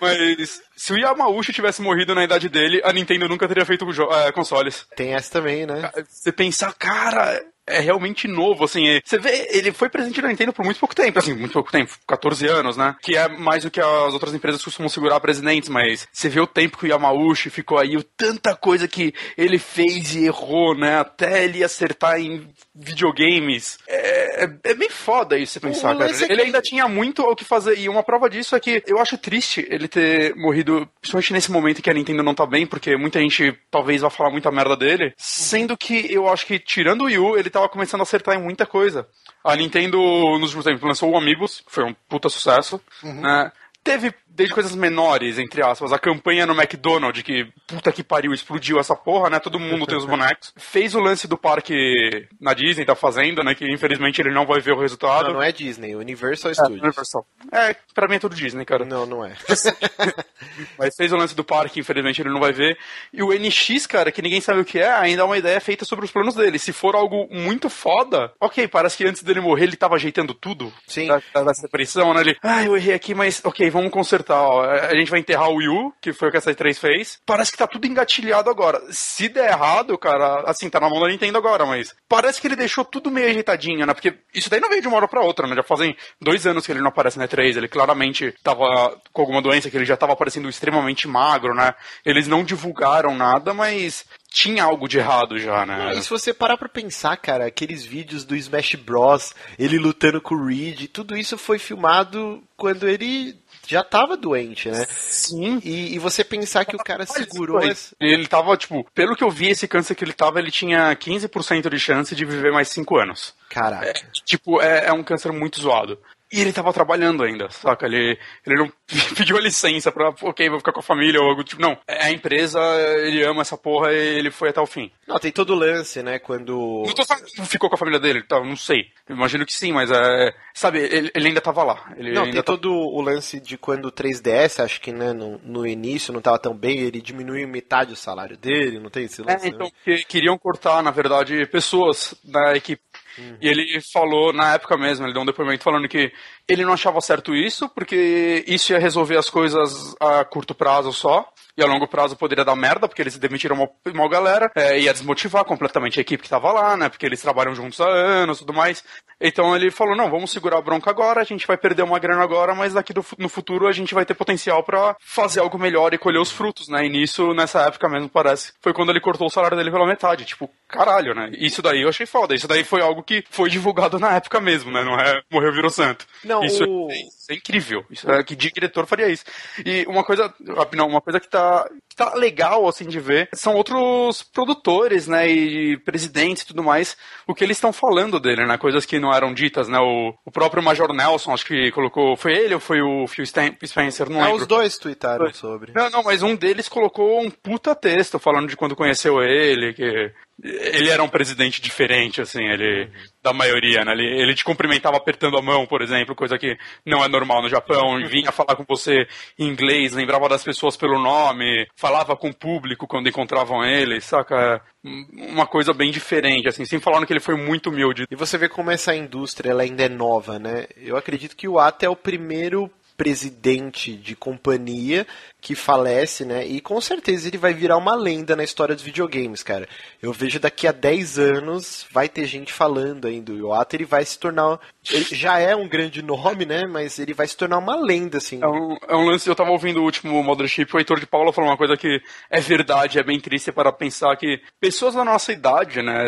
[0.00, 4.32] Mas se o Yamauchi tivesse morrido na idade dele, a Nintendo nunca teria feito é,
[4.32, 4.86] consoles.
[4.94, 5.90] Tem essa também, né?
[6.08, 8.86] Você pensar, cara, é realmente novo, assim.
[8.88, 11.72] É, você vê, ele foi presente na Nintendo por muito pouco tempo, assim, muito pouco
[11.72, 12.94] tempo, 14 anos, né?
[13.02, 16.46] Que é mais do que as outras empresas costumam segurar presidentes, mas você vê o
[16.46, 20.98] tempo que o Yamauchi ficou aí, o tanta coisa que ele fez e errou, né?
[20.98, 23.78] Até ele acertar em videogames.
[23.88, 26.10] É, é, é bem foda isso você pensar, cara.
[26.28, 29.18] Ele ainda tinha muito o que fazer, e uma prova disso é que eu acho
[29.18, 33.18] triste ele ter morrido, principalmente nesse momento que a Nintendo não tá bem, porque muita
[33.20, 37.18] gente talvez vá falar muita merda dele, sendo que eu acho que, tirando o Wii
[37.18, 39.08] U, ele tava começando a acertar em muita coisa.
[39.42, 39.98] A Nintendo,
[40.38, 43.20] nos últimos tempos, lançou o Amigos, que foi um puta sucesso, uhum.
[43.20, 43.50] né?
[43.82, 48.78] Teve desde coisas menores, entre aspas, a campanha no McDonald's, que puta que pariu, explodiu
[48.78, 49.40] essa porra, né?
[49.40, 50.52] Todo mundo tem os bonecos.
[50.56, 53.54] Fez o lance do parque na Disney, tá fazendo, né?
[53.54, 55.28] Que infelizmente ele não vai ver o resultado.
[55.28, 56.82] Não, não é Disney, é Universal Studios.
[56.82, 57.26] É, Universal.
[57.50, 58.84] É, pra mim é tudo Disney, cara.
[58.84, 59.34] Não, não é.
[60.78, 62.76] Mas fez o lance do parque, infelizmente ele não vai ver.
[63.12, 65.84] E o NX, cara, que ninguém sabe o que é, ainda é uma ideia feita
[65.84, 66.58] sobre os planos dele.
[66.58, 70.72] Se for algo muito foda, ok, parece que antes dele morrer ele tava ajeitando tudo.
[70.86, 71.08] Sim.
[71.08, 72.20] Da, da, pressão, né?
[72.20, 75.56] Ele, ah, eu errei aqui, mas ok, vamos consertar ó, a gente vai enterrar o
[75.56, 77.18] Wii U, que foi o que essa 3 fez.
[77.26, 78.80] Parece que tá tudo engatilhado agora.
[78.90, 82.56] Se der errado, cara, assim, tá na mão da Nintendo agora, mas parece que ele
[82.56, 83.94] deixou tudo meio ajeitadinho, né?
[83.94, 85.54] Porque isso daí não veio de uma hora pra outra, né?
[85.54, 87.56] Já fazem dois anos que ele não aparece na 3.
[87.56, 91.74] Ele claramente tava com alguma doença, que ele já tava aparecendo extremamente magro, né?
[92.04, 95.94] Eles não divulgaram nada, mas tinha algo de errado já, né?
[95.94, 100.34] E se você parar pra pensar, cara, aqueles vídeos do Smash Bros, ele lutando com
[100.34, 103.34] o Reed, tudo isso foi filmado quando ele
[103.66, 104.86] já tava doente, né?
[104.90, 105.60] Sim.
[105.64, 107.60] E, e você pensar que o cara segurou.
[107.60, 107.94] Esse...
[108.00, 111.68] Ele tava, tipo, pelo que eu vi, esse câncer que ele tava, ele tinha 15%
[111.68, 113.34] de chance de viver mais 5 anos.
[113.48, 113.86] Caraca.
[113.86, 113.92] É,
[114.24, 115.98] tipo, é, é um câncer muito zoado.
[116.32, 117.86] E ele tava trabalhando ainda, saca?
[117.86, 118.72] Ele, ele não
[119.16, 121.62] pediu a licença pra, ok, vou ficar com a família ou algo tipo.
[121.62, 122.58] Não, é a empresa,
[122.98, 124.90] ele ama essa porra e ele foi até o fim.
[125.06, 126.18] Não, tem todo o lance, né?
[126.18, 126.82] Quando.
[126.86, 128.86] Não tô falando ficou com a família dele, tá, não sei.
[129.08, 130.34] Imagino que sim, mas é.
[130.52, 131.92] Sabe, ele, ele ainda tava lá.
[131.96, 132.42] Ele não, tem tá...
[132.42, 136.38] todo o lance de quando o 3DS, acho que né, no, no início não tava
[136.38, 139.46] tão bem, ele diminuiu metade o salário dele, não tem esse lance?
[139.46, 139.98] É, então, né?
[140.08, 142.82] queriam cortar, na verdade, pessoas da equipe
[143.18, 143.36] Uhum.
[143.40, 146.12] E ele falou, na época mesmo, ele deu um depoimento falando que
[146.48, 151.28] ele não achava certo isso, porque isso ia resolver as coisas a curto prazo só.
[151.56, 154.92] E a longo prazo poderia dar merda, porque eles demitiram uma, uma galera, é, ia
[154.92, 156.88] desmotivar completamente a equipe que tava lá, né?
[156.88, 158.84] Porque eles trabalham juntos há anos e tudo mais.
[159.20, 162.22] Então ele falou: não, vamos segurar a bronca agora, a gente vai perder uma grana
[162.22, 165.94] agora, mas daqui do, no futuro a gente vai ter potencial para fazer algo melhor
[165.94, 166.84] e colher os frutos, né?
[166.84, 170.24] E nisso, nessa época mesmo, parece, foi quando ele cortou o salário dele pela metade.
[170.24, 171.30] Tipo, caralho, né?
[171.38, 172.34] Isso daí eu achei foda.
[172.34, 174.84] Isso daí foi algo que foi divulgado na época mesmo, né?
[174.84, 176.06] Não é morreu, virou santo.
[176.22, 176.88] Não, isso, o...
[177.28, 177.84] é, isso é incrível.
[177.90, 179.24] Isso é, que diretor faria isso.
[179.64, 180.32] E uma coisa,
[180.72, 185.28] não, uma coisa que tá, que tá legal, assim, de ver, são outros produtores, né?
[185.28, 186.96] E presidentes e tudo mais,
[187.26, 188.56] o que eles estão falando dele, né?
[188.56, 189.78] Coisas que não eram ditas, né?
[189.78, 192.16] O, o próprio Major Nelson, acho que colocou.
[192.16, 194.08] Foi ele ou foi o Phil Spencer?
[194.08, 194.40] Não é, lembro.
[194.42, 195.72] os dois tweetaram sobre.
[195.74, 200.12] Não, não, mas um deles colocou um puta texto falando de quando conheceu ele, que
[200.42, 202.90] ele era um presidente diferente, assim, ele
[203.22, 203.92] da maioria, né?
[203.92, 207.48] Ele, ele te cumprimentava apertando a mão, por exemplo, coisa que não é normal no
[207.48, 209.08] Japão, e vinha falar com você
[209.38, 214.60] em inglês, lembrava das pessoas pelo nome, falava com o público quando encontravam ele, saca?
[214.84, 218.06] Uma coisa bem diferente, assim, sem falar que ele foi muito humilde.
[218.10, 220.66] E você vê como essa indústria ela ainda é nova, né?
[220.76, 225.06] Eu acredito que o Ata é o primeiro presidente de companhia
[225.40, 226.44] que falece, né?
[226.44, 229.68] E com certeza ele vai virar uma lenda na história dos videogames, cara.
[230.02, 233.32] Eu vejo daqui a 10 anos vai ter gente falando ainda.
[233.32, 234.58] O Iwata ele vai se tornar.
[234.90, 236.66] Ele já é um grande nome, né?
[236.66, 238.40] Mas ele vai se tornar uma lenda, assim.
[238.42, 239.28] É um, é um lance.
[239.28, 242.40] Eu tava ouvindo o último Mothership, o Heitor de Paula falou uma coisa que é
[242.40, 246.04] verdade, é bem triste para pensar que pessoas da nossa idade, né?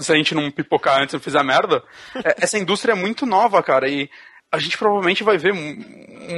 [0.00, 1.82] Se a gente não pipocar antes não fizer merda,
[2.22, 3.88] é, essa indústria é muito nova, cara.
[3.88, 4.10] E
[4.52, 5.52] a gente provavelmente vai ver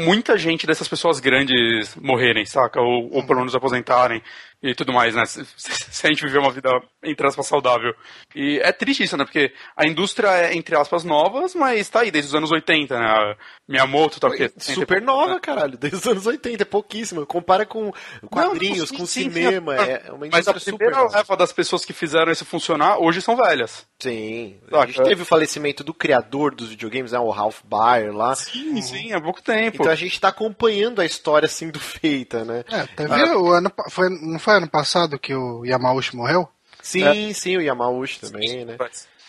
[0.05, 2.81] muita gente dessas pessoas grandes morrerem, saca?
[2.81, 4.23] Ou, ou pelo menos aposentarem
[4.63, 5.25] e tudo mais, né?
[5.27, 6.71] Se, se, a gente viver uma vida,
[7.03, 7.93] entre aspas, saudável.
[8.35, 9.25] E é triste isso, né?
[9.25, 13.05] Porque a indústria é, entre aspas, novas, mas tá aí desde os anos 80, né?
[13.05, 13.37] A
[13.69, 15.77] Miyamoto tá porque Super nova, caralho.
[15.77, 17.27] Desde os anos 80, é pouquíssimo.
[17.27, 17.93] Compara com
[18.31, 19.77] quadrinhos, Não, sim, com sim, cinema.
[19.77, 23.37] Sim, é uma mas a primeira leva das pessoas que fizeram isso funcionar, hoje são
[23.37, 23.85] velhas.
[24.01, 24.59] Sim.
[24.73, 27.19] A gente teve o falecimento do criador dos videogames, né?
[27.19, 28.35] O Ralph Baer lá.
[28.35, 29.79] Sim, sim, há pouco tempo.
[29.81, 32.65] Então a gente tá acompanhando a história sendo feita, né?
[32.71, 33.73] É, teve ah, o ano...
[33.91, 36.49] Foi, não foi ano passado que o Yamauchi morreu?
[36.83, 37.33] Sim, é.
[37.33, 38.77] sim, o Yamauchi também, sim, né?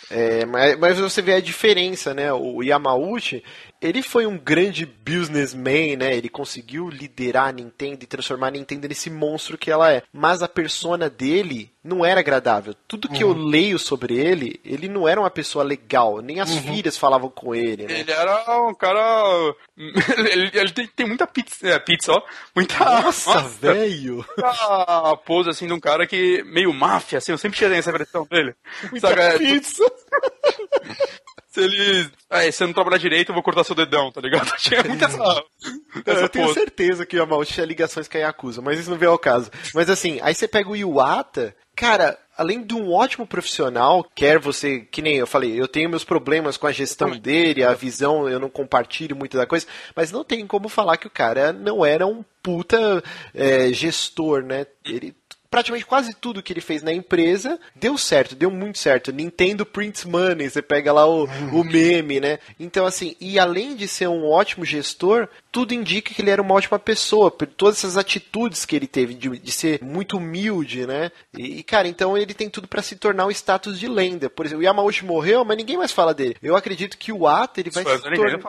[0.09, 2.31] É, mas, mas você vê a diferença, né?
[2.33, 3.43] O Yamauchi,
[3.83, 6.15] ele foi um grande businessman, né?
[6.15, 10.03] Ele conseguiu liderar a Nintendo e transformar a Nintendo nesse monstro que ela é.
[10.13, 12.73] Mas a persona dele não era agradável.
[12.87, 13.31] Tudo que uhum.
[13.31, 16.21] eu leio sobre ele, ele não era uma pessoa legal.
[16.21, 16.61] Nem as uhum.
[16.61, 17.99] filhas falavam com ele, né?
[17.99, 19.53] Ele era um cara.
[19.77, 22.21] ele, ele tem, tem, muita pizza, é, pizza, ó.
[22.55, 22.79] Muita.
[22.79, 24.25] Nossa, velho!
[24.25, 26.41] Muita pose assim de um cara que.
[26.45, 27.33] meio máfia, assim.
[27.33, 28.55] Eu sempre tinha essa impressão dele.
[28.89, 29.83] Muita Sabe, é, pizza!
[31.53, 32.09] se ele.
[32.31, 34.51] É, se você não trabalhar direito, eu vou cortar seu dedão, tá ligado?
[34.57, 35.43] Tinha muita essa.
[36.21, 39.11] eu tenho certeza que o Yamauchi tinha ligações com a Yakuza, mas isso não veio
[39.11, 39.51] ao caso.
[39.73, 44.79] Mas assim, aí você pega o Iwata, cara, além de um ótimo profissional, quer você,
[44.79, 48.39] que nem eu falei, eu tenho meus problemas com a gestão dele, a visão, eu
[48.39, 52.07] não compartilho muito da coisa, mas não tem como falar que o cara não era
[52.07, 53.03] um puta
[53.33, 54.65] é, gestor, né?
[54.83, 55.15] Ele
[55.53, 59.11] praticamente quase tudo que ele fez na empresa deu certo, deu muito certo.
[59.11, 62.39] Nintendo Prints Money, você pega lá o, o meme, né?
[62.59, 66.55] Então, assim, e além de ser um ótimo gestor, tudo indica que ele era uma
[66.55, 71.11] ótima pessoa, por todas essas atitudes que ele teve de, de ser muito humilde, né?
[71.31, 74.31] E, cara, então ele tem tudo para se tornar um status de lenda.
[74.31, 76.35] Por exemplo, o Yamauchi morreu, mas ninguém mais fala dele.
[76.41, 78.39] Eu acredito que o Ata, ele vai se tornar...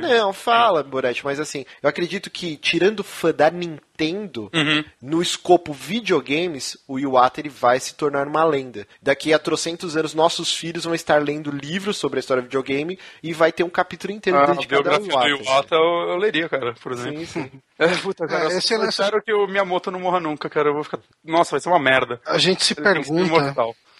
[0.00, 4.84] Não, fala, Boretti, mas assim, eu acredito que, tirando o fã da Nintendo, uhum.
[5.02, 8.88] no escopo videogames, o Iwata ele vai se tornar uma lenda.
[9.02, 12.98] Daqui a trocentos anos, nossos filhos vão estar lendo livros sobre a história do videogame
[13.22, 15.28] e vai ter um capítulo inteiro ah, dedicado ao Iwata.
[15.28, 17.26] Iwata eu, eu leria, cara, por exemplo.
[17.26, 17.50] Sim, sim.
[17.76, 20.68] É, puta, cara, é, eu, eu espero que o Miyamoto não morra nunca, cara.
[20.68, 21.00] Eu vou ficar.
[21.24, 22.20] Nossa, vai ser uma merda.
[22.24, 23.54] A gente se Ele pergunta.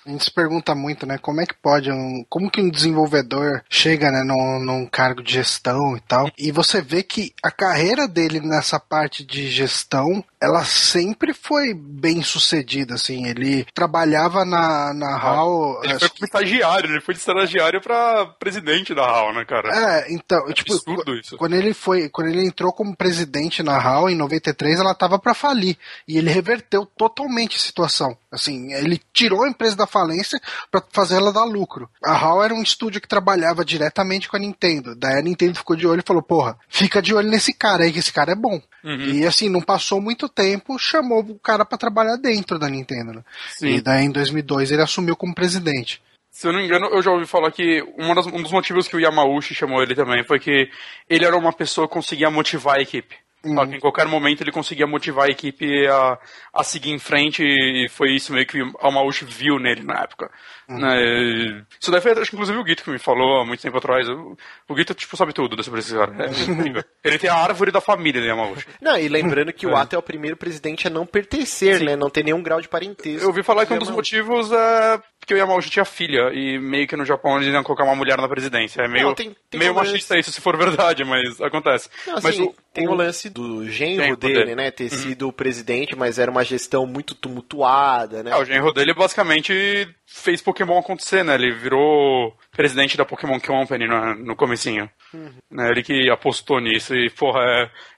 [0.07, 1.19] A gente se pergunta muito, né?
[1.19, 2.25] Como é que pode um.
[2.29, 6.31] Como que um desenvolvedor chega, né, num, num cargo de gestão e tal.
[6.39, 12.23] E você vê que a carreira dele nessa parte de gestão ela sempre foi bem
[12.23, 13.27] sucedida, assim.
[13.27, 15.83] Ele trabalhava na, na HAL.
[15.83, 19.71] Ele foi como estagiário, ele foi de estagiário pra presidente da HAL, né, cara?
[19.75, 20.75] É, então, é tipo,
[21.15, 21.37] isso.
[21.39, 25.33] quando ele foi, quando ele entrou como presidente na HAL em 93, ela tava para
[25.33, 25.79] falir.
[26.07, 28.17] E ele reverteu totalmente a situação.
[28.31, 30.41] Assim, ele tirou a empresa da falência
[30.71, 31.89] para fazer ela dar lucro.
[32.03, 34.97] A HAL era um estúdio que trabalhava diretamente com a Nintendo.
[34.97, 37.93] Daí a Nintendo ficou de olho e falou: porra, fica de olho nesse cara aí,
[37.93, 38.61] que esse cara é bom.
[38.83, 39.01] Uhum.
[39.01, 43.12] E assim, não passou muito tempo, chamou o cara para trabalhar dentro da Nintendo.
[43.12, 43.23] Né?
[43.62, 46.03] E daí em 2002 ele assumiu como presidente.
[46.35, 49.01] Se eu não me engano, eu já ouvi falar que um dos motivos que o
[49.01, 50.69] Yamauchi chamou ele também foi que
[51.09, 53.15] ele era uma pessoa que conseguia motivar a equipe.
[53.45, 56.19] Em qualquer momento ele conseguia motivar a equipe a,
[56.53, 60.31] a seguir em frente e foi isso meio que o Almauch viu nele na época.
[60.69, 60.78] Uhum.
[60.78, 61.65] Né?
[61.81, 64.09] Isso daí foi, acho que inclusive o Guito que me falou há muito tempo atrás.
[64.09, 64.36] O,
[64.69, 66.15] o Guito, tipo, sabe tudo sobre esse cara.
[66.24, 68.66] É ele tem a árvore da família de Yamauchi.
[68.81, 71.85] Não, e lembrando que o Ato é o primeiro presidente a não pertencer, Sim.
[71.85, 71.97] né?
[71.97, 73.23] Não tem nenhum grau de parentesco.
[73.23, 76.86] Eu ouvi falar que um dos motivos é porque o Yamauchi tinha filha e meio
[76.86, 78.82] que no Japão eles iam colocar uma mulher na presidência.
[78.82, 81.89] É meio, não, tem, tem meio machista isso, se for verdade, mas acontece.
[82.07, 84.70] Não, mas assim, o, tem o lance do genro, dele, dele, né?
[84.70, 84.99] Ter uhum.
[84.99, 88.32] sido o presidente, mas era uma gestão muito tumultuada, né?
[88.32, 91.35] É, o genro dele basicamente fez Pokémon acontecer, né?
[91.35, 94.89] Ele virou presidente da Pokémon Company no, no comecinho.
[95.13, 95.33] Uhum.
[95.51, 95.69] Né?
[95.69, 97.41] Ele que apostou nisso e, porra,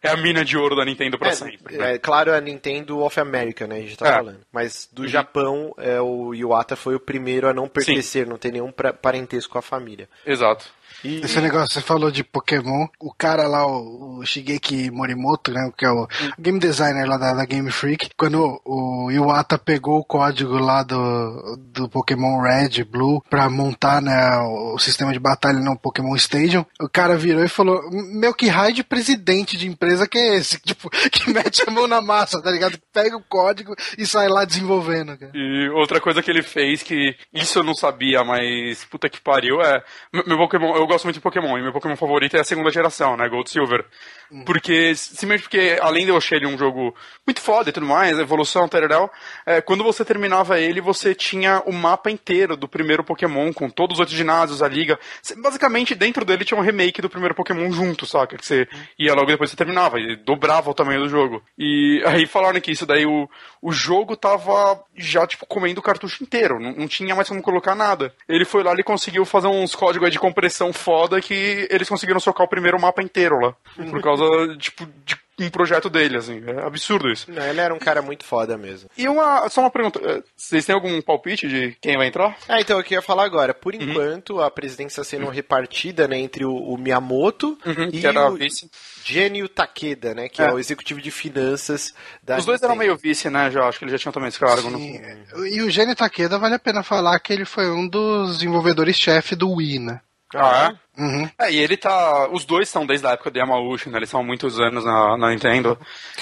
[0.03, 1.77] é, é a mina de ouro da Nintendo pra é, sempre.
[1.77, 1.95] Né?
[1.95, 3.77] É, claro, é a Nintendo of America, né?
[3.77, 4.13] A gente tá é.
[4.13, 4.41] falando.
[4.51, 5.09] Mas do uhum.
[5.09, 8.31] Japão, é, o Iwata foi o primeiro a não pertencer, Sim.
[8.31, 10.09] não ter nenhum parentesco com a família.
[10.25, 10.67] Exato.
[11.05, 15.71] E, Esse negócio, você falou de Pokémon, o cara lá, o, o Shigeki Morimoto, né,
[15.77, 16.09] que é o
[16.39, 21.57] game designer lá da, da, Game Freak, quando o Iwata pegou o código lá do,
[21.59, 26.89] do Pokémon Red, Blue, pra montar, né, o, sistema de batalha no Pokémon Stadium, o
[26.89, 30.61] cara virou e falou, meu, que raio de presidente de empresa que é esse?
[30.67, 32.79] Tipo, que mete a mão na massa, tá ligado?
[32.93, 35.33] Pega o código e sai lá desenvolvendo, cara.
[35.35, 39.61] E outra coisa que ele fez, que isso eu não sabia, mas puta que pariu,
[39.63, 39.83] é,
[40.27, 43.17] meu Pokémon, eu gosto muito de Pokémon, e meu Pokémon favorito é a segunda geração,
[43.17, 43.29] né?
[43.29, 43.85] Gold Silver.
[44.31, 44.45] Uhum.
[44.45, 46.95] Porque, simplesmente porque, além de eu achar ele um jogo
[47.27, 49.13] muito foda e tudo mais, evolução, tal,
[49.45, 53.95] é, quando você terminava ele, você tinha o mapa inteiro do primeiro Pokémon, com todos
[53.95, 54.99] os outros ginásios, a liga.
[55.39, 58.37] Basicamente, dentro dele tinha um remake do primeiro Pokémon junto, saca?
[58.37, 61.43] Que você ia logo depois você terminava, e dobrava o tamanho do jogo.
[61.59, 63.29] E aí falaram que isso daí, o,
[63.63, 67.75] o jogo tava já, tipo, comendo o cartucho inteiro, não, não tinha mais como colocar
[67.75, 68.13] nada.
[68.29, 72.47] Ele foi lá e conseguiu fazer uns códigos de compressão foda que eles conseguiram socar
[72.47, 73.55] o primeiro mapa inteiro lá.
[73.91, 76.43] Por causa causa, tipo, de um projeto dele, assim.
[76.47, 77.31] É absurdo isso.
[77.31, 78.89] Não, ele era um cara muito foda mesmo.
[78.97, 82.37] E uma, só uma pergunta, é, vocês têm algum palpite de quem vai entrar?
[82.49, 83.53] Ah, então eu queria falar agora.
[83.53, 83.83] Por uhum.
[83.83, 85.31] enquanto, a presidência sendo uhum.
[85.31, 88.71] repartida né, entre o, o Miyamoto uhum, e o vice.
[89.05, 90.47] Genio Takeda, né, que é.
[90.47, 90.53] é.
[90.53, 92.73] o executivo de finanças da Os dois Nintendo.
[92.73, 94.71] eram meio vice, né, já, acho que eles já tinham também esse cargo.
[94.71, 95.01] Sim.
[95.33, 95.47] No...
[95.47, 99.53] E o Genio Takeda, vale a pena falar que ele foi um dos desenvolvedores-chefe do
[99.53, 100.01] Wii, né?
[100.39, 100.87] Ah, é?
[100.99, 101.31] Uhum.
[101.39, 102.29] É, e ele tá.
[102.31, 103.99] Os dois são desde a época do Yamauchi, né?
[103.99, 105.79] Eles são há muitos anos na, na Nintendo.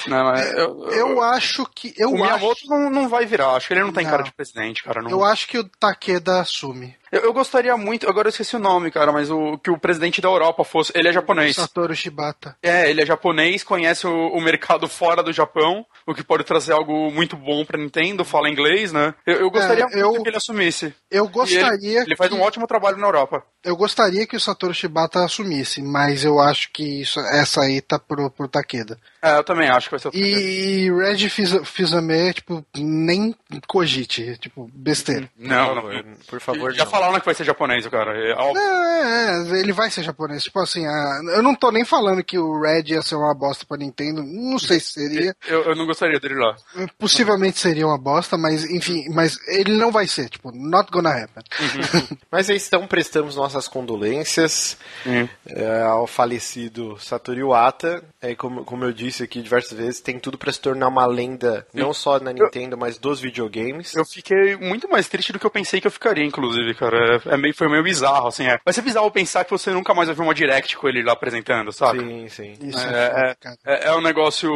[0.07, 0.19] Né?
[0.57, 1.95] Eu, eu, eu, acho que.
[1.97, 2.25] Eu o acho...
[2.25, 3.51] Miyamoto não, não vai virar.
[3.51, 4.11] Acho que ele não tem não.
[4.11, 5.01] cara de presidente, cara.
[5.01, 5.11] Não...
[5.11, 6.97] Eu acho que o Takeda assume.
[7.15, 10.21] Eu, eu, gostaria muito, agora eu esqueci o nome, cara, mas o que o presidente
[10.21, 10.91] da Europa fosse.
[10.97, 11.55] Ele é japonês.
[11.55, 12.57] Satoru Shibata.
[12.61, 16.73] É, ele é japonês, conhece o, o mercado fora do Japão, o que pode trazer
[16.73, 19.15] algo muito bom pra Nintendo, fala inglês, né?
[19.25, 20.93] Eu, eu gostaria é, muito que ele assumisse.
[21.09, 22.01] Eu gostaria.
[22.01, 23.45] Ele, ele, faz um ótimo trabalho na Europa.
[23.63, 27.97] Eu gostaria que o Satoru Shibata assumisse, mas eu acho que isso, essa aí tá
[27.97, 28.99] pro, pro Takeda.
[29.23, 30.29] É, eu também acho que vai ser o Takeda.
[30.29, 31.29] E Red
[31.65, 33.35] Fizame, tipo, nem
[33.69, 35.31] cogite, tipo, besteira.
[35.39, 35.85] Não, não,
[36.27, 36.75] por favor.
[36.75, 38.13] Já falaram que vai ser japonês, cara.
[38.17, 40.45] É, é, é, ele vai ser japonês.
[40.45, 43.65] Tipo assim, a, eu não tô nem falando que o Red ia ser uma bosta
[43.67, 44.23] pra Nintendo.
[44.23, 45.37] Não sei se seria.
[45.47, 46.57] Eu, eu não gostaria dele lá.
[46.99, 51.43] Possivelmente seria uma bosta, mas enfim, mas ele não vai ser, tipo, not gonna happen.
[51.61, 52.17] Uhum.
[52.31, 55.29] mas aí então prestamos nossas condolências uhum.
[55.47, 58.03] é, ao falecido Satoru Iwata.
[58.25, 61.67] É, como, como eu disse aqui diversas vezes, tem tudo para se tornar uma lenda,
[61.75, 63.95] não só na Nintendo, eu, mas dos videogames.
[63.95, 67.21] Eu fiquei muito mais triste do que eu pensei que eu ficaria, inclusive, cara.
[67.27, 68.47] É, é, meio, foi meio bizarro, assim.
[68.47, 68.59] É.
[68.65, 71.13] Vai ser bizarro pensar que você nunca mais vai ver uma direct com ele lá
[71.13, 71.99] apresentando, sabe?
[72.01, 72.55] Sim, sim.
[72.63, 74.51] Isso é, é, é, é um negócio.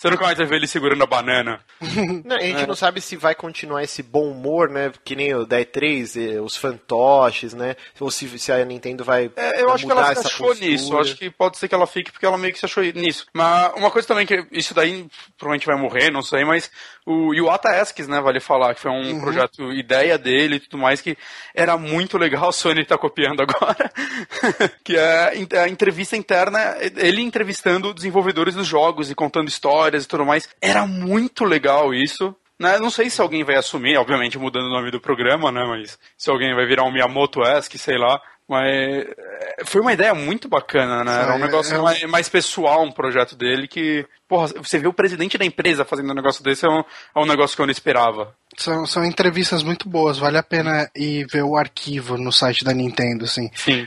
[0.00, 1.60] Você nunca mais vai ver ele segurando a banana.
[2.24, 2.66] não, a gente é.
[2.66, 4.90] não sabe se vai continuar esse bom humor, né?
[5.04, 7.76] Que nem o 10-3, os fantoches, né?
[8.00, 9.30] Ou se, se a Nintendo vai.
[9.36, 10.70] É, eu acho que ela se achou postura.
[10.70, 10.94] nisso.
[10.94, 13.26] Eu acho que pode ser que ela fique porque ela meio que se achou nisso.
[13.34, 15.06] Mas uma coisa também que isso daí
[15.36, 16.70] provavelmente vai morrer, não sei, mas
[17.04, 18.22] o Iwata Esques, né?
[18.22, 19.20] Vale falar que foi um uhum.
[19.20, 21.14] projeto, ideia dele e tudo mais, que
[21.54, 22.48] era muito legal.
[22.48, 23.92] A Sony tá copiando agora.
[24.82, 30.26] que é a entrevista interna, ele entrevistando desenvolvedores dos jogos e contando histórias e tudo
[30.26, 30.48] mais.
[30.60, 32.34] Era muito legal isso.
[32.58, 32.78] Né?
[32.78, 35.64] Não sei se alguém vai assumir, obviamente mudando o nome do programa, né?
[35.66, 38.20] Mas se alguém vai virar um Miyamoto-esque, sei lá.
[38.50, 41.22] Mas é, foi uma ideia muito bacana, né?
[41.22, 41.80] Era um negócio é, é...
[41.80, 44.04] Mais, mais, pessoal, um projeto dele que.
[44.28, 47.26] Porra, você vê o presidente da empresa fazendo um negócio desse é um, é um
[47.26, 48.34] negócio que eu não esperava.
[48.56, 52.74] São, são entrevistas muito boas, vale a pena ir ver o arquivo no site da
[52.74, 53.48] Nintendo, assim.
[53.54, 53.86] Sim.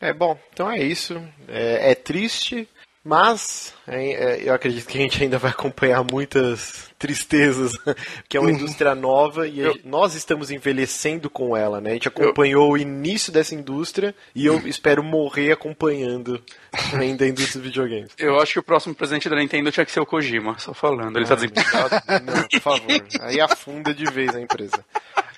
[0.00, 1.22] É bom, então é isso.
[1.46, 2.66] É, é triste,
[3.08, 7.72] Mas é, eu acredito que a gente ainda vai acompanhar muitas tristezas,
[8.28, 11.90] que é uma indústria nova e eu, nós estamos envelhecendo com ela, né?
[11.90, 16.38] A gente acompanhou eu, o início dessa indústria e eu espero morrer acompanhando
[16.92, 18.10] ainda a indústria dos videogames.
[18.18, 21.16] Eu acho que o próximo presidente da Nintendo tinha que ser o Kojima, só falando.
[21.16, 22.24] Ele tá ah, tá desempregado.
[22.26, 23.04] Não, por favor.
[23.22, 24.84] Aí afunda de vez a empresa.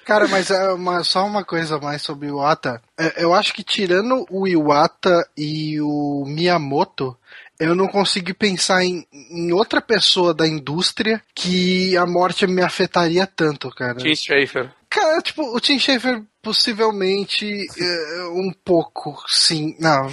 [0.04, 2.82] Cara, mas é uma, só uma coisa mais sobre o Iwata.
[2.98, 7.16] É, eu acho que tirando o Iwata e o Miyamoto,
[7.60, 13.26] eu não consegui pensar em, em, outra pessoa da indústria que a morte me afetaria
[13.26, 13.96] tanto, cara.
[13.96, 14.72] Tim Schafer.
[14.88, 19.76] Cara, tipo, o Tim Schafer possivelmente é, um pouco, sim.
[19.78, 20.10] Não,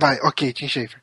[0.00, 1.00] Vai, ok, Tim Schafer.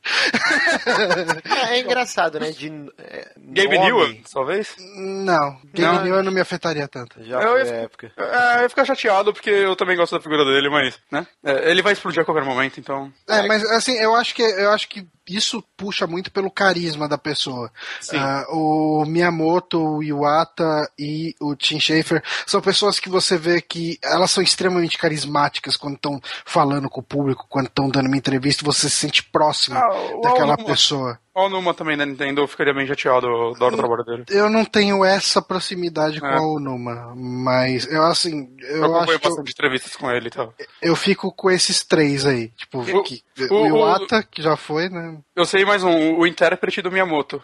[1.70, 2.52] é, engraçado, né?
[2.52, 4.76] De, é, Gabe Newell, talvez?
[4.96, 7.24] Não, Gabe Newell não me afetaria tanto.
[7.24, 8.12] Já eu, época.
[8.18, 11.26] É, eu ia ficar chateado porque eu também gosto da figura dele, mas, né?
[11.44, 13.12] É, ele vai explodir a qualquer momento, então.
[13.28, 17.18] É, mas assim, eu acho que eu acho que isso puxa muito pelo carisma da
[17.18, 17.72] pessoa.
[18.12, 24.00] Uh, o Miyamoto, o Iwata e o Tim Schafer são pessoas que você vê que
[24.04, 28.66] elas são extremamente carismáticas quando estão falando com o público, quando estão dando uma entrevista,
[28.66, 31.20] você se sente próximo ah, daquela pessoa.
[31.40, 34.26] O Numa também da Nintendo, eu ficaria bem chateado do hora trabalho dele.
[34.28, 36.20] Eu não tenho essa proximidade é.
[36.20, 38.50] com o Numa, mas eu assim.
[38.60, 40.52] Eu, eu acho bastante eu, entrevistas com ele e tal.
[40.82, 42.48] Eu fico com esses três aí.
[42.58, 45.20] Tipo, o, que, o, o Iwata, que já foi, né?
[45.36, 47.40] Eu sei mais um, o intérprete do Miyamoto.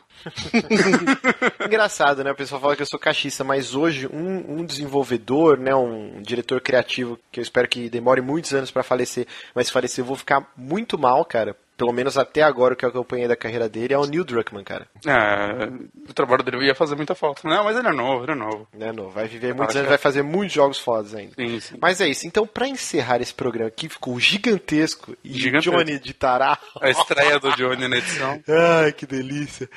[1.64, 2.32] Engraçado, né?
[2.32, 5.76] O pessoal fala que eu sou cachista, mas hoje um, um desenvolvedor, né?
[5.76, 10.08] Um diretor criativo, que eu espero que demore muitos anos para falecer, mas falecer eu
[10.08, 13.68] vou ficar muito mal, cara pelo menos até agora o que eu acompanhei da carreira
[13.68, 14.88] dele, é o Neil Druckmann, cara.
[15.06, 15.68] É,
[16.10, 17.46] o trabalho dele ia fazer muita falta.
[17.46, 18.68] Não, mas ele é novo, ele é novo.
[18.80, 21.34] É novo, vai viver muitos anos, vai fazer muitos jogos fodas ainda.
[21.36, 21.76] Sim, sim.
[21.82, 25.76] Mas é isso, então pra encerrar esse programa aqui, ficou gigantesco e gigantesco.
[25.76, 26.58] Johnny de Tará.
[26.80, 28.42] A estreia do Johnny na edição.
[28.48, 29.70] Ai, que delícia.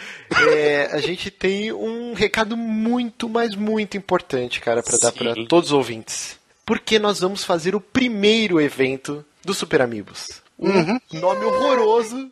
[0.49, 5.71] É, a gente tem um recado muito, mas muito importante, cara, para dar para todos
[5.71, 6.39] os ouvintes.
[6.65, 10.46] Porque nós vamos fazer o primeiro evento do Super Amigos.
[10.59, 10.99] Uhum.
[11.13, 12.31] Nome horroroso.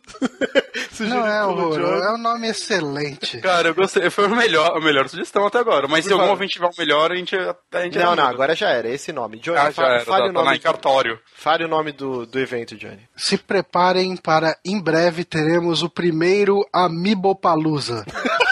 [0.99, 3.39] Não é horroroso, é um nome excelente.
[3.39, 4.09] Cara, eu gostei.
[4.09, 5.87] Foi a melhor, a melhor sugestão até agora.
[5.87, 8.55] Mas Por se algum ouvinte tiver um melhor, a gente, a gente Não, não, agora
[8.55, 8.89] já era.
[8.89, 9.37] Esse nome.
[9.37, 10.57] Johnny, ah, já era, fale tá, o nome.
[10.57, 11.19] Tá cartório.
[11.35, 13.07] Fale o nome do, do evento, Johnny.
[13.15, 18.05] Se preparem para em breve teremos o primeiro Amiibopalusa.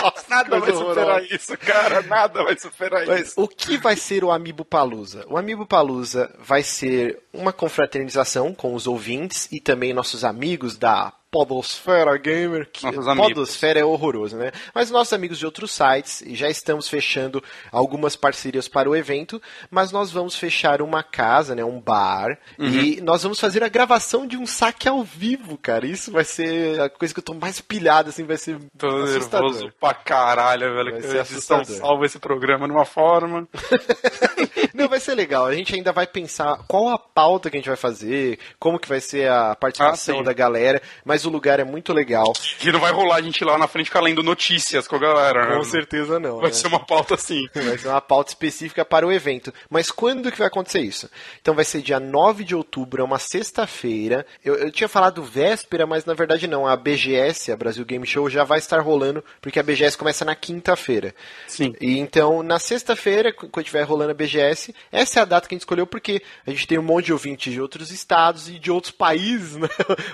[0.00, 2.02] Nossa, nada vai superar isso, cara.
[2.02, 3.42] Nada vai superar Mas, isso.
[3.42, 5.24] O que vai ser o Amiibo Palusa?
[5.28, 11.12] O Amiibo Palusa vai ser uma confraternização com os ouvintes e também nossos amigos da
[11.30, 13.82] Podosfera Gamer, que nossos Podosfera amigos.
[13.82, 14.50] é horroroso, né?
[14.74, 19.40] Mas nossos amigos de outros sites, já estamos fechando algumas parcerias para o evento,
[19.70, 22.66] mas nós vamos fechar uma casa, né, um bar, uhum.
[22.66, 25.86] e nós vamos fazer a gravação de um saque ao vivo, cara.
[25.86, 29.50] Isso vai ser a coisa que eu tô mais pilhado, assim, vai ser tô assustador.
[29.52, 30.92] nervoso pra caralho, velho.
[30.92, 31.76] Vai ser assustador.
[31.76, 33.46] salva esse programa numa forma.
[34.72, 35.44] Não, vai ser legal.
[35.44, 38.88] A gente ainda vai pensar qual a pauta que a gente vai fazer, como que
[38.88, 42.32] vai ser a participação ah, da galera, mas o lugar é muito legal.
[42.58, 45.48] Que não vai rolar a gente lá na frente ficar lendo notícias com a galera,
[45.48, 45.56] né?
[45.56, 46.36] Com certeza não.
[46.38, 46.52] Vai né?
[46.52, 47.46] ser uma pauta assim.
[47.54, 49.52] Vai ser uma pauta específica para o evento.
[49.68, 51.10] Mas quando que vai acontecer isso?
[51.40, 54.24] Então vai ser dia 9 de outubro, é uma sexta-feira.
[54.44, 56.66] Eu, eu tinha falado véspera, mas na verdade não.
[56.66, 60.34] A BGS, a Brasil Game Show, já vai estar rolando, porque a BGS começa na
[60.34, 61.14] quinta-feira.
[61.46, 61.74] Sim.
[61.80, 65.56] E então, na sexta-feira, quando estiver rolando a BGS, essa é a data que a
[65.56, 68.70] gente escolheu, porque a gente tem um monte de ouvintes de outros estados e de
[68.70, 69.68] outros países, né?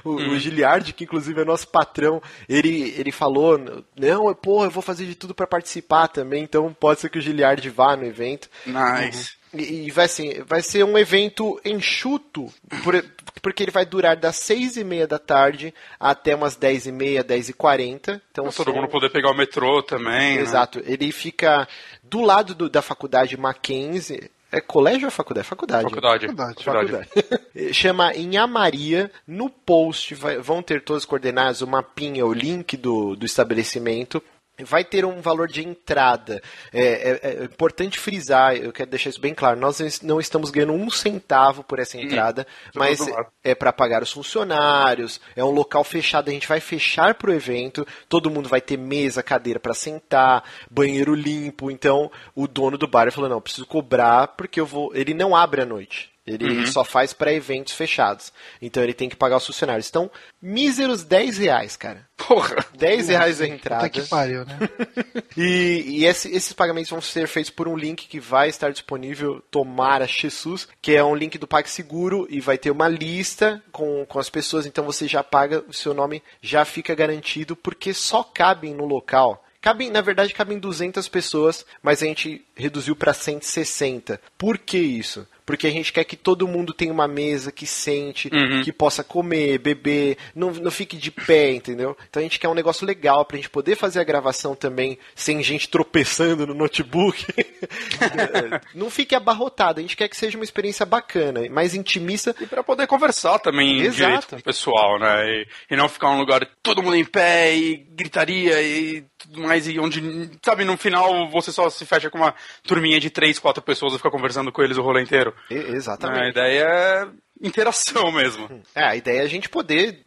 [0.04, 0.30] O, hum.
[0.30, 3.58] o Giliard, que inclusive é nosso patrão, ele, ele falou,
[3.96, 7.20] não, porra, eu vou fazer de tudo para participar também, então pode ser que o
[7.20, 8.48] Giliard vá no evento.
[8.64, 9.32] Nice.
[9.52, 12.52] E, e vai, assim, vai ser um evento enxuto,
[12.82, 13.04] por,
[13.42, 17.24] porque ele vai durar das seis e meia da tarde até umas dez e meia,
[17.24, 18.22] dez e quarenta.
[18.30, 18.74] Então, todo são...
[18.74, 20.36] mundo poder pegar o metrô também.
[20.36, 20.42] Né?
[20.42, 20.78] Exato.
[20.78, 20.84] Né?
[20.88, 21.68] Ele fica
[22.02, 25.48] do lado do, da faculdade Mackenzie, é colégio ou faculdade?
[25.48, 25.84] Faculdade.
[25.84, 26.26] Faculdade.
[26.26, 26.64] Faculdade.
[26.64, 27.08] faculdade.
[27.74, 29.10] Chama em Amaria.
[29.26, 34.22] No post vai, vão ter todas as coordenadas, o mapinha, o link do, do estabelecimento
[34.62, 36.40] vai ter um valor de entrada.
[36.72, 40.72] É, é, é, importante frisar, eu quero deixar isso bem claro, nós não estamos ganhando
[40.72, 43.00] um centavo por essa entrada, hum, mas
[43.42, 47.34] é para pagar os funcionários, é um local fechado, a gente vai fechar para o
[47.34, 52.86] evento, todo mundo vai ter mesa, cadeira para sentar, banheiro limpo, então o dono do
[52.86, 56.13] bar falou, não, preciso cobrar porque eu vou, ele não abre à noite.
[56.26, 56.66] Ele Uhum.
[56.66, 58.32] só faz para eventos fechados.
[58.62, 59.88] Então ele tem que pagar os funcionários.
[59.88, 60.10] Então,
[60.40, 62.06] míseros 10 reais, cara.
[62.16, 62.56] Porra.
[62.74, 63.88] 10 reais a Puta entrada.
[63.90, 64.56] que pariu, né?
[65.36, 69.42] E, e esse- esses pagamentos vão ser feitos por um link que vai estar disponível,
[69.50, 74.18] tomara Jesus, que é um link do PagSeguro e vai ter uma lista com, com
[74.18, 78.72] as pessoas, então você já paga, o seu nome já fica garantido, porque só cabem
[78.74, 79.44] no local.
[79.64, 84.20] Cabem, na verdade, cabem 200 pessoas, mas a gente reduziu para 160.
[84.36, 85.26] Por que isso?
[85.46, 88.62] Porque a gente quer que todo mundo tenha uma mesa que sente, Uhum.
[88.62, 91.96] que possa comer, beber, não, não fique de pé, entendeu?
[92.08, 95.42] Então a gente quer um negócio legal pra gente poder fazer a gravação também sem
[95.42, 97.24] gente tropeçando no notebook.
[98.74, 102.34] não fique abarrotado, a gente quer que seja uma experiência bacana, mais intimista.
[102.38, 103.94] E pra poder conversar também Exato.
[103.96, 105.26] direito com o pessoal, né?
[105.26, 109.66] E, e não ficar um lugar todo mundo em pé e gritaria e tudo mais,
[109.68, 113.62] e onde, sabe, no final você só se fecha com uma turminha de três, quatro
[113.62, 115.34] pessoas e fica conversando com eles o rolê inteiro.
[115.50, 116.30] E- A exatamente.
[116.30, 117.08] ideia é
[117.42, 118.62] interação mesmo.
[118.74, 120.00] É, a ideia é a gente poder,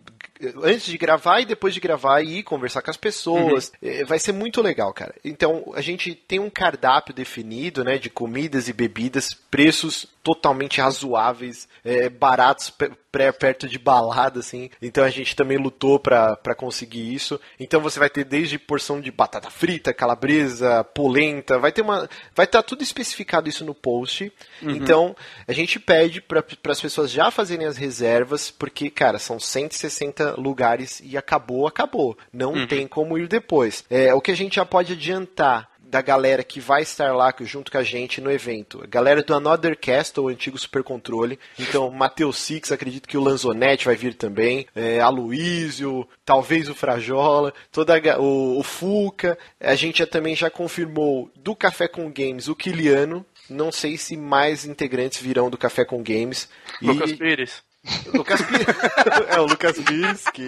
[0.63, 3.71] antes de gravar e depois de gravar, ir conversar com as pessoas.
[3.81, 5.13] É, Vai ser muito legal, cara.
[5.23, 11.69] Então, a gente tem um cardápio definido, né, de comidas e bebidas, preços totalmente razoáveis,
[11.85, 12.69] é, baratos,
[13.09, 14.69] pré- perto de balada, assim.
[14.81, 17.39] Então, a gente também lutou pra conseguir isso.
[17.57, 22.09] Então, você vai ter desde porção de batata frita, calabresa, polenta, vai ter uma...
[22.35, 24.29] Vai estar tudo especificado isso no post.
[24.61, 25.15] Então,
[25.47, 31.01] a gente pede para as pessoas já fazerem as reservas, porque, cara, são 160 lugares
[31.03, 32.17] e acabou, acabou.
[32.33, 33.85] Não tem como ir depois.
[33.89, 37.71] É, o que a gente já pode adiantar da galera que vai estar lá junto
[37.71, 38.81] com a gente no evento.
[38.83, 41.39] A galera do Another Castle, o antigo Super Controle.
[41.57, 44.67] Então, Matheus Six, acredito que o Lanzonetti vai vir também.
[44.75, 49.37] É, Aloysio, talvez o Frajola, toda a o, o Fuca.
[49.59, 53.25] A gente já, também já confirmou do Café com Games o Kiliano.
[53.49, 56.49] Não sei se mais integrantes virão do Café com Games.
[56.81, 57.63] E- Lucas Pires.
[58.13, 58.67] Lucas Pires.
[59.29, 60.45] é, o Lucas Pires, que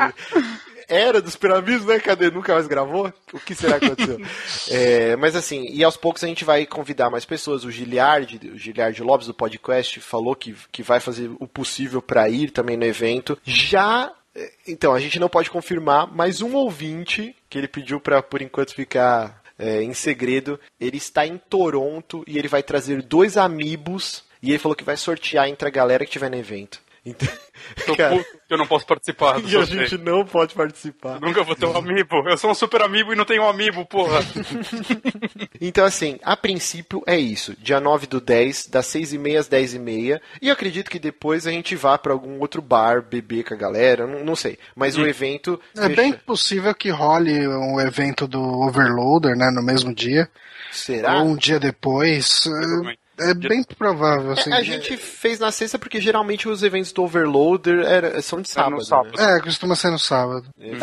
[0.89, 1.99] era dos Pirâmides, né?
[1.99, 2.29] Cadê?
[2.31, 3.13] Nunca mais gravou?
[3.31, 4.19] O que será que aconteceu?
[4.71, 7.63] É, mas assim, e aos poucos a gente vai convidar mais pessoas.
[7.63, 12.29] O Giliard, o Giliard Lopes do podcast, falou que, que vai fazer o possível para
[12.29, 13.37] ir também no evento.
[13.45, 14.11] Já.
[14.35, 18.41] é, Então, a gente não pode confirmar, mas um ouvinte, que ele pediu para por
[18.41, 24.23] enquanto ficar é, em segredo, ele está em Toronto e ele vai trazer dois amigos.
[24.41, 26.79] E ele falou que vai sortear entre a galera que estiver no evento.
[27.11, 31.19] Então, Tô cara, puto que eu não posso participar e a gente não pode participar.
[31.19, 32.27] Nunca vou ter um amiibo.
[32.27, 34.19] Eu sou um super amiibo e não tenho um amiibo, porra.
[35.61, 37.53] Então, assim, a princípio é isso.
[37.61, 40.21] Dia 9 do 10, das 6 e meia às 10 e meia.
[40.41, 43.57] E eu acredito que depois a gente vá pra algum outro bar beber com a
[43.57, 44.07] galera.
[44.07, 44.57] Não, não sei.
[44.75, 45.59] Mas o evento.
[45.75, 50.29] É fecha- bem possível que role um evento do Overloader, né, no mesmo dia.
[50.71, 51.17] Será?
[51.19, 52.45] Ou um dia depois.
[52.47, 54.51] É, é bem provável, assim.
[54.51, 58.49] É, a gente fez na sexta porque geralmente os eventos do Overloader era- são de
[58.49, 58.75] É sábado.
[58.75, 59.17] no sábado.
[59.17, 59.37] né?
[59.37, 60.47] É, costuma ser no sábado.
[60.59, 60.75] É,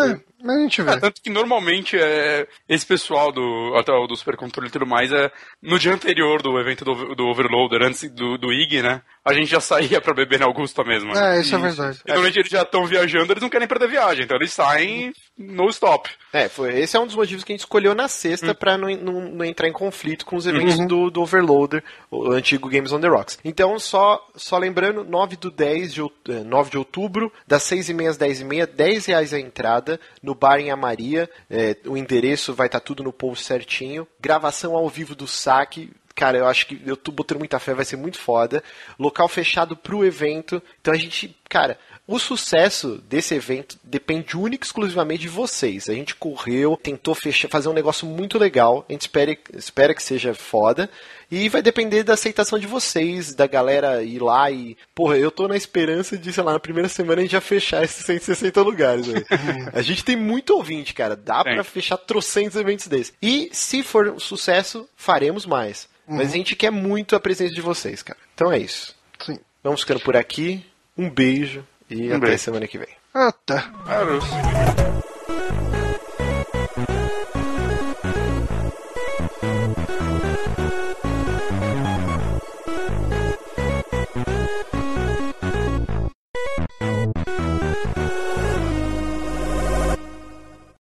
[0.42, 0.90] mas a gente vê.
[0.92, 4.86] É, tanto que normalmente é, esse pessoal do, até o do Super Controle e tudo
[4.86, 5.30] mais, é,
[5.62, 9.02] no dia anterior do evento do, do Overloader, antes do, do IG, né?
[9.26, 11.12] A gente já saía pra beber na Augusta mesmo.
[11.12, 11.36] né?
[11.36, 11.98] É, isso é verdade.
[12.04, 15.68] E normalmente eles já estão viajando, eles não querem perder viagem, então eles saem no
[15.68, 16.08] stop.
[16.32, 18.88] É, foi, esse é um dos motivos que a gente escolheu na sexta pra não,
[18.96, 23.00] não, não entrar em conflito com os eventos do, do Overloader, o antigo Games on
[23.00, 23.38] the Rocks.
[23.44, 27.88] Então, só, só lembrando, 9 do 10 de, out- eh, 9 de outubro, das 6
[27.88, 31.76] e meia às 10 e meia, 10 reais a entrada, no bar em Amaria, eh,
[31.84, 36.46] o endereço vai estar tudo no post certinho, gravação ao vivo do saque, Cara, eu
[36.46, 38.64] acho que eu tô botando muita fé, vai ser muito foda.
[38.98, 40.62] Local fechado pro evento.
[40.80, 41.78] Então a gente, cara,
[42.08, 45.90] o sucesso desse evento depende única e exclusivamente de vocês.
[45.90, 48.86] A gente correu, tentou fechar, fazer um negócio muito legal.
[48.88, 50.88] A gente espera, espera que seja foda.
[51.30, 54.76] E vai depender da aceitação de vocês, da galera ir lá e.
[54.94, 57.82] Porra, eu tô na esperança de, sei lá, na primeira semana a gente já fechar
[57.84, 59.06] esses 160 lugares.
[59.06, 59.26] velho.
[59.72, 61.16] a gente tem muito ouvinte, cara.
[61.16, 63.12] Dá pra fechar trocentos eventos desses.
[63.20, 65.88] E se for um sucesso, faremos mais.
[66.08, 68.18] Mas a gente quer muito a presença de vocês, cara.
[68.34, 68.94] Então é isso.
[69.18, 69.38] Sim.
[69.64, 70.64] Vamos ficando por aqui.
[70.96, 72.38] Um beijo e Um até beijo.
[72.38, 72.88] semana que vem.
[73.12, 73.62] Ah, tá.
[73.84, 74.20] Claro.